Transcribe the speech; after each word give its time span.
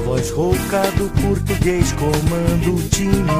voz 0.00 0.30
rouca 0.30 0.82
do 0.96 1.08
português 1.22 1.92
comanda 1.92 2.70
o 2.70 2.88
time. 2.88 3.30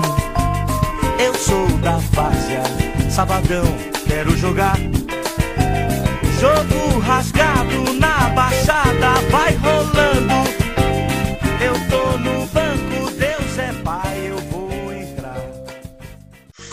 Eu 1.19 1.35
sou 1.35 1.67
da 1.79 1.99
várzea, 2.13 2.63
sabadão, 3.11 3.65
quero 4.07 4.37
jogar. 4.37 4.77
Jogo 6.41 6.99
rasgado 7.01 7.93
na 7.99 8.31
baixada, 8.31 9.21
vai 9.31 9.55
rolando. 9.57 10.51
Eu 11.61 11.75
tô 11.89 12.19
no 12.19 12.47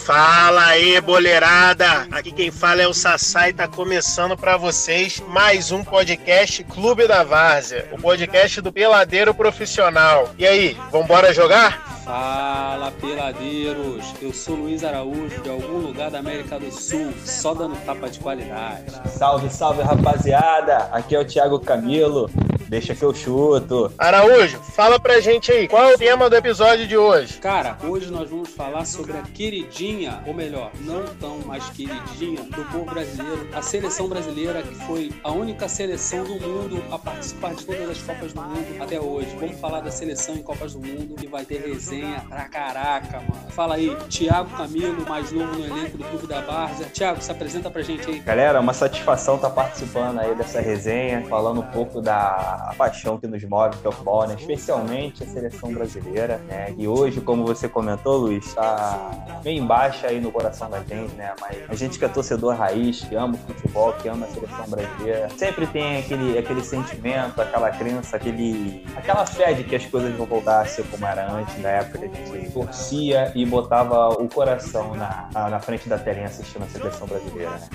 Fala 0.07 0.67
aí, 0.67 1.01
boleirada! 1.01 2.07
Aqui 2.09 2.31
quem 2.31 2.49
fala 2.49 2.81
é 2.81 2.87
o 2.87 2.93
Sassai, 2.93 3.51
tá 3.51 3.67
começando 3.67 4.37
para 4.37 4.55
vocês 4.55 5.21
mais 5.27 5.69
um 5.69 5.83
podcast 5.83 6.63
Clube 6.63 7.05
da 7.05 7.25
Várzea, 7.25 7.89
o 7.91 8.01
podcast 8.01 8.61
do 8.61 8.71
peladeiro 8.71 9.33
profissional. 9.33 10.33
E 10.37 10.47
aí, 10.47 10.77
vambora 10.93 11.33
jogar? 11.33 11.96
Fala, 12.07 12.89
peladeiros! 13.01 14.13
Eu 14.21 14.31
sou 14.31 14.55
Luiz 14.55 14.81
Araújo, 14.81 15.41
de 15.41 15.49
algum 15.49 15.79
lugar 15.79 16.09
da 16.09 16.19
América 16.19 16.57
do 16.57 16.71
Sul, 16.71 17.11
só 17.25 17.53
dando 17.53 17.75
tapa 17.85 18.09
de 18.09 18.17
qualidade. 18.21 18.93
Salve, 19.09 19.49
salve, 19.49 19.81
rapaziada! 19.81 20.87
Aqui 20.93 21.17
é 21.17 21.19
o 21.19 21.25
Thiago 21.25 21.59
Camilo. 21.59 22.29
Deixa 22.69 22.93
que 22.93 23.03
eu 23.03 23.13
chuto. 23.13 23.91
Araújo, 23.97 24.59
fala 24.59 24.99
pra 24.99 25.21
gente 25.21 25.51
aí, 25.53 25.69
qual 25.69 25.85
é 25.85 25.95
o 25.95 25.97
tema 25.97 26.29
do 26.29 26.35
episódio 26.35 26.85
de 26.85 26.97
hoje? 26.97 27.37
Cara, 27.37 27.77
hoje 27.81 28.11
nós 28.11 28.29
vamos 28.29 28.49
falar 28.49 28.83
sobre 28.85 29.13
a 29.13 29.21
queridinha, 29.21 30.21
ou 30.27 30.33
melhor, 30.33 30.71
não 30.81 31.05
tão 31.15 31.39
mais 31.45 31.69
queridinha, 31.69 32.43
do 32.43 32.65
povo 32.65 32.83
brasileiro, 32.83 33.47
a 33.53 33.61
seleção 33.61 34.09
brasileira, 34.09 34.61
que 34.61 34.75
foi 34.85 35.13
a 35.23 35.31
única 35.31 35.69
seleção 35.69 36.25
do 36.25 36.33
mundo 36.45 36.83
a 36.91 36.99
participar 36.99 37.53
de 37.55 37.65
todas 37.65 37.89
as 37.89 38.01
Copas 38.01 38.33
do 38.33 38.41
Mundo 38.41 38.83
até 38.83 38.99
hoje. 38.99 39.33
Vamos 39.39 39.57
falar 39.61 39.79
da 39.79 39.91
seleção 39.91 40.35
em 40.35 40.43
Copas 40.43 40.73
do 40.73 40.79
Mundo, 40.85 41.15
que 41.15 41.27
vai 41.27 41.45
ter 41.45 41.61
resenha 41.61 41.96
pra 42.29 42.45
caraca, 42.45 43.19
mano. 43.19 43.51
Fala 43.51 43.75
aí, 43.75 43.95
Thiago 44.09 44.49
Camilo, 44.55 45.05
mais 45.07 45.31
novo 45.31 45.55
no 45.55 45.65
elenco 45.65 45.97
do 45.97 46.03
Clube 46.03 46.27
da 46.27 46.41
Várzea. 46.41 46.87
Thiago, 46.87 47.21
se 47.21 47.31
apresenta 47.31 47.69
pra 47.69 47.81
gente 47.81 48.09
aí. 48.09 48.19
Galera, 48.19 48.59
uma 48.59 48.73
satisfação 48.73 49.35
estar 49.35 49.49
participando 49.49 50.19
aí 50.19 50.35
dessa 50.35 50.61
resenha, 50.61 51.25
falando 51.27 51.61
um 51.61 51.67
pouco 51.71 52.01
da 52.01 52.73
paixão 52.77 53.17
que 53.17 53.27
nos 53.27 53.43
move, 53.43 53.77
que 53.77 53.85
é 53.85 53.89
o 53.89 53.91
futebol, 53.91 54.27
né? 54.27 54.35
especialmente 54.39 55.23
a 55.23 55.27
seleção 55.27 55.71
brasileira, 55.73 56.37
né? 56.47 56.73
E 56.77 56.87
hoje, 56.87 57.21
como 57.21 57.45
você 57.45 57.67
comentou, 57.67 58.17
Luiz, 58.17 58.45
está 58.45 59.39
bem 59.43 59.65
baixa 59.65 60.07
aí 60.07 60.19
no 60.19 60.31
coração 60.31 60.69
da 60.69 60.79
gente, 60.79 61.13
né? 61.15 61.33
Mas 61.39 61.57
a 61.69 61.75
gente 61.75 61.99
que 61.99 62.05
é 62.05 62.07
torcedor 62.07 62.55
raiz, 62.55 63.03
que 63.03 63.15
ama 63.15 63.35
o 63.35 63.37
futebol, 63.37 63.93
que 63.93 64.07
ama 64.07 64.25
a 64.25 64.29
seleção 64.29 64.65
brasileira, 64.67 65.29
sempre 65.37 65.67
tem 65.67 65.99
aquele, 65.99 66.37
aquele 66.37 66.63
sentimento, 66.63 67.41
aquela 67.41 67.69
crença, 67.71 68.15
aquele, 68.15 68.85
aquela 68.95 69.25
fé 69.25 69.53
de 69.53 69.63
que 69.63 69.75
as 69.75 69.85
coisas 69.85 70.15
vão 70.15 70.25
voltar 70.25 70.61
a 70.61 70.65
ser 70.65 70.85
como 70.85 71.05
era 71.05 71.31
antes, 71.31 71.57
na 71.61 71.69
época 71.87 72.07
que 72.09 72.17
a 72.17 72.25
gente 72.25 72.51
torcia 72.51 73.31
e 73.33 73.45
botava 73.45 74.09
o 74.09 74.27
coração 74.27 74.93
na, 74.95 75.29
na 75.33 75.59
frente 75.59 75.87
da 75.87 75.97
telinha 75.97 76.25
assistindo 76.27 76.63
a 76.63 76.67
seleção 76.67 77.07
brasileira, 77.07 77.51
né? 77.51 77.69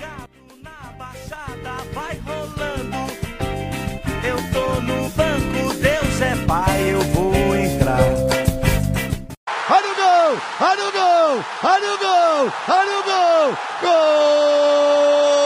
Na 0.61 0.93
baixada, 0.97 1.83
vai 1.93 2.17
rolando. 2.19 3.13
Eu 4.23 4.37
tô 4.53 4.81
no 4.81 5.09
banco, 5.09 5.73
Deus 5.81 6.21
é 6.21 6.35
pai, 6.45 6.93
eu 6.93 7.01
vou 7.01 7.55
entrar. 7.55 7.99
Olha 9.69 9.91
o 9.91 9.95
gol! 9.95 10.39
Olha 10.61 10.87
o 10.87 10.91
gol! 10.91 11.43
Olha 11.63 11.93
o 11.93 11.97
gol! 11.97 12.53
Olha 12.69 12.99
o 12.99 13.03
gol! 13.03 13.57
Gol! 13.81 15.42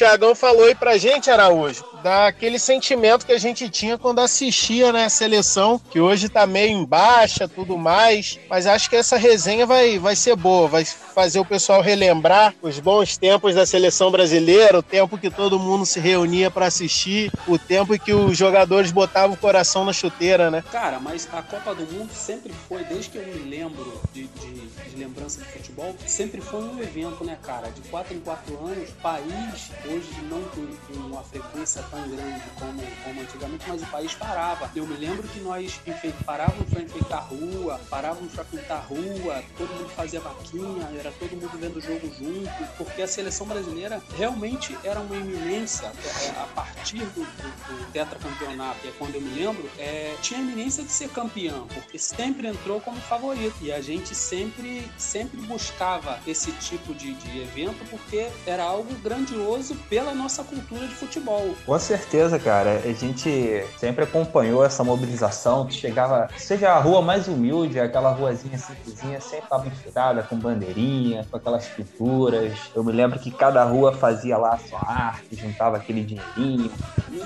Tiagão 0.00 0.34
falou 0.34 0.64
aí 0.64 0.74
pra 0.74 0.96
gente, 0.96 1.30
Araújo, 1.30 1.84
daquele 2.02 2.58
sentimento 2.58 3.26
que 3.26 3.32
a 3.32 3.38
gente 3.38 3.68
tinha 3.68 3.98
quando 3.98 4.20
assistia, 4.20 4.90
né, 4.94 5.04
a 5.04 5.10
seleção, 5.10 5.78
que 5.78 6.00
hoje 6.00 6.30
tá 6.30 6.46
meio 6.46 6.70
em 6.70 6.86
baixa, 6.86 7.46
tudo 7.46 7.76
mais, 7.76 8.38
mas 8.48 8.66
acho 8.66 8.88
que 8.88 8.96
essa 8.96 9.18
resenha 9.18 9.66
vai, 9.66 9.98
vai 9.98 10.16
ser 10.16 10.34
boa, 10.36 10.66
vai 10.68 10.86
fazer 11.10 11.40
o 11.40 11.44
pessoal 11.44 11.82
relembrar 11.82 12.54
os 12.62 12.78
bons 12.78 13.16
tempos 13.16 13.54
da 13.54 13.66
seleção 13.66 14.10
brasileira, 14.10 14.78
o 14.78 14.82
tempo 14.82 15.18
que 15.18 15.30
todo 15.30 15.58
mundo 15.58 15.84
se 15.84 16.00
reunia 16.00 16.50
pra 16.50 16.66
assistir, 16.66 17.30
o 17.46 17.58
tempo 17.58 17.94
em 17.94 17.98
que 17.98 18.12
os 18.12 18.36
jogadores 18.36 18.90
botavam 18.90 19.34
o 19.34 19.38
coração 19.38 19.84
na 19.84 19.92
chuteira, 19.92 20.50
né? 20.50 20.62
Cara, 20.70 20.98
mas 21.00 21.28
a 21.32 21.42
Copa 21.42 21.74
do 21.74 21.84
Mundo 21.92 22.10
sempre 22.12 22.52
foi, 22.68 22.84
desde 22.84 23.10
que 23.10 23.18
eu 23.18 23.26
me 23.26 23.50
lembro 23.50 24.00
de, 24.12 24.26
de, 24.26 24.60
de 24.90 24.96
lembrança 24.96 25.40
de 25.42 25.48
futebol, 25.48 25.94
sempre 26.06 26.40
foi 26.40 26.62
um 26.62 26.80
evento, 26.80 27.24
né, 27.24 27.36
cara? 27.42 27.68
De 27.70 27.80
quatro 27.88 28.14
em 28.14 28.20
quatro 28.20 28.58
anos, 28.64 28.90
país, 29.02 29.70
hoje 29.86 30.08
não 30.30 30.42
com, 30.42 30.66
uma 31.10 31.22
frequência 31.22 31.82
tão 31.90 32.00
grande 32.08 32.40
como, 32.58 32.82
como 33.04 33.20
antigamente, 33.20 33.64
mas 33.66 33.82
o 33.82 33.86
país 33.86 34.14
parava. 34.14 34.70
Eu 34.74 34.86
me 34.86 34.96
lembro 34.96 35.26
que 35.28 35.40
nós 35.40 35.80
enfe- 35.86 36.14
parávamos 36.24 36.68
para 36.70 36.82
enfeitar 36.82 37.18
a 37.18 37.22
rua, 37.22 37.80
parávamos 37.90 38.32
para 38.32 38.44
pintar 38.44 38.78
a 38.78 38.80
rua, 38.80 39.42
todo 39.56 39.68
mundo 39.74 39.88
fazia 39.90 40.20
vaquinha, 40.20 40.86
era 41.00 41.12
todo 41.18 41.30
mundo 41.30 41.50
vendo 41.58 41.76
o 41.76 41.80
jogo 41.80 42.10
junto, 42.18 42.50
porque 42.76 43.02
a 43.02 43.08
seleção 43.08 43.46
brasileira 43.46 44.00
realmente 44.16 44.76
era 44.84 45.00
uma 45.00 45.16
iminência 45.16 45.86
é, 45.86 46.30
a 46.40 46.46
partir 46.54 46.98
do, 46.98 47.20
do, 47.20 47.24
do 47.24 47.92
tetracampeonato, 47.92 48.86
é 48.86 48.92
quando 48.98 49.14
eu 49.14 49.20
me 49.20 49.30
lembro, 49.30 49.68
é, 49.78 50.14
tinha 50.22 50.38
a 50.38 50.42
iminência 50.42 50.84
de 50.84 50.92
ser 50.92 51.08
campeão, 51.08 51.66
porque 51.68 51.98
sempre 51.98 52.46
entrou 52.48 52.80
como 52.80 52.98
favorito. 53.00 53.54
E 53.60 53.72
a 53.72 53.80
gente 53.80 54.14
sempre, 54.14 54.88
sempre 54.98 55.40
buscava 55.42 56.18
esse 56.26 56.52
tipo 56.52 56.94
de, 56.94 57.14
de 57.14 57.40
evento 57.40 57.84
porque 57.90 58.28
era 58.46 58.62
algo 58.62 58.94
grandioso 58.96 59.74
pela 59.88 60.14
nossa 60.14 60.44
cultura 60.44 60.86
de 60.86 60.94
futebol. 60.94 61.54
Com 61.64 61.78
certeza, 61.78 62.38
cara. 62.38 62.82
A 62.84 62.92
gente 62.92 63.64
sempre 63.78 64.04
acompanhou 64.04 64.64
essa 64.64 64.84
mobilização 64.84 65.66
que 65.66 65.74
chegava, 65.74 66.28
seja 66.36 66.72
a 66.72 66.80
rua 66.80 67.00
mais 67.02 67.28
humilde, 67.28 67.80
aquela 67.80 68.10
ruazinha 68.12 68.58
simplesinha, 68.58 69.20
sempre 69.20 69.44
estava 69.44 69.66
enfeitada 69.66 70.22
com 70.22 70.36
bandeirinha, 70.36 70.89
com 71.30 71.36
aquelas 71.36 71.66
pinturas. 71.68 72.52
Eu 72.74 72.82
me 72.84 72.92
lembro 72.92 73.18
que 73.18 73.30
cada 73.30 73.62
rua 73.64 73.92
fazia 73.92 74.36
lá 74.36 74.54
a 74.54 74.58
sua 74.58 74.80
arte, 74.80 75.36
juntava 75.36 75.76
aquele 75.76 76.02
dinheirinho. 76.04 76.70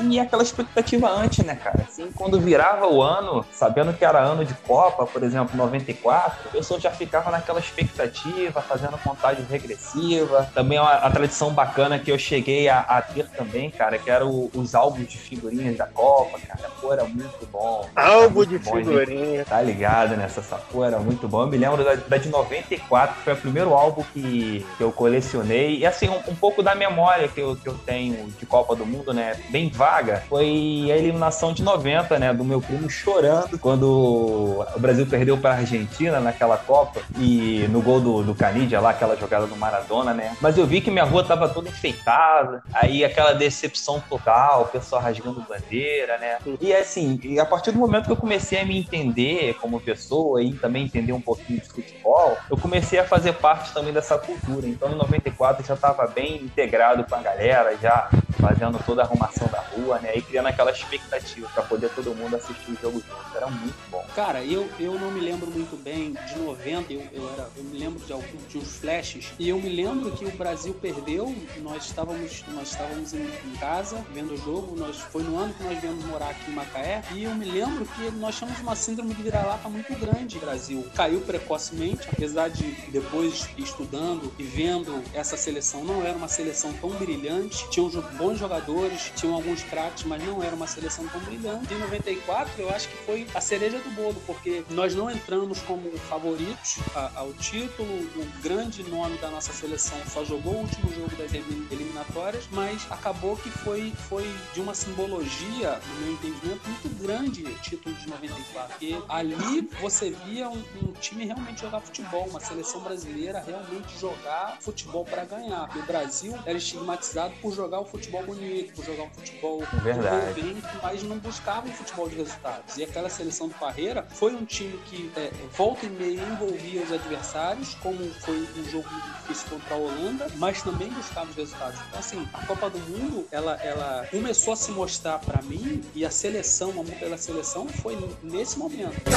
E 0.02 0.19
aquela 0.19 0.42
expectativa 0.42 1.08
antes, 1.10 1.44
né, 1.44 1.54
cara? 1.56 1.82
Assim, 1.82 2.10
quando 2.12 2.41
virava 2.41 2.86
o 2.88 3.02
ano, 3.02 3.44
sabendo 3.52 3.92
que 3.92 4.04
era 4.04 4.20
ano 4.20 4.44
de 4.44 4.54
Copa, 4.66 5.06
por 5.06 5.22
exemplo, 5.22 5.56
94, 5.56 6.48
a 6.48 6.52
pessoa 6.52 6.80
já 6.80 6.91
ficava 6.91 7.30
naquela 7.30 7.60
expectativa, 7.60 8.60
fazendo 8.62 8.97
contagem 8.98 9.44
regressiva. 9.44 10.48
Também 10.54 10.78
uma, 10.78 10.92
a 10.92 11.10
tradição 11.10 11.52
bacana 11.52 11.98
que 11.98 12.10
eu 12.10 12.19
cheguei 12.19 12.69
a, 12.69 12.81
a 12.81 13.02
ter 13.02 13.28
também, 13.31 13.70
cara, 13.70 13.98
que 13.98 14.10
era 14.10 14.26
o- 14.26 14.50
os 14.54 14.75
álbuns 14.75 15.06
de 15.08 15.19
figurinhas 15.19 15.76
da 15.76 15.86
Copa, 15.86 16.38
cara. 16.46 16.70
Pô, 16.81 16.92
era 16.92 17.04
muito 17.04 17.46
bom. 17.52 17.86
Álbum 17.94 18.44
de 18.44 18.58
muito 18.58 18.64
bom, 18.64 18.76
gente. 18.76 18.86
figurinha. 18.86 19.44
Tá 19.44 19.60
ligado 19.60 20.16
nessa 20.16 20.42
sapô, 20.42 20.84
era 20.84 20.98
muito 20.98 21.28
bom. 21.28 21.42
Eu 21.42 21.46
me 21.48 21.56
lembro 21.58 21.84
da, 21.84 21.94
da 21.94 22.16
de 22.16 22.28
94, 22.28 23.16
que 23.16 23.22
foi 23.22 23.32
o 23.34 23.36
primeiro 23.54 23.72
álbum 23.72 24.03
que, 24.12 24.66
que 24.76 24.82
eu 24.82 24.91
colecionei. 24.91 25.78
E 25.78 25.87
assim, 25.87 26.09
um, 26.09 26.32
um 26.32 26.34
pouco 26.34 26.60
da 26.60 26.75
memória 26.75 27.28
que 27.28 27.41
eu, 27.41 27.54
que 27.54 27.69
eu 27.69 27.75
tenho 27.87 28.26
de 28.37 28.44
Copa 28.44 28.75
do 28.75 28.84
Mundo, 28.84 29.15
né? 29.15 29.37
Bem 29.50 29.69
vaga, 29.69 30.25
foi 30.28 30.88
a 30.91 30.97
eliminação 30.97 31.53
de 31.53 31.62
90, 31.62 32.19
né? 32.19 32.32
Do 32.34 32.44
meu 32.44 32.60
primo 32.60 32.91
chorando 32.91 33.56
quando 33.60 34.66
o 34.75 34.81
Brasil 34.81 35.06
perdeu 35.06 35.38
pra 35.38 35.53
Argentina 35.53 36.19
naquela 36.19 36.56
Copa. 36.56 37.00
E 37.16 37.69
no 37.70 37.81
gol 37.81 38.00
do, 38.00 38.23
do 38.25 38.34
Canidia 38.34 38.81
lá, 38.81 38.90
aquela 38.90 39.17
jogada 39.17 39.46
do 39.46 39.55
Maradona, 39.55 40.12
né? 40.12 40.37
Mas 40.40 40.58
eu 40.58 40.67
vi 40.67 40.81
que 40.81 40.90
minha 40.90 41.05
rua 41.05 41.23
tava 41.23 41.49
toda 41.49 41.69
enfeitada. 41.69 42.61
Aí 42.73 43.05
aquela 43.05 43.34
decepção 43.34 44.02
total, 44.08 44.62
o 44.62 44.67
pessoal 44.67 45.00
rasgando 45.00 45.44
bandeira, 45.49 46.19
né? 46.19 46.38
E 46.61 46.75
assim, 46.75 47.20
e 47.23 47.38
a 47.38 47.46
partir 47.46 47.70
do 47.70 47.79
momento 47.79 48.06
que 48.06 48.12
eu 48.12 48.17
comecei 48.17 48.58
a 48.58 48.64
me 48.64 48.76
entender 48.76 49.55
como 49.61 49.81
pessoa 49.81 50.43
e 50.43 50.55
também 50.55 50.84
entender 50.84 51.12
um 51.12 51.20
pouquinho 51.20 51.61
de 51.61 51.69
futebol, 51.69 52.37
eu 52.50 52.56
comecei 52.56 52.99
a 52.99 53.05
fazer 53.05 53.34
parte 53.44 53.75
também 53.75 53.93
dessa 53.93 54.17
cultura. 54.17 54.67
Então, 54.67 54.91
em 54.91 54.94
94 54.94 55.62
eu 55.62 55.67
já 55.67 55.75
estava 55.75 56.06
bem 56.06 56.37
integrado 56.37 57.05
com 57.05 57.14
a 57.14 57.20
galera, 57.20 57.76
já 57.76 58.08
fazendo 58.41 58.82
toda 58.87 59.02
a 59.02 59.05
arrumação 59.05 59.46
da 59.49 59.61
rua, 59.61 59.99
né? 59.99 60.17
E 60.17 60.23
criando 60.23 60.46
aquela 60.46 60.70
expectativa 60.70 61.46
para 61.52 61.62
poder 61.64 61.91
todo 61.91 62.14
mundo 62.14 62.37
assistir 62.37 62.73
o 62.73 62.81
jogo 62.81 63.00
junto. 63.00 63.37
Era 63.37 63.46
muito 63.49 63.76
bom. 63.91 64.02
Cara, 64.14 64.43
eu, 64.43 64.67
eu 64.81 64.99
não 64.99 65.11
me 65.11 65.20
lembro 65.20 65.50
muito 65.50 65.76
bem 65.76 66.14
de 66.26 66.38
90, 66.38 66.91
eu, 66.91 67.02
eu, 67.12 67.31
era, 67.35 67.46
eu 67.55 67.64
me 67.64 67.79
lembro 67.79 68.02
de 68.02 68.14
alguns 68.14 68.49
de 68.49 68.56
uns 68.56 68.76
flashes, 68.76 69.35
e 69.38 69.46
eu 69.50 69.58
me 69.58 69.69
lembro 69.69 70.11
que 70.12 70.25
o 70.25 70.31
Brasil 70.31 70.73
perdeu, 70.81 71.35
nós 71.58 71.85
estávamos, 71.85 72.43
nós 72.49 72.69
estávamos 72.70 73.12
em, 73.12 73.25
em 73.25 73.56
casa 73.61 73.99
vendo 74.14 74.32
o 74.32 74.38
jogo, 74.38 74.75
nós, 74.75 75.00
foi 75.00 75.23
no 75.23 75.38
ano 75.38 75.52
que 75.52 75.64
nós 75.64 75.79
viemos 75.81 76.02
morar 76.06 76.31
aqui 76.31 76.50
em 76.50 76.55
Macaé, 76.55 77.02
e 77.12 77.25
eu 77.25 77.35
me 77.35 77.44
lembro 77.44 77.85
que 77.85 78.11
nós 78.12 78.37
tínhamos 78.37 78.58
uma 78.61 78.75
síndrome 78.75 79.12
de 79.12 79.23
vira-lata 79.23 79.69
muito 79.69 79.94
grande. 79.99 80.38
O 80.38 80.41
Brasil 80.41 80.87
caiu 80.94 81.20
precocemente, 81.20 82.08
apesar 82.11 82.49
de 82.49 82.64
depois 82.91 83.33
estudando 83.58 84.32
e 84.38 84.42
vendo 84.42 85.02
essa 85.12 85.36
seleção, 85.36 85.84
não 85.84 86.02
era 86.02 86.16
uma 86.16 86.28
seleção 86.28 86.72
tão 86.75 86.90
brilhante, 86.90 87.69
tinham 87.70 87.90
bons 88.16 88.38
jogadores, 88.38 89.12
tinham 89.16 89.34
alguns 89.34 89.62
craques, 89.62 90.04
mas 90.04 90.22
não 90.25 90.42
era 90.42 90.54
uma 90.54 90.66
seleção 90.66 91.06
tão 91.08 91.20
brilhante. 91.20 91.72
Em 91.72 91.78
94, 91.78 92.52
eu 92.58 92.70
acho 92.70 92.88
que 92.88 92.96
foi 93.04 93.26
a 93.34 93.40
cereja 93.40 93.78
do 93.78 93.90
bolo, 93.90 94.16
porque 94.26 94.64
nós 94.70 94.94
não 94.94 95.10
entramos 95.10 95.60
como 95.60 95.90
favoritos 95.98 96.78
ao 97.14 97.32
título, 97.34 97.88
o 97.88 98.42
grande 98.42 98.82
nome 98.84 99.16
da 99.19 99.31
nossa 99.31 99.52
seleção 99.52 99.98
só 100.06 100.25
jogou 100.25 100.54
o 100.54 100.58
último 100.58 100.92
jogo 100.92 101.14
das 101.16 101.32
eliminatórias, 101.34 102.44
mas 102.50 102.86
acabou 102.90 103.36
que 103.36 103.50
foi, 103.50 103.92
foi 104.08 104.28
de 104.52 104.60
uma 104.60 104.75
simbologia, 104.75 105.81
no 105.88 106.00
meu 106.00 106.12
entendimento, 106.14 106.60
muito 106.69 107.02
grande 107.02 107.44
o 107.44 107.54
título 107.58 107.94
de 107.96 108.08
94, 108.08 108.69
porque 108.69 108.96
ali 109.08 109.69
você 109.81 110.10
via 110.26 110.48
um, 110.48 110.62
um 110.82 110.92
time 111.00 111.25
realmente 111.25 111.60
jogar 111.60 111.81
futebol, 111.81 112.26
uma 112.28 112.40
seleção 112.40 112.81
brasileira 112.81 113.24
realmente 113.32 113.99
jogar 113.99 114.56
futebol 114.61 115.05
para 115.05 115.25
ganhar. 115.25 115.71
E 115.75 115.79
o 115.79 115.82
Brasil 115.87 116.38
era 116.44 116.56
estigmatizado 116.56 117.35
por 117.41 117.55
jogar 117.55 117.81
o 117.81 117.85
futebol 117.85 118.23
bonito, 118.25 118.75
por 118.75 118.85
jogar 118.85 119.05
um 119.05 119.11
futebol 119.11 119.62
Verdade. 119.82 120.41
envolvente, 120.41 120.67
mas 120.82 121.03
não 121.03 121.19
buscava 121.19 121.67
um 121.69 121.73
futebol 121.73 122.09
de 122.09 122.17
resultados. 122.17 122.76
E 122.76 122.85
aquela 122.85 123.09
seleção 123.09 123.49
do 123.49 123.55
Parreira 123.55 124.06
foi 124.11 124.35
um 124.35 124.44
time 124.44 124.79
que 124.87 125.11
é, 125.17 125.31
volta 125.56 125.87
e 125.87 125.91
meia 125.91 126.21
envolvia 126.21 126.82
os 126.82 126.93
adversários, 126.93 127.75
como 127.75 127.99
foi 128.21 128.49
um 128.56 128.65
jogo 128.71 128.88
difícil 129.23 129.49
contra 129.50 129.75
a 129.75 129.79
Holanda, 129.79 130.27
mas 130.37 130.62
também 130.62 130.88
buscava 130.91 131.31
os 131.31 131.37
resultados. 131.37 131.81
Então, 131.88 131.99
assim, 132.00 132.29
a 132.32 132.47
Copa 132.47 132.70
do 132.70 132.79
Mundo, 132.79 133.27
ela, 133.31 133.55
ela 133.62 134.06
começou 134.11 134.53
a 134.53 134.56
se 134.56 134.70
mostrar 134.73 135.19
para 135.19 135.43
mim 135.43 135.82
e 135.94 136.05
a 136.05 136.11
seleção, 136.11 136.70
a 136.70 136.73
amor 136.73 136.94
pela 136.97 137.17
seleção, 137.17 137.69
foi 137.69 137.97
nesse 138.23 138.59
momento. 138.59 138.94
Eu 139.06 139.12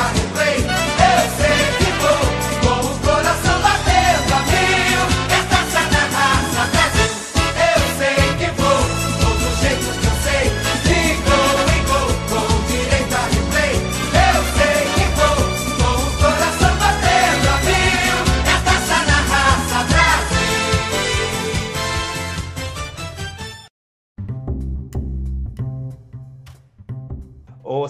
sei 1.37 1.57
que 1.77 1.91
vou, 2.01 3.01
com 3.01 3.06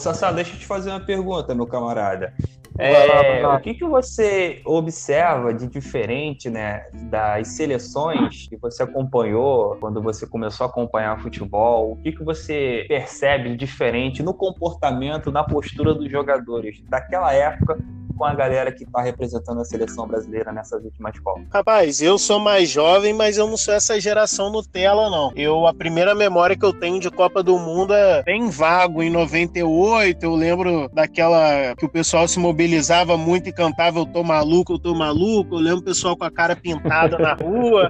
Sassá, 0.07 0.31
deixa 0.31 0.53
eu 0.53 0.59
te 0.59 0.65
fazer 0.65 0.89
uma 0.89 1.01
pergunta, 1.01 1.53
meu 1.53 1.67
camarada. 1.67 2.33
Vai 2.77 3.07
lá, 3.07 3.15
vai 3.15 3.39
É, 3.39 3.47
lá. 3.47 3.55
o 3.57 3.59
que, 3.59 3.73
que 3.73 3.85
você 3.85 4.61
observa 4.65 5.53
de 5.53 5.67
diferente 5.67 6.49
né, 6.49 6.85
das 7.09 7.49
seleções 7.49 8.47
que 8.47 8.55
você 8.55 8.83
acompanhou 8.83 9.75
quando 9.81 10.01
você 10.01 10.25
começou 10.25 10.65
a 10.65 10.69
acompanhar 10.69 11.19
futebol? 11.21 11.91
O 11.91 11.95
que, 11.97 12.11
que 12.13 12.23
você 12.23 12.85
percebe 12.87 13.49
de 13.49 13.57
diferente 13.57 14.23
no 14.23 14.33
comportamento, 14.33 15.29
na 15.31 15.43
postura 15.43 15.93
dos 15.93 16.09
jogadores 16.09 16.81
daquela 16.87 17.33
época 17.33 17.77
com 18.17 18.25
a 18.25 18.33
galera 18.33 18.71
que 18.71 18.83
está 18.83 19.01
representando 19.01 19.61
a 19.61 19.65
seleção 19.65 20.07
brasileira 20.07 20.51
nessas 20.51 20.83
últimas 20.83 21.17
Copas? 21.19 21.43
Rapaz, 21.53 22.01
eu 22.01 22.17
sou 22.17 22.39
mais 22.39 22.69
jovem, 22.69 23.13
mas 23.13 23.37
eu 23.37 23.47
não 23.47 23.55
sou 23.55 23.73
essa 23.73 23.99
geração 23.99 24.51
Nutella, 24.51 25.09
não. 25.09 25.31
Eu, 25.35 25.67
a 25.67 25.73
primeira 25.73 26.15
memória 26.15 26.57
que 26.57 26.65
eu 26.65 26.73
tenho 26.73 26.99
de 26.99 27.09
Copa 27.11 27.43
do 27.43 27.57
Mundo 27.59 27.93
é 27.93 28.23
bem 28.23 28.49
vago. 28.49 29.03
Em 29.03 29.09
98, 29.09 30.23
eu 30.23 30.35
lembro 30.35 30.89
daquela 30.93 31.75
que 31.75 31.85
o 31.85 31.89
pessoal 31.89 32.27
se 32.27 32.39
mobilizava 32.39 33.17
muito 33.17 33.49
e 33.49 33.53
cantava 33.53 33.99
Eu 33.99 34.05
tô 34.05 34.23
maluco, 34.23 34.73
eu 34.73 34.79
tô 34.79 34.95
maluco. 34.95 35.55
Eu 35.55 35.59
lembro 35.59 35.79
o 35.79 35.83
pessoal 35.83 36.17
com 36.17 36.23
a 36.23 36.31
cara 36.31 36.55
pintada 36.55 37.17
na 37.17 37.33
rua. 37.33 37.89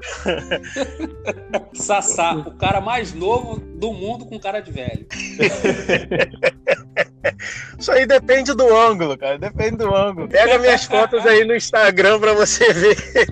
Sassá, 1.74 2.36
o 2.36 2.52
cara 2.52 2.82
mais 2.82 3.14
novo 3.14 3.60
do 3.60 3.94
mundo 3.94 4.26
com 4.26 4.40
cara 4.40 4.60
de 4.60 4.72
velho. 4.72 5.08
Isso 7.78 7.92
aí 7.92 8.06
depende 8.06 8.54
do 8.54 8.76
ângulo, 8.76 9.18
cara. 9.18 9.38
Depende 9.38 9.78
do 9.78 9.94
ângulo. 9.94 10.28
Pega 10.28 10.58
minhas 10.58 10.86
fotos 10.86 11.26
aí 11.26 11.44
no 11.44 11.56
Instagram 11.56 12.20
pra 12.20 12.34
você 12.34 12.74
ver. 12.74 12.98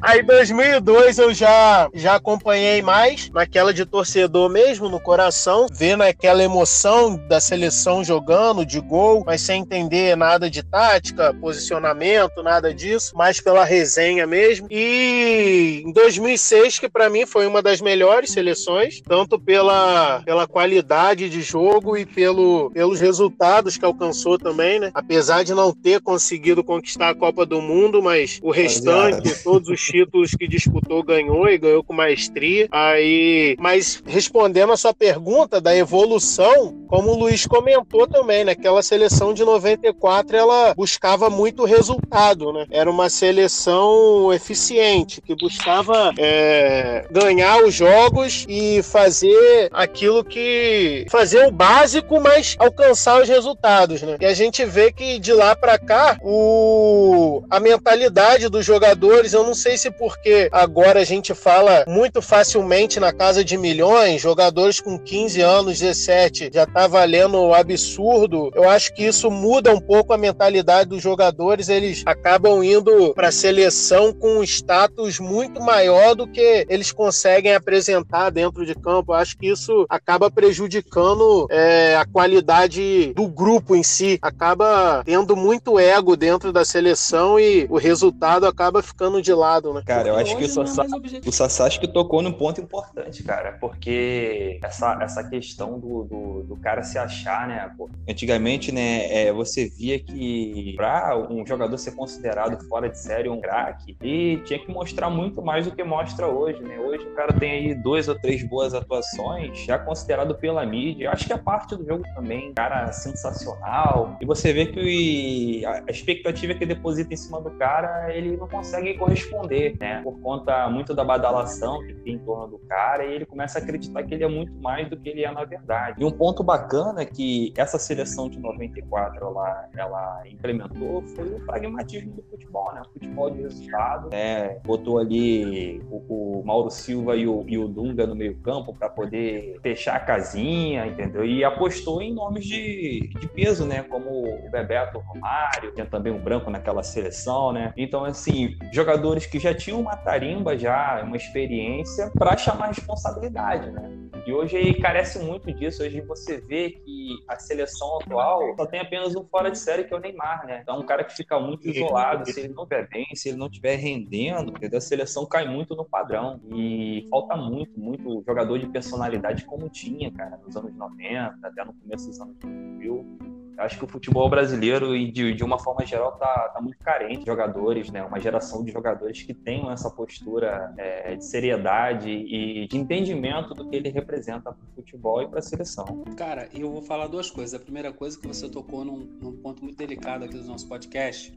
Aí 0.00 0.22
2002 0.22 1.18
eu 1.18 1.34
já 1.34 1.88
já 1.94 2.14
acompanhei 2.14 2.82
mais 2.82 3.30
naquela 3.30 3.72
de 3.72 3.84
torcedor 3.84 4.48
mesmo 4.48 4.88
no 4.88 5.00
coração, 5.00 5.66
vendo 5.70 6.02
aquela 6.02 6.42
emoção 6.42 7.16
da 7.28 7.40
seleção 7.40 8.04
jogando 8.04 8.64
de 8.64 8.80
gol, 8.80 9.22
mas 9.26 9.40
sem 9.42 9.62
entender 9.62 10.16
nada 10.16 10.48
de 10.50 10.62
tática, 10.62 11.34
posicionamento, 11.34 12.42
nada 12.42 12.72
disso, 12.72 13.16
mais 13.16 13.40
pela 13.40 13.64
resenha 13.64 14.26
mesmo. 14.26 14.66
E 14.70 15.82
em 15.84 15.92
2006 15.92 16.78
que 16.78 16.88
pra 16.88 17.10
mim 17.10 17.26
foi 17.26 17.46
uma 17.46 17.62
das 17.62 17.80
melhores 17.80 18.30
seleções, 18.30 19.00
tanto 19.02 19.38
pela 19.38 20.22
pela 20.24 20.46
qualidade 20.46 21.28
de 21.28 21.42
jogo 21.42 21.96
e 21.96 22.01
pelo, 22.06 22.70
pelos 22.70 23.00
resultados 23.00 23.76
que 23.76 23.84
alcançou 23.84 24.38
também, 24.38 24.80
né? 24.80 24.90
Apesar 24.94 25.42
de 25.42 25.54
não 25.54 25.72
ter 25.72 26.00
conseguido 26.00 26.64
conquistar 26.64 27.10
a 27.10 27.14
Copa 27.14 27.44
do 27.44 27.60
Mundo, 27.60 28.02
mas 28.02 28.38
o 28.42 28.50
restante, 28.50 29.42
todos 29.42 29.68
os 29.68 29.80
títulos 29.80 30.32
que 30.32 30.46
disputou, 30.46 31.02
ganhou 31.02 31.48
e 31.48 31.58
ganhou 31.58 31.82
com 31.82 31.92
maestria. 31.92 32.68
Aí, 32.70 33.56
mas 33.58 34.02
respondendo 34.06 34.72
a 34.72 34.76
sua 34.76 34.94
pergunta 34.94 35.60
da 35.60 35.76
evolução, 35.76 36.82
como 36.88 37.12
o 37.12 37.18
Luiz 37.18 37.46
comentou 37.46 38.06
também, 38.06 38.44
né? 38.44 38.52
Aquela 38.52 38.82
seleção 38.82 39.32
de 39.32 39.44
94 39.44 40.36
ela 40.36 40.74
buscava 40.74 41.30
muito 41.30 41.64
resultado, 41.64 42.52
né? 42.52 42.66
Era 42.70 42.90
uma 42.90 43.08
seleção 43.08 44.32
eficiente 44.32 45.20
que 45.20 45.34
buscava 45.34 46.12
é, 46.18 47.06
ganhar 47.10 47.62
os 47.64 47.74
jogos 47.74 48.44
e 48.48 48.82
fazer 48.82 49.68
aquilo 49.72 50.24
que 50.24 51.06
fazer 51.10 51.46
o 51.46 51.50
básico, 51.50 51.91
mas 52.22 52.56
alcançar 52.58 53.20
os 53.20 53.28
resultados, 53.28 54.02
né? 54.02 54.16
E 54.20 54.26
a 54.26 54.34
gente 54.34 54.64
vê 54.64 54.92
que 54.92 55.18
de 55.18 55.32
lá 55.32 55.56
para 55.56 55.78
cá 55.78 56.18
o 56.22 57.42
a 57.50 57.60
mentalidade 57.60 58.48
dos 58.48 58.64
jogadores, 58.64 59.32
eu 59.32 59.44
não 59.44 59.54
sei 59.54 59.76
se 59.76 59.90
porque 59.90 60.48
agora 60.52 61.00
a 61.00 61.04
gente 61.04 61.34
fala 61.34 61.84
muito 61.86 62.22
facilmente 62.22 63.00
na 63.00 63.12
casa 63.12 63.44
de 63.44 63.56
milhões, 63.56 64.20
jogadores 64.20 64.80
com 64.80 64.98
15 64.98 65.40
anos, 65.40 65.78
17, 65.78 66.50
já 66.52 66.66
tá 66.66 66.86
valendo 66.86 67.52
absurdo. 67.54 68.50
Eu 68.54 68.68
acho 68.68 68.94
que 68.94 69.04
isso 69.04 69.30
muda 69.30 69.74
um 69.74 69.80
pouco 69.80 70.12
a 70.12 70.18
mentalidade 70.18 70.90
dos 70.90 71.02
jogadores, 71.02 71.68
eles 71.68 72.02
acabam 72.06 72.62
indo 72.62 73.12
para 73.14 73.30
seleção 73.30 74.12
com 74.12 74.38
um 74.38 74.42
status 74.42 75.18
muito 75.18 75.60
maior 75.60 76.14
do 76.14 76.26
que 76.26 76.66
eles 76.68 76.92
conseguem 76.92 77.54
apresentar 77.54 78.30
dentro 78.30 78.64
de 78.64 78.74
campo. 78.74 79.12
Eu 79.12 79.16
acho 79.16 79.36
que 79.36 79.48
isso 79.48 79.86
acaba 79.88 80.30
prejudicando 80.30 81.46
é, 81.50 81.81
a 81.96 82.04
qualidade 82.04 83.12
do 83.14 83.26
grupo 83.28 83.74
em 83.74 83.82
si, 83.82 84.18
acaba 84.22 85.02
tendo 85.04 85.36
muito 85.36 85.78
ego 85.78 86.16
dentro 86.16 86.52
da 86.52 86.64
seleção 86.64 87.38
e 87.38 87.66
o 87.68 87.76
resultado 87.76 88.46
acaba 88.46 88.82
ficando 88.82 89.20
de 89.20 89.32
lado, 89.32 89.72
né? 89.72 89.82
Cara, 89.84 90.08
eu 90.08 90.16
acho 90.16 90.36
que 90.36 90.44
o 90.44 90.46
é 90.46 90.96
objetivo. 90.96 91.28
o 91.28 91.32
Sassá 91.32 91.66
acho 91.66 91.80
que 91.80 91.88
tocou 91.88 92.22
num 92.22 92.32
ponto 92.32 92.60
importante, 92.60 93.22
cara, 93.22 93.56
porque 93.60 94.58
essa, 94.62 94.98
essa 95.02 95.24
questão 95.24 95.78
do, 95.78 96.04
do, 96.04 96.42
do 96.42 96.56
cara 96.56 96.82
se 96.82 96.98
achar, 96.98 97.46
né? 97.48 97.70
pô, 97.76 97.88
antigamente, 98.08 98.72
né, 98.72 99.26
é, 99.26 99.32
você 99.32 99.68
via 99.68 99.98
que 99.98 100.74
pra 100.76 101.16
um 101.30 101.46
jogador 101.46 101.76
ser 101.78 101.92
considerado 101.92 102.62
fora 102.68 102.88
de 102.88 102.98
série 102.98 103.28
um 103.28 103.40
craque, 103.40 103.96
e 104.02 104.38
tinha 104.44 104.58
que 104.58 104.70
mostrar 104.70 105.10
muito 105.10 105.42
mais 105.42 105.64
do 105.64 105.72
que 105.72 105.82
mostra 105.82 106.26
hoje, 106.26 106.62
né? 106.62 106.78
Hoje 106.78 107.04
o 107.04 107.14
cara 107.14 107.32
tem 107.32 107.50
aí 107.50 107.74
duas 107.74 108.08
ou 108.08 108.18
três 108.18 108.42
boas 108.42 108.74
atuações, 108.74 109.58
já 109.58 109.78
considerado 109.78 110.34
pela 110.34 110.64
mídia. 110.64 111.10
Acho 111.10 111.26
que 111.26 111.32
a 111.32 111.38
parte 111.38 111.71
do 111.76 111.86
jogo 111.86 112.04
também, 112.14 112.52
cara, 112.54 112.90
sensacional. 112.92 114.16
E 114.20 114.26
você 114.26 114.52
vê 114.52 114.66
que 114.66 115.64
a 115.66 115.82
a 115.82 115.90
expectativa 115.90 116.54
que 116.54 116.64
deposita 116.64 117.12
em 117.12 117.16
cima 117.16 117.40
do 117.40 117.50
cara, 117.52 118.14
ele 118.14 118.36
não 118.36 118.48
consegue 118.48 118.94
corresponder, 118.94 119.76
né? 119.80 120.00
Por 120.02 120.18
conta 120.20 120.68
muito 120.70 120.94
da 120.94 121.02
badalação 121.02 121.80
que 121.80 121.94
tem 121.94 122.14
em 122.14 122.18
torno 122.18 122.46
do 122.46 122.58
cara, 122.68 123.04
e 123.04 123.14
ele 123.14 123.26
começa 123.26 123.58
a 123.58 123.62
acreditar 123.62 124.02
que 124.04 124.14
ele 124.14 124.24
é 124.24 124.28
muito 124.28 124.52
mais 124.60 124.88
do 124.88 124.96
que 124.96 125.08
ele 125.08 125.24
é 125.24 125.30
na 125.32 125.44
verdade. 125.44 126.00
E 126.00 126.04
um 126.04 126.10
ponto 126.10 126.42
bacana 126.42 126.62
bacana 126.62 127.04
que 127.04 127.52
essa 127.56 127.78
seleção 127.78 128.28
de 128.28 128.38
94 128.38 129.24
ela, 129.24 129.68
ela 129.76 130.22
implementou 130.26 131.02
foi 131.14 131.34
o 131.34 131.40
pragmatismo 131.44 132.12
do 132.12 132.22
futebol, 132.22 132.72
né? 132.74 132.82
O 132.82 132.92
futebol 132.92 133.30
de 133.30 133.42
resultado, 133.42 134.10
né? 134.10 134.60
Botou 134.64 134.98
ali 134.98 135.82
o, 135.90 136.40
o 136.40 136.42
Mauro 136.44 136.70
Silva 136.70 137.16
e 137.16 137.26
o, 137.26 137.44
e 137.46 137.58
o 137.58 137.68
Dunga 137.68 138.06
no 138.06 138.14
meio-campo 138.14 138.74
para 138.74 138.88
poder 138.88 139.58
fechar 139.62 139.96
a 139.96 140.00
casinha, 140.00 140.86
entendeu? 140.86 141.24
E 141.24 141.44
apostou 141.62 142.02
em 142.02 142.12
nomes 142.12 142.44
de, 142.44 143.08
de 143.20 143.28
peso, 143.28 143.64
né? 143.64 143.82
Como 143.84 144.24
o 144.24 144.50
Bebeto 144.50 144.98
Romário, 144.98 145.72
tinha 145.72 145.86
também 145.86 146.12
o 146.12 146.18
Branco 146.18 146.50
naquela 146.50 146.82
seleção, 146.82 147.52
né? 147.52 147.72
Então, 147.76 148.04
assim, 148.04 148.56
jogadores 148.72 149.26
que 149.26 149.38
já 149.38 149.54
tinham 149.54 149.80
uma 149.80 149.96
tarimba, 149.96 150.58
já 150.58 151.02
uma 151.04 151.16
experiência, 151.16 152.10
para 152.18 152.36
chamar 152.36 152.68
responsabilidade, 152.68 153.70
né? 153.70 154.01
E 154.24 154.32
hoje 154.32 154.74
carece 154.74 155.18
muito 155.18 155.52
disso. 155.52 155.82
Hoje 155.82 156.00
você 156.00 156.40
vê 156.40 156.70
que 156.70 157.18
a 157.26 157.38
seleção 157.38 157.98
atual 157.98 158.54
só 158.56 158.66
tem 158.66 158.78
apenas 158.78 159.16
um 159.16 159.24
fora 159.24 159.50
de 159.50 159.58
série, 159.58 159.84
que 159.84 159.92
é 159.92 159.96
o 159.96 160.00
Neymar, 160.00 160.46
né? 160.46 160.60
Então, 160.62 160.76
é 160.76 160.78
um 160.78 160.86
cara 160.86 161.02
que 161.02 161.14
fica 161.14 161.40
muito 161.40 161.68
isolado. 161.68 162.24
Se 162.30 162.38
ele 162.38 162.54
não 162.54 162.62
estiver 162.62 162.88
bem, 162.88 163.06
se 163.14 163.28
ele 163.30 163.38
não 163.38 163.46
estiver 163.46 163.76
rendendo, 163.76 164.52
a 164.74 164.80
seleção 164.80 165.26
cai 165.26 165.48
muito 165.48 165.74
no 165.74 165.84
padrão. 165.84 166.40
E 166.54 167.06
falta 167.10 167.36
muito, 167.36 167.78
muito 167.78 168.22
jogador 168.24 168.58
de 168.58 168.66
personalidade 168.68 169.44
como 169.44 169.68
tinha, 169.68 170.12
cara, 170.12 170.36
nos 170.36 170.56
anos 170.56 170.74
90, 170.74 171.38
até 171.42 171.64
no 171.64 171.74
começo 171.74 172.06
dos 172.08 172.20
anos 172.20 172.36
2000 172.38 173.41
acho 173.58 173.78
que 173.78 173.84
o 173.84 173.88
futebol 173.88 174.28
brasileiro 174.28 174.94
e 174.96 175.10
de, 175.10 175.34
de 175.34 175.44
uma 175.44 175.58
forma 175.58 175.84
geral 175.86 176.12
tá, 176.12 176.50
tá, 176.54 176.60
muito 176.60 176.78
carente 176.78 177.20
de 177.20 177.26
jogadores, 177.26 177.90
né? 177.90 178.02
Uma 178.02 178.18
geração 178.20 178.64
de 178.64 178.72
jogadores 178.72 179.22
que 179.22 179.34
tenham 179.34 179.70
essa 179.70 179.90
postura 179.90 180.72
é, 180.78 181.14
de 181.16 181.24
seriedade 181.24 182.10
e 182.10 182.66
de 182.66 182.76
entendimento 182.78 183.54
do 183.54 183.68
que 183.68 183.76
ele 183.76 183.88
representa 183.88 184.52
para 184.52 184.52
o 184.52 184.74
futebol 184.74 185.22
e 185.22 185.28
para 185.28 185.38
a 185.38 185.42
seleção. 185.42 186.04
Cara, 186.16 186.48
eu 186.54 186.70
vou 186.70 186.82
falar 186.82 187.06
duas 187.06 187.30
coisas. 187.30 187.54
A 187.54 187.62
primeira 187.62 187.92
coisa 187.92 188.18
que 188.18 188.26
você 188.26 188.48
tocou 188.48 188.84
num, 188.84 188.98
num 189.20 189.32
ponto 189.32 189.62
muito 189.62 189.76
delicado 189.76 190.24
aqui 190.24 190.36
do 190.36 190.44
nosso 190.44 190.68
podcast, 190.68 191.32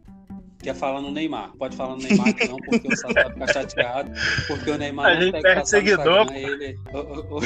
que 0.59 0.69
é 0.69 0.73
falar 0.73 1.01
no 1.01 1.11
Neymar. 1.11 1.51
Pode 1.57 1.75
falar 1.75 1.95
no 1.95 2.01
Neymar 2.01 2.27
não, 2.49 2.57
porque 2.57 2.87
o 2.87 2.95
Sato 2.95 3.13
vai 3.13 3.29
ficar 3.31 3.47
chateado, 3.53 4.11
porque 4.47 4.71
o 4.71 4.77
Neymar 4.77 5.05
A 5.05 5.13
não 5.15 5.21
gente 5.21 5.31
tem 5.33 5.41
que 5.41 5.47
perde 5.47 5.69
seguidor, 5.69 6.21
Instagram, 6.23 6.37
ele... 6.37 6.75
o- 6.91 6.97
o- 6.97 7.37
o- 7.37 7.41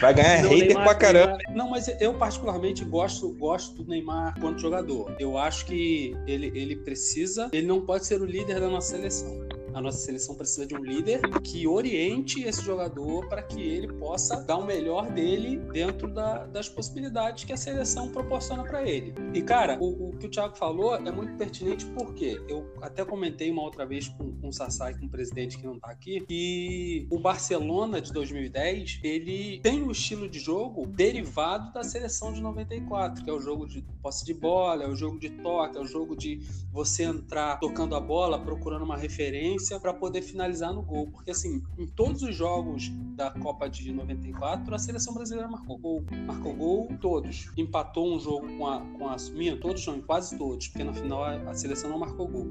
Vai 0.00 0.14
ganhar 0.14 0.42
Não, 0.42 0.50
hater 0.50 0.66
Neymar- 0.68 0.84
pra 0.84 0.94
caramba. 0.94 1.36
Neymar- 1.36 1.56
Não, 1.56 1.70
mas 1.70 1.88
eu 2.00 2.14
particularmente 2.14 2.84
gosto, 2.84 3.28
gosto 3.30 3.82
do 3.82 3.90
Neymar 3.90 4.38
quanto 4.40 4.60
jogador. 4.60 5.14
Eu 5.18 5.36
acho 5.38 5.66
que 5.66 6.16
ele, 6.26 6.50
ele 6.54 6.76
precisa, 6.76 7.48
ele 7.52 7.66
não 7.66 7.80
pode 7.80 8.06
ser 8.06 8.20
o 8.20 8.24
líder 8.24 8.60
da 8.60 8.68
nossa 8.68 8.96
seleção. 8.96 9.48
A 9.74 9.80
nossa 9.80 9.98
seleção 9.98 10.34
precisa 10.34 10.66
de 10.66 10.74
um 10.74 10.82
líder 10.82 11.20
que 11.42 11.66
oriente 11.66 12.42
esse 12.42 12.62
jogador 12.62 13.28
para 13.28 13.42
que 13.42 13.60
ele 13.60 13.88
possa 13.94 14.36
dar 14.42 14.56
o 14.58 14.64
melhor 14.66 15.10
dele 15.10 15.58
dentro 15.72 16.08
da- 16.08 16.44
das 16.46 16.68
possibilidades 16.68 17.44
que 17.44 17.52
a 17.52 17.56
seleção 17.56 18.08
proporciona 18.08 18.64
para 18.64 18.82
ele. 18.88 19.14
E, 19.32 19.42
cara, 19.42 19.78
o, 19.80 20.08
o 20.10 20.16
que 20.16 20.26
o 20.26 20.30
Thiago 20.30 20.56
falou 20.56 20.94
é 20.96 21.10
muito 21.12 21.36
pertinente 21.36 21.86
porque 21.86 22.40
eu 22.48 22.66
até 22.82 23.04
comentei 23.04 23.50
uma 23.50 23.62
outra 23.62 23.86
vez 23.86 24.08
com, 24.08 24.32
com 24.40 24.48
o 24.48 24.52
Sassai, 24.52 24.98
com 24.98 25.06
o 25.06 25.08
presidente 25.08 25.56
que 25.58 25.66
não 25.66 25.78
tá 25.78 25.90
aqui, 25.90 26.20
que 26.26 27.06
o 27.10 27.18
Barcelona 27.18 28.00
de 28.00 28.12
2010 28.12 29.00
ele 29.02 29.60
tem 29.62 29.82
um 29.82 29.90
estilo 29.90 30.28
de 30.28 30.38
jogo 30.38 30.86
derivado 30.86 31.72
da 31.72 31.82
seleção 31.84 32.32
de 32.32 32.40
94, 32.40 33.22
que 33.24 33.30
é 33.30 33.32
o 33.32 33.40
jogo 33.40 33.66
de 33.66 33.82
posse 34.02 34.24
de 34.24 34.34
bola, 34.34 34.84
é 34.84 34.88
o 34.88 34.96
jogo 34.96 35.18
de 35.18 35.30
toque, 35.30 35.76
é 35.78 35.80
o 35.80 35.86
jogo 35.86 36.16
de 36.16 36.40
você 36.72 37.04
entrar 37.04 37.58
tocando 37.60 37.94
a 37.94 38.00
bola, 38.00 38.38
procurando 38.38 38.84
uma 38.84 38.96
referência 38.96 39.59
para 39.80 39.92
poder 39.92 40.22
finalizar 40.22 40.72
no 40.72 40.82
gol. 40.82 41.08
Porque, 41.08 41.30
assim, 41.30 41.62
em 41.78 41.86
todos 41.86 42.22
os 42.22 42.34
jogos 42.34 42.90
da 43.14 43.30
Copa 43.30 43.68
de 43.68 43.92
94, 43.92 44.74
a 44.74 44.78
seleção 44.78 45.14
brasileira 45.14 45.48
marcou 45.48 45.78
gol. 45.78 46.04
Marcou 46.26 46.54
gol 46.54 46.88
todos. 47.00 47.50
Empatou 47.56 48.14
um 48.14 48.18
jogo 48.18 48.46
com 48.56 48.66
a, 48.66 48.80
com 48.80 49.08
a 49.08 49.16
Minha, 49.32 49.56
todos 49.56 49.86
não, 49.86 50.00
quase 50.00 50.36
todos, 50.38 50.68
porque 50.68 50.84
na 50.84 50.92
final 50.92 51.22
a, 51.24 51.34
a 51.50 51.54
seleção 51.54 51.90
não 51.90 51.98
marcou 51.98 52.26
gol. 52.26 52.48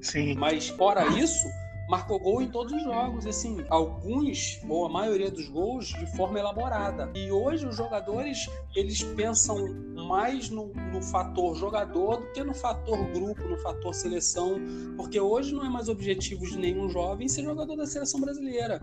Sim. 0.00 0.34
Mas, 0.34 0.68
fora 0.68 1.06
isso, 1.18 1.46
marcou 1.88 2.18
gol 2.18 2.42
em 2.42 2.48
todos 2.48 2.72
os 2.72 2.82
jogos. 2.82 3.26
Assim, 3.26 3.64
alguns, 3.70 4.60
ou 4.68 4.86
a 4.86 4.88
maioria 4.88 5.30
dos 5.30 5.48
gols, 5.48 5.86
de 5.86 6.06
forma 6.16 6.38
elaborada. 6.38 7.10
E 7.14 7.30
hoje 7.30 7.66
os 7.66 7.76
jogadores, 7.76 8.48
eles 8.76 9.02
pensam 9.02 9.56
mais 9.94 10.50
no, 10.50 10.72
no 10.92 11.02
fator 11.02 11.56
jogador 11.56 12.18
do 12.18 12.32
que 12.32 12.42
no 12.44 12.54
fator 12.54 12.98
grupo, 13.12 13.42
no 13.48 13.56
fator 13.58 13.94
seleção. 13.94 14.60
Porque 14.96 15.18
hoje 15.18 15.54
não 15.54 15.64
é 15.64 15.68
mais 15.68 15.88
objetivo 15.88 16.44
de 16.46 16.58
nenhum 16.58 16.88
jovem 16.88 17.28
ser 17.28 17.42
jogador 17.42 17.76
da 17.76 17.86
seleção 17.86 18.20
brasileira. 18.20 18.80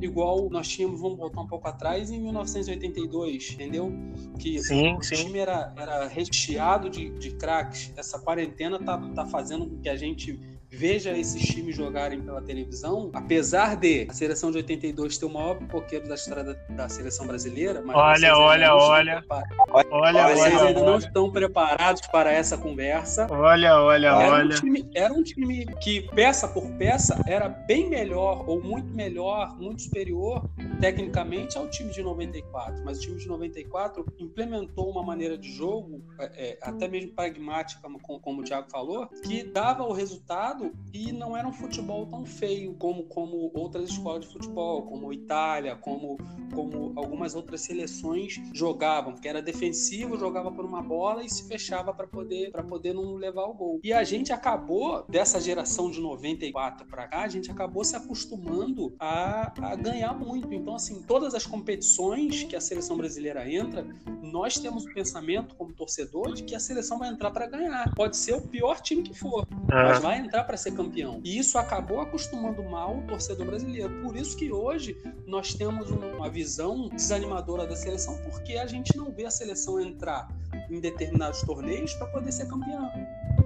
Igual 0.00 0.48
nós 0.50 0.68
tínhamos, 0.68 1.00
vamos 1.00 1.18
voltar 1.18 1.40
um 1.40 1.46
pouco 1.46 1.66
atrás, 1.68 2.10
em 2.10 2.20
1982, 2.20 3.52
entendeu? 3.52 3.92
Que 4.38 4.58
Sim, 4.60 4.96
o 4.96 5.02
sim. 5.02 5.14
time 5.16 5.38
era, 5.38 5.72
era 5.76 6.06
recheado 6.06 6.88
de, 6.88 7.10
de 7.18 7.30
craques. 7.32 7.92
Essa 7.96 8.18
quarentena 8.18 8.78
tá, 8.78 8.98
tá 9.14 9.26
fazendo 9.26 9.66
com 9.66 9.78
que 9.80 9.88
a 9.88 9.96
gente 9.96 10.38
veja 10.70 11.16
esses 11.16 11.42
times 11.42 11.74
jogarem 11.74 12.20
pela 12.20 12.42
televisão, 12.42 13.10
apesar 13.14 13.76
de 13.76 14.06
a 14.08 14.12
seleção 14.12 14.50
de 14.50 14.58
82 14.58 15.16
ter 15.18 15.26
o 15.26 15.30
maior 15.30 15.56
pipoqueiro 15.56 16.08
da 16.08 16.14
história 16.14 16.44
da, 16.44 16.52
da 16.70 16.88
seleção 16.88 17.26
brasileira. 17.26 17.82
Mas 17.84 17.96
Olha, 17.96 18.36
olha, 18.36 18.68
não 18.68 18.76
olha. 18.76 19.16
preparados. 19.18 19.56
Olha, 19.90 20.28
Vocês 20.28 20.54
olha, 20.54 20.68
ainda 20.68 20.80
não 20.80 20.92
olha. 20.94 20.98
estão 20.98 21.30
preparados 21.30 22.02
para 22.12 22.30
essa 22.32 22.56
conversa. 22.58 23.26
Olha, 23.30 23.80
olha, 23.80 24.08
Era 24.08 24.16
um, 24.30 24.38
olha. 24.38 24.56
time, 24.56 24.90
era 24.94 25.12
um 25.12 25.22
time 25.22 25.66
que, 25.80 26.02
peça 26.14 26.46
por 26.48 26.68
peça, 26.72 27.22
era 27.26 27.48
bem 27.48 27.88
melhor, 27.88 28.48
ou 28.48 28.62
muito 28.62 28.88
melhor, 28.94 29.56
muito 29.58 29.82
superior, 29.82 30.44
tecnicamente, 30.80 31.56
ao 31.56 31.68
time 31.68 31.90
de 31.90 32.02
94. 32.02 32.82
Mas 32.84 32.98
o 32.98 33.00
time 33.02 33.16
de 33.18 33.26
94 33.28 34.04
implementou 34.18 34.90
uma 34.90 35.02
maneira 35.02 35.36
de 35.38 35.50
jogo, 35.50 36.02
é, 36.18 36.50
é, 36.50 36.58
até 36.62 36.88
mesmo 36.88 37.12
pragmática, 37.12 37.80
como, 37.82 37.98
como 38.20 38.40
o 38.40 38.44
Thiago 38.44 38.68
falou, 38.70 39.06
que 39.24 39.42
dava 39.44 39.82
o 39.82 39.92
resultado 39.92 40.57
e 40.92 41.12
não 41.12 41.36
era 41.36 41.46
um 41.46 41.52
futebol 41.52 42.06
tão 42.06 42.24
feio 42.24 42.74
como, 42.74 43.04
como 43.04 43.50
outras 43.54 43.90
escolas 43.90 44.26
de 44.26 44.32
futebol, 44.32 44.82
como 44.82 45.12
Itália, 45.12 45.76
como, 45.76 46.16
como 46.54 46.92
algumas 46.96 47.34
outras 47.34 47.60
seleções 47.62 48.40
jogavam, 48.52 49.14
que 49.14 49.28
era 49.28 49.40
defensivo, 49.42 50.16
jogava 50.18 50.50
por 50.50 50.64
uma 50.64 50.82
bola 50.82 51.24
e 51.24 51.30
se 51.30 51.46
fechava 51.46 51.92
para 51.92 52.06
poder, 52.06 52.50
pra 52.50 52.62
poder 52.62 52.92
não 52.94 53.14
levar 53.14 53.44
o 53.44 53.54
gol. 53.54 53.80
E 53.82 53.92
a 53.92 54.02
gente 54.04 54.32
acabou, 54.32 55.04
dessa 55.08 55.40
geração 55.40 55.90
de 55.90 56.00
94 56.00 56.86
para 56.86 57.06
cá, 57.08 57.22
a 57.22 57.28
gente 57.28 57.50
acabou 57.50 57.84
se 57.84 57.96
acostumando 57.96 58.94
a, 58.98 59.52
a 59.60 59.76
ganhar 59.76 60.14
muito. 60.14 60.52
Então, 60.52 60.74
assim, 60.74 61.02
todas 61.02 61.34
as 61.34 61.46
competições 61.46 62.44
que 62.44 62.56
a 62.56 62.60
seleção 62.60 62.96
brasileira 62.96 63.50
entra, 63.50 63.86
nós 64.22 64.58
temos 64.58 64.84
o 64.84 64.92
pensamento 64.92 65.54
como 65.54 65.72
torcedor 65.72 66.34
de 66.34 66.42
que 66.42 66.54
a 66.54 66.60
seleção 66.60 66.98
vai 66.98 67.08
entrar 67.08 67.30
para 67.30 67.46
ganhar. 67.46 67.94
Pode 67.94 68.16
ser 68.16 68.34
o 68.34 68.42
pior 68.42 68.80
time 68.80 69.02
que 69.02 69.14
for, 69.14 69.46
mas 69.70 69.98
Ah, 69.98 70.00
vai 70.00 70.18
entrar 70.18 70.44
para 70.48 70.56
ser 70.56 70.70
campeão. 70.72 71.20
E 71.22 71.38
isso 71.38 71.58
acabou 71.58 72.00
acostumando 72.00 72.62
mal 72.64 72.96
o 72.96 73.02
torcedor 73.02 73.46
brasileiro. 73.46 74.00
Por 74.02 74.16
isso 74.16 74.34
que 74.34 74.50
hoje 74.50 74.96
nós 75.26 75.52
temos 75.52 75.90
um- 75.90 76.16
uma 76.16 76.30
visão 76.30 76.88
desanimadora 76.88 77.66
da 77.66 77.76
seleção, 77.76 78.16
porque 78.22 78.54
a 78.54 78.66
gente 78.66 78.96
não 78.96 79.12
vê 79.12 79.26
a 79.26 79.30
seleção 79.30 79.78
entrar 79.78 80.26
em 80.70 80.80
determinados 80.80 81.42
torneios 81.42 81.92
para 81.92 82.06
poder 82.06 82.32
ser 82.32 82.48
campeão. 82.48 82.90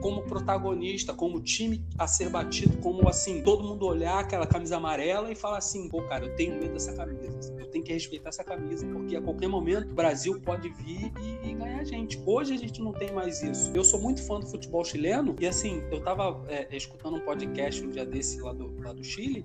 Como 0.02 0.22
protagonista, 0.22 1.14
como 1.14 1.40
time 1.40 1.82
a 1.96 2.06
ser 2.06 2.28
batido, 2.28 2.76
como 2.78 3.08
assim, 3.08 3.42
todo 3.42 3.64
mundo 3.64 3.86
olhar 3.86 4.18
aquela 4.18 4.46
camisa 4.46 4.76
amarela 4.76 5.30
e 5.30 5.34
falar 5.34 5.58
assim: 5.58 5.88
pô, 5.88 6.02
cara, 6.02 6.26
eu 6.26 6.36
tenho 6.36 6.58
medo 6.58 6.74
dessa 6.74 6.92
camisa, 6.92 7.54
eu 7.58 7.66
tenho 7.70 7.84
que 7.84 7.92
respeitar 7.92 8.28
essa 8.30 8.44
camisa, 8.44 8.86
porque 8.86 9.16
a 9.16 9.22
qualquer 9.22 9.48
momento 9.48 9.90
o 9.90 9.94
Brasil 9.94 10.40
pode 10.40 10.68
vir 10.68 11.12
e, 11.22 11.50
e 11.50 11.54
ganhar 11.54 11.80
a 11.80 11.84
gente. 11.84 12.20
Hoje 12.26 12.52
a 12.52 12.58
gente 12.58 12.82
não 12.82 12.92
tem 12.92 13.12
mais 13.12 13.42
isso. 13.42 13.70
Eu 13.74 13.84
sou 13.84 14.00
muito 14.00 14.22
fã 14.26 14.40
do 14.40 14.46
futebol 14.46 14.84
chileno 14.84 15.34
e 15.40 15.46
assim, 15.46 15.82
eu 15.90 16.02
tava 16.02 16.42
é, 16.48 16.76
escutando 16.76 17.16
um 17.16 17.20
podcast 17.20 17.82
um 17.82 17.90
dia 17.90 18.04
desse 18.04 18.40
lá 18.40 18.52
do, 18.52 18.74
lá 18.82 18.92
do 18.92 19.04
Chile 19.04 19.44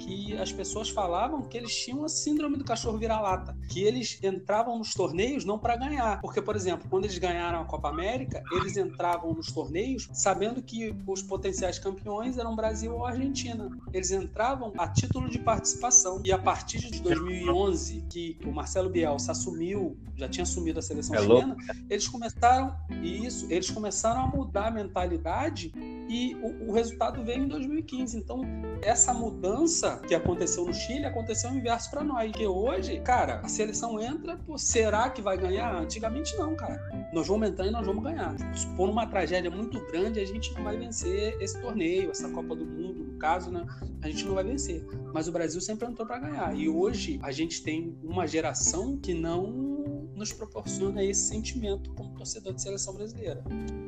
que 0.00 0.36
as 0.38 0.52
pessoas 0.52 0.88
falavam 0.88 1.42
que 1.42 1.56
eles 1.56 1.74
tinham 1.74 2.04
a 2.04 2.08
síndrome 2.08 2.56
do 2.56 2.64
cachorro 2.64 2.98
vira-lata, 2.98 3.56
que 3.68 3.82
eles 3.82 4.18
entravam 4.22 4.78
nos 4.78 4.94
torneios 4.94 5.44
não 5.44 5.58
para 5.58 5.76
ganhar, 5.76 6.20
porque 6.20 6.40
por 6.40 6.56
exemplo, 6.56 6.88
quando 6.88 7.04
eles 7.04 7.18
ganharam 7.18 7.60
a 7.60 7.64
Copa 7.64 7.88
América, 7.88 8.42
eles 8.52 8.76
entravam 8.76 9.34
nos 9.34 9.52
torneios 9.52 10.08
sabendo 10.12 10.62
que 10.62 10.94
os 11.06 11.22
potenciais 11.22 11.78
campeões 11.78 12.38
eram 12.38 12.56
Brasil 12.56 12.94
ou 12.94 13.04
Argentina. 13.04 13.70
Eles 13.92 14.10
entravam 14.10 14.72
a 14.78 14.88
título 14.88 15.28
de 15.28 15.38
participação. 15.38 16.20
E 16.24 16.32
a 16.32 16.38
partir 16.38 16.78
de 16.78 17.00
2011, 17.00 18.04
que 18.08 18.38
o 18.44 18.52
Marcelo 18.52 18.88
Bielsa 18.88 19.32
assumiu, 19.32 19.96
já 20.16 20.28
tinha 20.28 20.42
assumido 20.42 20.78
a 20.78 20.82
seleção 20.82 21.16
É 21.16 21.20
chilena, 21.20 21.56
eles 21.88 22.06
começaram 22.06 22.76
isso, 23.02 23.46
eles 23.50 23.70
começaram 23.70 24.22
a 24.22 24.26
mudar 24.26 24.68
a 24.68 24.70
mentalidade 24.70 25.72
e 26.10 26.34
o, 26.42 26.70
o 26.70 26.72
resultado 26.72 27.22
veio 27.22 27.44
em 27.44 27.46
2015. 27.46 28.18
Então, 28.18 28.42
essa 28.82 29.14
mudança 29.14 30.02
que 30.08 30.12
aconteceu 30.12 30.64
no 30.64 30.74
Chile 30.74 31.06
aconteceu 31.06 31.50
o 31.50 31.54
inverso 31.54 31.88
para 31.88 32.02
nós. 32.02 32.32
Porque 32.32 32.48
hoje, 32.48 32.98
cara, 32.98 33.38
a 33.44 33.48
seleção 33.48 34.00
entra, 34.00 34.36
pô, 34.38 34.58
será 34.58 35.08
que 35.08 35.22
vai 35.22 35.38
ganhar? 35.38 35.72
Antigamente 35.72 36.36
não, 36.36 36.56
cara. 36.56 36.82
Nós 37.12 37.28
vamos 37.28 37.48
entrar 37.48 37.64
e 37.64 37.70
nós 37.70 37.86
vamos 37.86 38.02
ganhar. 38.02 38.34
Se 38.56 38.66
uma 38.76 39.06
tragédia 39.06 39.52
muito 39.52 39.78
grande, 39.86 40.18
a 40.18 40.26
gente 40.26 40.52
não 40.54 40.64
vai 40.64 40.76
vencer 40.76 41.40
esse 41.40 41.60
torneio, 41.60 42.10
essa 42.10 42.28
Copa 42.28 42.56
do 42.56 42.66
Mundo, 42.66 43.04
no 43.04 43.16
caso, 43.16 43.52
né? 43.52 43.64
A 44.02 44.08
gente 44.08 44.24
não 44.24 44.34
vai 44.34 44.42
vencer. 44.42 44.84
Mas 45.14 45.28
o 45.28 45.32
Brasil 45.32 45.60
sempre 45.60 45.86
entrou 45.86 46.08
para 46.08 46.18
ganhar. 46.18 46.56
E 46.56 46.68
hoje 46.68 47.20
a 47.22 47.30
gente 47.30 47.62
tem 47.62 47.96
uma 48.02 48.26
geração 48.26 48.98
que 48.98 49.14
não 49.14 49.79
nos 50.20 50.32
proporciona 50.34 51.02
esse 51.02 51.28
sentimento 51.28 51.90
como 51.94 52.14
torcedor 52.14 52.52
de 52.52 52.60
seleção 52.60 52.92
brasileira. 52.92 53.42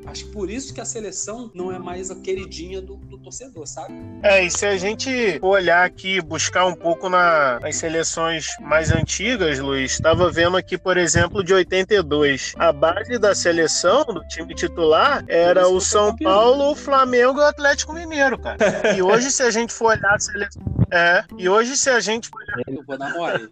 Acho 0.07 0.25
que 0.25 0.33
por 0.33 0.51
isso 0.51 0.73
que 0.73 0.81
a 0.81 0.85
seleção 0.85 1.51
não 1.55 1.71
é 1.71 1.79
mais 1.79 2.11
a 2.11 2.15
queridinha 2.15 2.81
do, 2.81 2.97
do 2.97 3.19
torcedor, 3.19 3.67
sabe? 3.67 3.95
É, 4.23 4.43
e 4.43 4.51
se 4.51 4.65
a 4.65 4.77
gente 4.79 5.39
olhar 5.43 5.85
aqui, 5.85 6.23
buscar 6.23 6.65
um 6.65 6.75
pouco 6.75 7.11
na, 7.11 7.61
nas 7.61 7.77
seleções 7.77 8.47
mais 8.63 8.91
antigas, 8.91 9.59
Luiz, 9.59 9.93
estava 9.93 10.31
vendo 10.31 10.57
aqui, 10.57 10.79
por 10.79 10.97
exemplo, 10.97 11.45
de 11.45 11.53
82. 11.53 12.55
A 12.57 12.73
base 12.73 13.19
da 13.19 13.35
seleção, 13.35 14.03
do 14.05 14.27
time 14.27 14.55
titular, 14.55 15.23
era 15.29 15.69
o 15.69 15.83
São 15.83 16.17
Paulo, 16.17 16.71
o 16.71 16.75
Flamengo 16.75 17.41
e 17.41 17.43
o 17.43 17.47
Atlético 17.47 17.93
Mineiro, 17.93 18.39
cara. 18.39 18.97
E 18.97 19.03
hoje, 19.03 19.31
se 19.31 19.43
a 19.43 19.51
gente 19.51 19.71
for 19.71 19.91
olhar 19.91 20.15
a 20.15 20.19
seleção. 20.19 20.63
É, 20.91 21.25
e 21.39 21.49
hoje, 21.49 21.77
se 21.77 21.91
a 21.91 22.01
gente 22.01 22.29
for 22.29 22.41
olhar. 22.43 22.63
Eu 22.67 22.83
vou 22.85 22.99
dar 22.99 23.13
mole. 23.13 23.51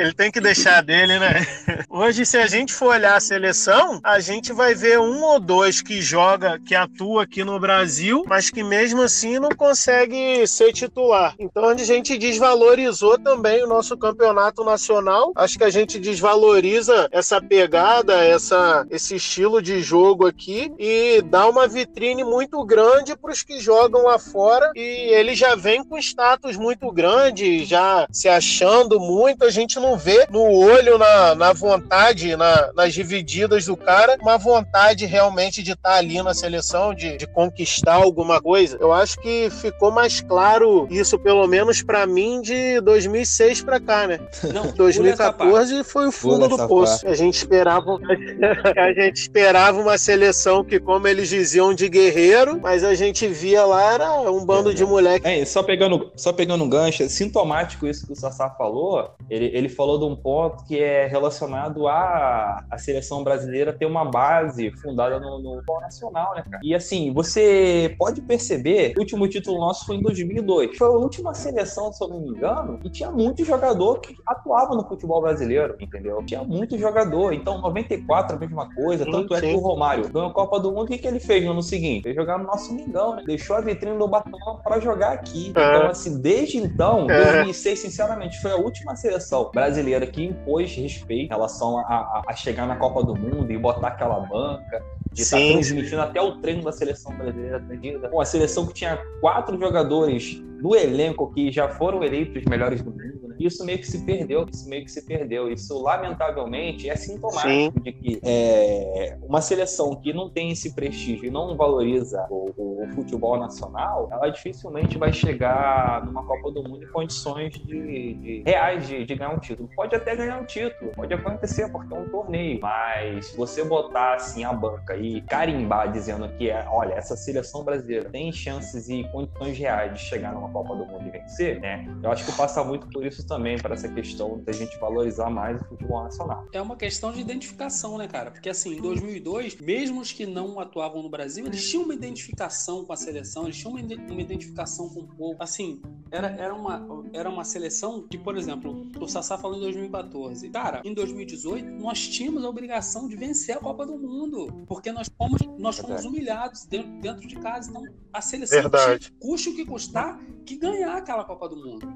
Ele 0.00 0.14
tem 0.14 0.30
que 0.30 0.40
deixar 0.40 0.82
dele, 0.82 1.18
né? 1.18 1.46
Hoje, 1.90 2.24
se 2.24 2.38
a 2.38 2.46
gente 2.46 2.72
for 2.72 2.94
olhar 2.94 3.16
a 3.16 3.20
seleção, 3.20 4.00
a 4.02 4.18
gente 4.18 4.50
vai 4.50 4.74
ver 4.74 4.98
um 4.98 5.22
ou 5.22 5.38
dois 5.38 5.82
que 5.82 6.00
joga, 6.00 6.58
que 6.58 6.74
atua 6.74 7.24
aqui 7.24 7.44
no 7.44 7.60
Brasil, 7.60 8.24
mas 8.26 8.48
que 8.48 8.62
mesmo 8.62 9.02
assim 9.02 9.38
não 9.38 9.50
consegue 9.50 10.46
ser 10.46 10.72
titular. 10.72 11.34
Então 11.38 11.66
a 11.66 11.76
gente 11.76 12.16
desvalorizou 12.16 13.18
também 13.18 13.62
o 13.62 13.68
nosso 13.68 13.96
campeonato 13.96 14.64
nacional. 14.64 15.32
Acho 15.36 15.58
que 15.58 15.64
a 15.64 15.70
gente 15.70 15.98
desvaloriza 15.98 17.08
essa 17.12 17.40
pegada, 17.40 18.24
essa, 18.24 18.86
esse 18.90 19.16
estilo 19.16 19.60
de 19.60 19.82
jogo 19.82 20.26
aqui 20.26 20.72
e 20.78 21.20
dá 21.22 21.46
uma 21.46 21.68
vitrine 21.68 22.24
muito 22.24 22.64
grande 22.64 23.14
para 23.16 23.32
os 23.32 23.42
que 23.42 23.60
jogam 23.60 24.04
lá 24.04 24.18
fora. 24.18 24.70
E 24.74 24.80
ele 25.12 25.34
já 25.34 25.54
vem 25.54 25.84
com 25.84 25.98
status 25.98 26.56
muito 26.56 26.90
grande, 26.90 27.66
já 27.66 28.06
se 28.10 28.28
achando 28.28 28.98
muito. 28.98 29.44
A 29.44 29.50
gente 29.50 29.78
não 29.78 29.89
vê 29.96 30.26
no 30.30 30.42
olho, 30.42 30.98
na, 30.98 31.34
na 31.34 31.52
vontade, 31.52 32.36
na, 32.36 32.72
nas 32.74 32.92
divididas 32.94 33.66
do 33.66 33.76
cara, 33.76 34.16
uma 34.20 34.36
vontade 34.36 35.06
realmente 35.06 35.62
de 35.62 35.72
estar 35.72 35.94
ali 35.94 36.22
na 36.22 36.34
seleção, 36.34 36.94
de, 36.94 37.16
de 37.16 37.26
conquistar 37.26 37.94
alguma 37.94 38.40
coisa. 38.40 38.76
Eu 38.80 38.92
acho 38.92 39.18
que 39.20 39.48
ficou 39.50 39.90
mais 39.90 40.20
claro 40.20 40.86
isso, 40.90 41.18
pelo 41.18 41.46
menos 41.46 41.82
para 41.82 42.06
mim, 42.06 42.40
de 42.40 42.80
2006 42.80 43.62
para 43.62 43.80
cá, 43.80 44.06
né? 44.06 44.20
Não, 44.52 44.70
2014 44.72 45.84
foi 45.84 46.08
o 46.08 46.12
fundo 46.12 46.48
do 46.48 46.68
poço. 46.68 47.06
A 47.06 47.14
gente 47.14 47.34
esperava, 47.34 47.98
a 48.76 48.92
gente 48.92 49.16
esperava 49.16 49.80
uma 49.80 49.98
seleção 49.98 50.64
que, 50.64 50.78
como 50.78 51.06
eles 51.08 51.28
diziam, 51.28 51.74
de 51.74 51.88
guerreiro, 51.88 52.60
mas 52.60 52.84
a 52.84 52.94
gente 52.94 53.26
via 53.26 53.64
lá 53.64 53.94
era 53.94 54.12
um 54.30 54.44
bando 54.44 54.74
de 54.74 54.84
moleque. 54.84 55.26
É, 55.26 55.44
só 55.44 55.62
pegando, 55.62 56.10
só 56.16 56.32
pegando 56.32 56.64
um 56.64 56.68
gancho, 56.68 57.02
é 57.02 57.08
sintomático 57.08 57.86
isso 57.86 58.06
que 58.06 58.12
o 58.12 58.16
Sassá 58.16 58.50
falou. 58.50 59.10
Ele, 59.28 59.50
ele 59.54 59.68
falou 59.70 59.98
de 59.98 60.04
um 60.04 60.16
ponto 60.16 60.64
que 60.64 60.78
é 60.78 61.06
relacionado 61.06 61.88
à, 61.88 62.64
à 62.70 62.78
seleção 62.78 63.22
brasileira 63.24 63.72
ter 63.72 63.86
uma 63.86 64.04
base 64.04 64.70
fundada 64.72 65.18
no, 65.18 65.38
no 65.38 65.54
futebol 65.56 65.80
nacional, 65.80 66.34
né, 66.34 66.44
cara? 66.48 66.60
E 66.62 66.74
assim, 66.74 67.12
você 67.12 67.94
pode 67.98 68.20
perceber, 68.22 68.94
o 68.96 69.00
último 69.00 69.26
título 69.28 69.58
nosso 69.58 69.86
foi 69.86 69.96
em 69.96 70.02
2002. 70.02 70.76
Foi 70.76 70.86
a 70.86 70.90
última 70.90 71.34
seleção, 71.34 71.92
se 71.92 72.02
eu 72.02 72.08
não 72.08 72.20
me 72.20 72.28
engano, 72.28 72.78
e 72.84 72.90
tinha 72.90 73.10
muito 73.10 73.44
jogador 73.44 74.00
que 74.00 74.16
atuava 74.26 74.74
no 74.74 74.86
futebol 74.86 75.20
brasileiro, 75.20 75.76
entendeu? 75.80 76.22
Tinha 76.24 76.42
muito 76.42 76.78
jogador. 76.78 77.32
Então, 77.32 77.60
94, 77.60 78.36
a 78.36 78.38
mesma 78.38 78.74
coisa. 78.74 79.04
Sim, 79.04 79.10
Tanto 79.10 79.34
é 79.34 79.40
que 79.40 79.46
sim. 79.48 79.54
o 79.54 79.58
Romário 79.58 80.08
ganhou 80.08 80.28
a 80.28 80.32
Copa 80.32 80.60
do 80.60 80.70
Mundo. 80.70 80.84
O 80.84 80.86
que, 80.86 80.98
que 80.98 81.06
ele 81.06 81.20
fez 81.20 81.44
no 81.44 81.52
ano 81.52 81.62
seguinte? 81.62 82.06
Ele 82.08 82.14
jogar 82.14 82.38
no 82.38 82.44
nosso 82.44 82.72
Mingão, 82.72 83.16
né? 83.16 83.22
Deixou 83.26 83.56
a 83.56 83.60
vitrine 83.60 83.98
do 83.98 84.08
Batom 84.08 84.60
pra 84.62 84.80
jogar 84.80 85.12
aqui. 85.12 85.46
É. 85.46 85.50
Então, 85.50 85.88
assim, 85.88 86.20
desde 86.20 86.58
então, 86.58 87.10
É. 87.10 87.32
2006, 87.32 87.78
sinceramente, 87.78 88.40
foi 88.40 88.52
a 88.52 88.56
última 88.56 88.96
seleção 88.96 89.50
brasileira 89.60 90.06
que 90.06 90.24
impôs 90.24 90.74
respeito 90.74 91.26
em 91.26 91.28
relação 91.28 91.78
a, 91.78 92.22
a- 92.26 92.34
chegar 92.34 92.66
na 92.66 92.76
Copa 92.76 93.02
do 93.02 93.14
Mundo 93.14 93.52
e 93.52 93.58
botar 93.58 93.88
aquela 93.88 94.18
banca, 94.20 94.82
de 95.12 95.22
estar 95.22 95.36
Sim, 95.36 95.52
transmitindo 95.52 96.00
até 96.00 96.22
o 96.22 96.40
treino 96.40 96.62
da 96.62 96.72
seleção 96.72 97.14
brasileira. 97.14 97.58
atendida. 97.58 98.08
Pô, 98.08 98.20
a 98.20 98.24
seleção 98.24 98.66
que 98.66 98.72
tinha 98.72 98.98
quatro 99.20 99.58
jogadores 99.58 100.40
no 100.62 100.74
elenco 100.74 101.30
que 101.32 101.50
já 101.52 101.68
foram 101.68 102.02
eleitos 102.02 102.36
os 102.42 102.44
melhores 102.48 102.80
do 102.80 102.90
mundo, 102.90 103.19
né? 103.19 103.19
Isso 103.40 103.64
meio 103.64 103.78
que 103.78 103.86
se 103.86 104.04
perdeu, 104.04 104.46
isso 104.52 104.68
meio 104.68 104.84
que 104.84 104.90
se 104.90 105.02
perdeu. 105.06 105.50
Isso, 105.50 105.80
lamentavelmente, 105.82 106.88
é 106.88 106.96
sintomático 106.96 107.80
de 107.80 107.92
que 107.92 108.20
é, 108.22 109.16
uma 109.22 109.40
seleção 109.40 109.94
que 109.96 110.12
não 110.12 110.28
tem 110.30 110.50
esse 110.50 110.74
prestígio 110.74 111.26
e 111.26 111.30
não 111.30 111.56
valoriza 111.56 112.26
o, 112.30 112.52
o- 112.56 112.84
o 112.84 112.88
futebol 112.94 113.38
nacional, 113.38 114.08
ela 114.10 114.28
dificilmente 114.28 114.98
vai 114.98 115.12
chegar 115.12 116.04
numa 116.06 116.22
Copa 116.24 116.50
do 116.50 116.62
Mundo 116.62 116.84
em 116.84 116.88
condições 116.88 117.52
de, 117.54 118.14
de- 118.14 118.42
reais 118.46 118.86
de, 118.86 119.04
de 119.04 119.14
ganhar 119.14 119.30
um 119.34 119.38
título. 119.38 119.68
Pode 119.74 119.94
até 119.94 120.14
ganhar 120.16 120.40
um 120.40 120.44
título, 120.44 120.90
pode 120.94 121.12
acontecer 121.12 121.70
porque 121.70 121.92
é 121.94 121.96
um 121.98 122.08
torneio, 122.08 122.58
mas 122.60 123.34
você 123.36 123.64
botar 123.64 124.14
assim 124.14 124.44
a 124.44 124.52
banca 124.52 124.96
e 124.96 125.20
carimbar 125.22 125.90
dizendo 125.92 126.28
que 126.36 126.50
é, 126.50 126.64
olha, 126.70 126.94
essa 126.94 127.16
seleção 127.16 127.64
brasileira 127.64 128.08
tem 128.10 128.32
chances 128.32 128.88
e 128.88 129.04
condições 129.04 129.56
reais 129.58 129.92
de 129.94 130.00
chegar 130.00 130.32
numa 130.34 130.48
Copa 130.50 130.74
do 130.74 130.86
Mundo 130.86 131.06
e 131.06 131.10
vencer, 131.10 131.60
né? 131.60 131.86
Eu 132.02 132.10
acho 132.10 132.24
que 132.24 132.32
passa 132.36 132.62
muito 132.64 132.86
por 132.88 133.04
isso 133.04 133.26
também, 133.30 133.56
para 133.56 133.74
essa 133.74 133.88
questão 133.88 134.42
da 134.42 134.52
gente 134.52 134.76
valorizar 134.78 135.30
mais 135.30 135.62
o 135.62 135.64
futebol 135.66 136.02
nacional. 136.02 136.46
É 136.52 136.60
uma 136.60 136.76
questão 136.76 137.12
de 137.12 137.20
identificação, 137.20 137.96
né, 137.96 138.08
cara? 138.08 138.30
Porque 138.32 138.48
assim, 138.48 138.76
em 138.76 138.80
2002, 138.80 139.60
mesmo 139.60 140.00
os 140.00 140.12
que 140.12 140.26
não 140.26 140.58
atuavam 140.58 141.00
no 141.02 141.08
Brasil, 141.08 141.46
eles 141.46 141.68
tinham 141.68 141.84
uma 141.84 141.94
identificação 141.94 142.84
com 142.84 142.92
a 142.92 142.96
seleção, 142.96 143.44
eles 143.44 143.56
tinham 143.56 143.72
uma 143.72 143.80
uma 144.10 144.20
identificação 144.20 144.88
com 144.88 145.00
o 145.00 145.06
povo. 145.06 145.36
Assim, 145.38 145.80
era, 146.10 146.28
era, 146.28 146.54
uma, 146.54 146.86
era 147.12 147.30
uma 147.30 147.44
seleção 147.44 148.06
que, 148.08 148.18
por 148.18 148.36
exemplo, 148.36 148.90
o 148.98 149.08
Sassá 149.08 149.38
falou 149.38 149.56
em 149.56 149.60
2014. 149.60 150.50
Cara, 150.50 150.82
em 150.84 150.92
2018, 150.92 151.70
nós 151.80 152.08
tínhamos 152.08 152.44
a 152.44 152.48
obrigação 152.48 153.08
de 153.08 153.16
vencer 153.16 153.56
a 153.56 153.60
Copa 153.60 153.86
do 153.86 153.96
Mundo, 153.96 154.64
porque 154.66 154.90
nós 154.90 155.08
fomos, 155.16 155.40
nós 155.58 155.76
fomos 155.76 156.02
Verdade. 156.02 156.08
humilhados 156.08 156.66
dentro, 156.66 157.00
dentro 157.00 157.28
de 157.28 157.36
casa. 157.36 157.70
Então, 157.70 157.84
a 158.12 158.20
seleção 158.20 158.60
Verdade. 158.60 159.12
custe 159.20 159.50
o 159.50 159.54
que 159.54 159.64
custar, 159.64 160.20
que 160.50 160.56
ganhar 160.56 160.96
aquela 160.96 161.24
Copa 161.24 161.48
do 161.48 161.56
Mundo. 161.56 161.86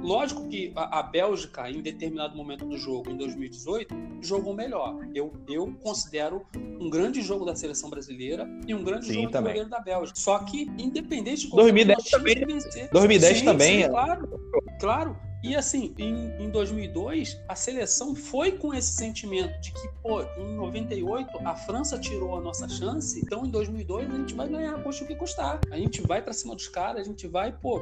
Lógico 0.00 0.48
que 0.48 0.72
a, 0.74 0.98
a 0.98 1.02
Bélgica, 1.04 1.70
em 1.70 1.80
determinado 1.80 2.36
momento 2.36 2.64
do 2.66 2.76
jogo, 2.76 3.08
em 3.10 3.16
2018, 3.16 3.94
jogou 4.20 4.52
melhor. 4.52 4.98
Eu, 5.14 5.32
eu 5.48 5.72
considero 5.80 6.44
um 6.56 6.90
grande 6.90 7.22
jogo 7.22 7.44
da 7.44 7.54
seleção 7.54 7.88
brasileira 7.88 8.48
e 8.66 8.74
um 8.74 8.82
grande 8.82 9.06
Sim, 9.06 9.14
jogo 9.14 9.26
do 9.28 9.32
também. 9.32 9.52
goleiro 9.52 9.70
da 9.70 9.78
Bélgica. 9.80 10.18
Só 10.18 10.40
que, 10.40 10.62
independente 10.76 11.42
de 11.42 11.48
qualquer 11.48 11.72
2010 11.72 11.96
nós 11.98 12.04
tínhamos 12.04 12.32
também. 12.34 12.46
que 12.46 12.52
vencer. 12.52 12.90
2010 12.92 13.38
Sim, 13.38 13.44
também, 13.44 13.76
sim, 13.76 13.82
é. 13.84 13.88
claro, 13.88 14.40
claro. 14.80 15.16
E 15.42 15.56
assim, 15.56 15.92
em, 15.98 16.30
em 16.40 16.50
2002, 16.50 17.40
a 17.48 17.56
seleção 17.56 18.14
foi 18.14 18.52
com 18.52 18.72
esse 18.72 18.92
sentimento 18.92 19.60
de 19.60 19.72
que, 19.72 19.88
pô, 20.00 20.22
em 20.38 20.54
98 20.54 21.38
a 21.44 21.56
França 21.56 21.98
tirou 21.98 22.36
a 22.36 22.40
nossa 22.40 22.68
chance, 22.68 23.20
então 23.20 23.44
em 23.44 23.50
2002 23.50 24.08
a 24.08 24.14
gente 24.18 24.34
vai 24.34 24.48
ganhar, 24.48 24.80
custe 24.84 25.02
o 25.02 25.06
que 25.06 25.16
custar. 25.16 25.60
A 25.70 25.76
gente 25.76 26.00
vai 26.02 26.22
pra 26.22 26.32
cima 26.32 26.54
dos 26.54 26.68
caras, 26.68 27.02
a 27.02 27.04
gente 27.04 27.26
vai, 27.26 27.52
pô, 27.52 27.80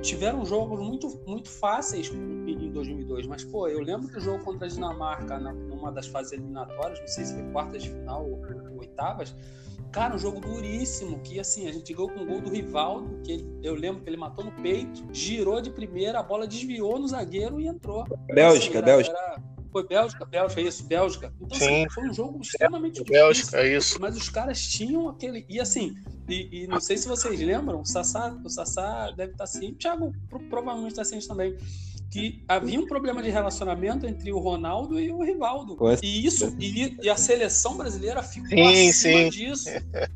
tiveram 0.00 0.44
jogos 0.46 0.80
muito, 0.80 1.20
muito 1.26 1.50
fáceis 1.50 2.08
em, 2.10 2.50
em 2.50 2.72
2002, 2.72 3.26
mas, 3.26 3.44
pô, 3.44 3.68
eu 3.68 3.80
lembro 3.80 4.08
que 4.08 4.16
o 4.16 4.20
jogo 4.20 4.42
contra 4.42 4.66
a 4.66 4.70
Dinamarca, 4.70 5.38
na, 5.38 5.52
numa 5.52 5.92
das 5.92 6.06
fases 6.06 6.32
eliminatórias, 6.32 6.98
não 6.98 7.08
sei 7.08 7.24
se 7.26 7.34
foi 7.34 7.52
quartas 7.52 7.82
de 7.82 7.90
final 7.90 8.24
ou 8.24 8.40
oitavas, 8.78 9.34
Cara, 9.92 10.14
um 10.14 10.18
jogo 10.18 10.40
duríssimo, 10.40 11.20
que 11.20 11.40
assim, 11.40 11.68
a 11.68 11.72
gente 11.72 11.94
ganhou 11.94 12.10
com 12.10 12.20
o 12.20 12.26
gol 12.26 12.40
do 12.40 12.50
Rivaldo, 12.50 13.18
que 13.22 13.32
ele- 13.32 13.46
eu 13.62 13.74
lembro 13.74 14.02
que 14.02 14.10
ele 14.10 14.16
matou 14.16 14.44
no 14.44 14.52
peito, 14.52 15.02
girou 15.10 15.58
de 15.62 15.70
primeira, 15.70 16.18
a 16.18 16.22
bola 16.22 16.46
desviou 16.46 16.98
no 16.98 17.08
zagueiro 17.08 17.58
e 17.60 17.66
entrou. 17.66 18.04
Bélgica, 18.26 18.68
Assim, 18.68 18.76
era- 18.78 18.86
Bélgica. 18.86 19.16
era- 19.16 19.42
Foi 19.72 19.86
Bélgica, 19.86 20.24
Bélgica, 20.24 20.60
isso, 20.60 20.84
Bélgica. 20.84 21.32
Então, 21.40 21.58
Sim. 21.58 21.84
assim, 21.84 21.90
foi 21.90 22.08
um 22.08 22.12
jogo 22.14 22.40
extremamente 22.42 22.94
difícil. 23.02 23.12
Bélgica, 23.14 23.56
é 23.58 23.76
isso. 23.76 23.98
Mas 24.00 24.16
os 24.16 24.28
caras 24.28 24.60
tinham 24.66 25.08
aquele. 25.08 25.46
E 25.48 25.60
assim, 25.60 25.94
e, 26.28 26.62
e 26.64 26.66
não 26.66 26.80
sei 26.80 26.96
se 26.98 27.06
vocês 27.08 27.38
lembram, 27.40 27.80
o 27.80 27.84
Sassá, 27.86 28.38
o 28.44 28.48
Sassá 28.50 29.10
deve 29.12 29.32
estar 29.32 29.46
ciente, 29.46 29.74
o 29.74 29.78
Thiago 29.78 30.12
pro- 30.28 30.40
provavelmente 30.48 30.92
está 30.92 31.04
ciente 31.04 31.28
também. 31.28 31.56
Que 32.10 32.44
havia 32.48 32.78
um 32.78 32.86
problema 32.86 33.22
de 33.22 33.30
relacionamento 33.30 34.06
entre 34.06 34.32
o 34.32 34.38
Ronaldo 34.38 34.98
e 34.98 35.10
o 35.10 35.22
Rivaldo. 35.22 35.76
E 36.02 36.24
isso, 36.26 36.54
e, 36.58 36.96
e 37.02 37.10
a 37.10 37.16
seleção 37.16 37.76
brasileira 37.76 38.22
ficou 38.22 38.48
Sim, 38.48 38.88
acima 38.88 39.18
sim. 39.18 39.28
disso. 39.30 39.68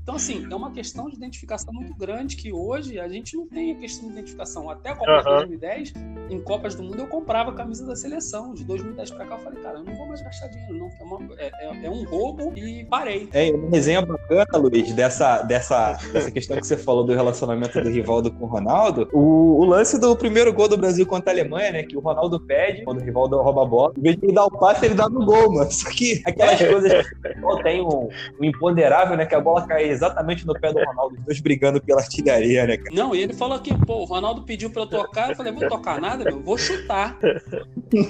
Então, 0.03 0.15
assim, 0.15 0.47
é 0.51 0.55
uma 0.55 0.71
questão 0.71 1.09
de 1.09 1.17
identificação 1.17 1.73
muito 1.75 1.95
grande 1.95 2.37
que 2.37 2.53
hoje 2.53 2.99
a 2.99 3.09
gente 3.09 3.37
não 3.37 3.47
tem 3.47 3.73
a 3.73 3.75
questão 3.75 4.07
de 4.09 4.13
identificação. 4.15 4.71
Até 4.71 4.91
a 4.91 4.97
Copa 4.97 5.21
de 5.23 5.29
Aham. 5.29 5.37
2010, 5.39 5.93
em 6.31 6.41
Copas 6.41 6.75
do 6.75 6.83
Mundo, 6.83 7.01
eu 7.01 7.07
comprava 7.07 7.51
a 7.51 7.55
camisa 7.55 7.85
da 7.85 7.97
seleção. 7.97 8.55
De 8.55 8.65
2010 8.65 9.11
pra 9.11 9.27
cá, 9.27 9.35
eu 9.37 9.41
falei, 9.41 9.63
cara, 9.63 9.79
eu 9.79 9.85
não 9.85 9.95
vou 9.97 10.07
mais 10.07 10.23
gastar 10.23 10.47
dinheiro, 10.49 10.75
não. 10.79 10.89
É, 10.89 11.03
uma- 11.05 11.35
é- 11.39 11.51
é- 11.61 11.87
é 11.87 11.91
um 11.91 12.05
roubo 12.05 12.53
e 12.57 12.85
parei. 12.85 13.29
É, 13.33 13.51
uma 13.51 13.69
resenha 13.71 14.01
bacana, 14.03 14.47
Luiz, 14.59 14.93
dessa, 14.93 15.43
dessa, 15.43 15.93
dessa 16.13 16.31
questão 16.31 16.57
que 16.57 16.67
você 16.67 16.77
falou 16.77 17.05
do 17.05 17.13
relacionamento 17.15 17.81
do 17.81 17.89
Rivaldo 17.91 18.31
com 18.33 18.45
o 18.45 18.49
Ronaldo. 18.49 19.09
O, 19.13 19.61
o 19.61 19.65
lance 19.65 19.99
do 19.99 20.15
primeiro 20.17 20.53
gol 20.53 20.69
do 20.69 20.77
Brasil 20.77 21.05
contra 21.07 21.31
a 21.31 21.35
Alemanha, 21.35 21.73
né? 21.73 21.80
Que 21.83 21.97
o 21.97 22.01
Ronaldo 22.01 22.41
pede, 22.41 22.83
quando 22.83 23.01
o 23.01 23.05
Rivaldo 23.05 23.41
rouba 23.41 23.63
a 23.63 23.65
bola, 23.65 23.93
em 23.97 24.03
vez 24.03 24.17
de 24.17 24.27
ele 24.27 24.35
dar 24.35 24.45
o 24.45 24.51
passe, 24.51 24.87
ele 24.87 24.95
dá 24.95 25.09
no 25.09 25.25
gol, 25.25 25.53
mano. 25.53 25.71
Só 25.71 25.91
que 25.91 26.23
aquelas 26.25 26.59
coisas 26.59 27.09
que 27.09 27.63
tem 27.63 27.81
um, 27.81 28.09
um 28.41 28.45
imponderável, 28.45 29.17
né? 29.17 29.27
Que 29.27 29.35
a 29.35 29.41
bola 29.41 29.67
cai 29.67 29.85
exatamente 29.85 30.47
no 30.47 30.55
pé 30.55 30.73
do 30.73 30.79
Ronaldo, 30.85 31.17
os 31.17 31.25
dois 31.25 31.41
brigando 31.41 31.81
pela 31.81 32.01
artilharia, 32.01 32.67
né, 32.67 32.77
cara? 32.77 32.95
Não, 32.95 33.15
e 33.15 33.23
ele 33.23 33.33
falou 33.33 33.59
que, 33.59 33.75
pô, 33.87 33.99
o 33.99 34.05
Ronaldo 34.05 34.43
pediu 34.43 34.71
pra 34.71 34.83
eu 34.83 34.87
tocar. 34.87 35.31
Eu 35.31 35.37
falei, 35.37 35.53
vou 35.53 35.69
tocar 35.69 36.01
nada, 36.01 36.25
meu, 36.25 36.41
vou 36.41 36.59
chutar. 36.59 37.19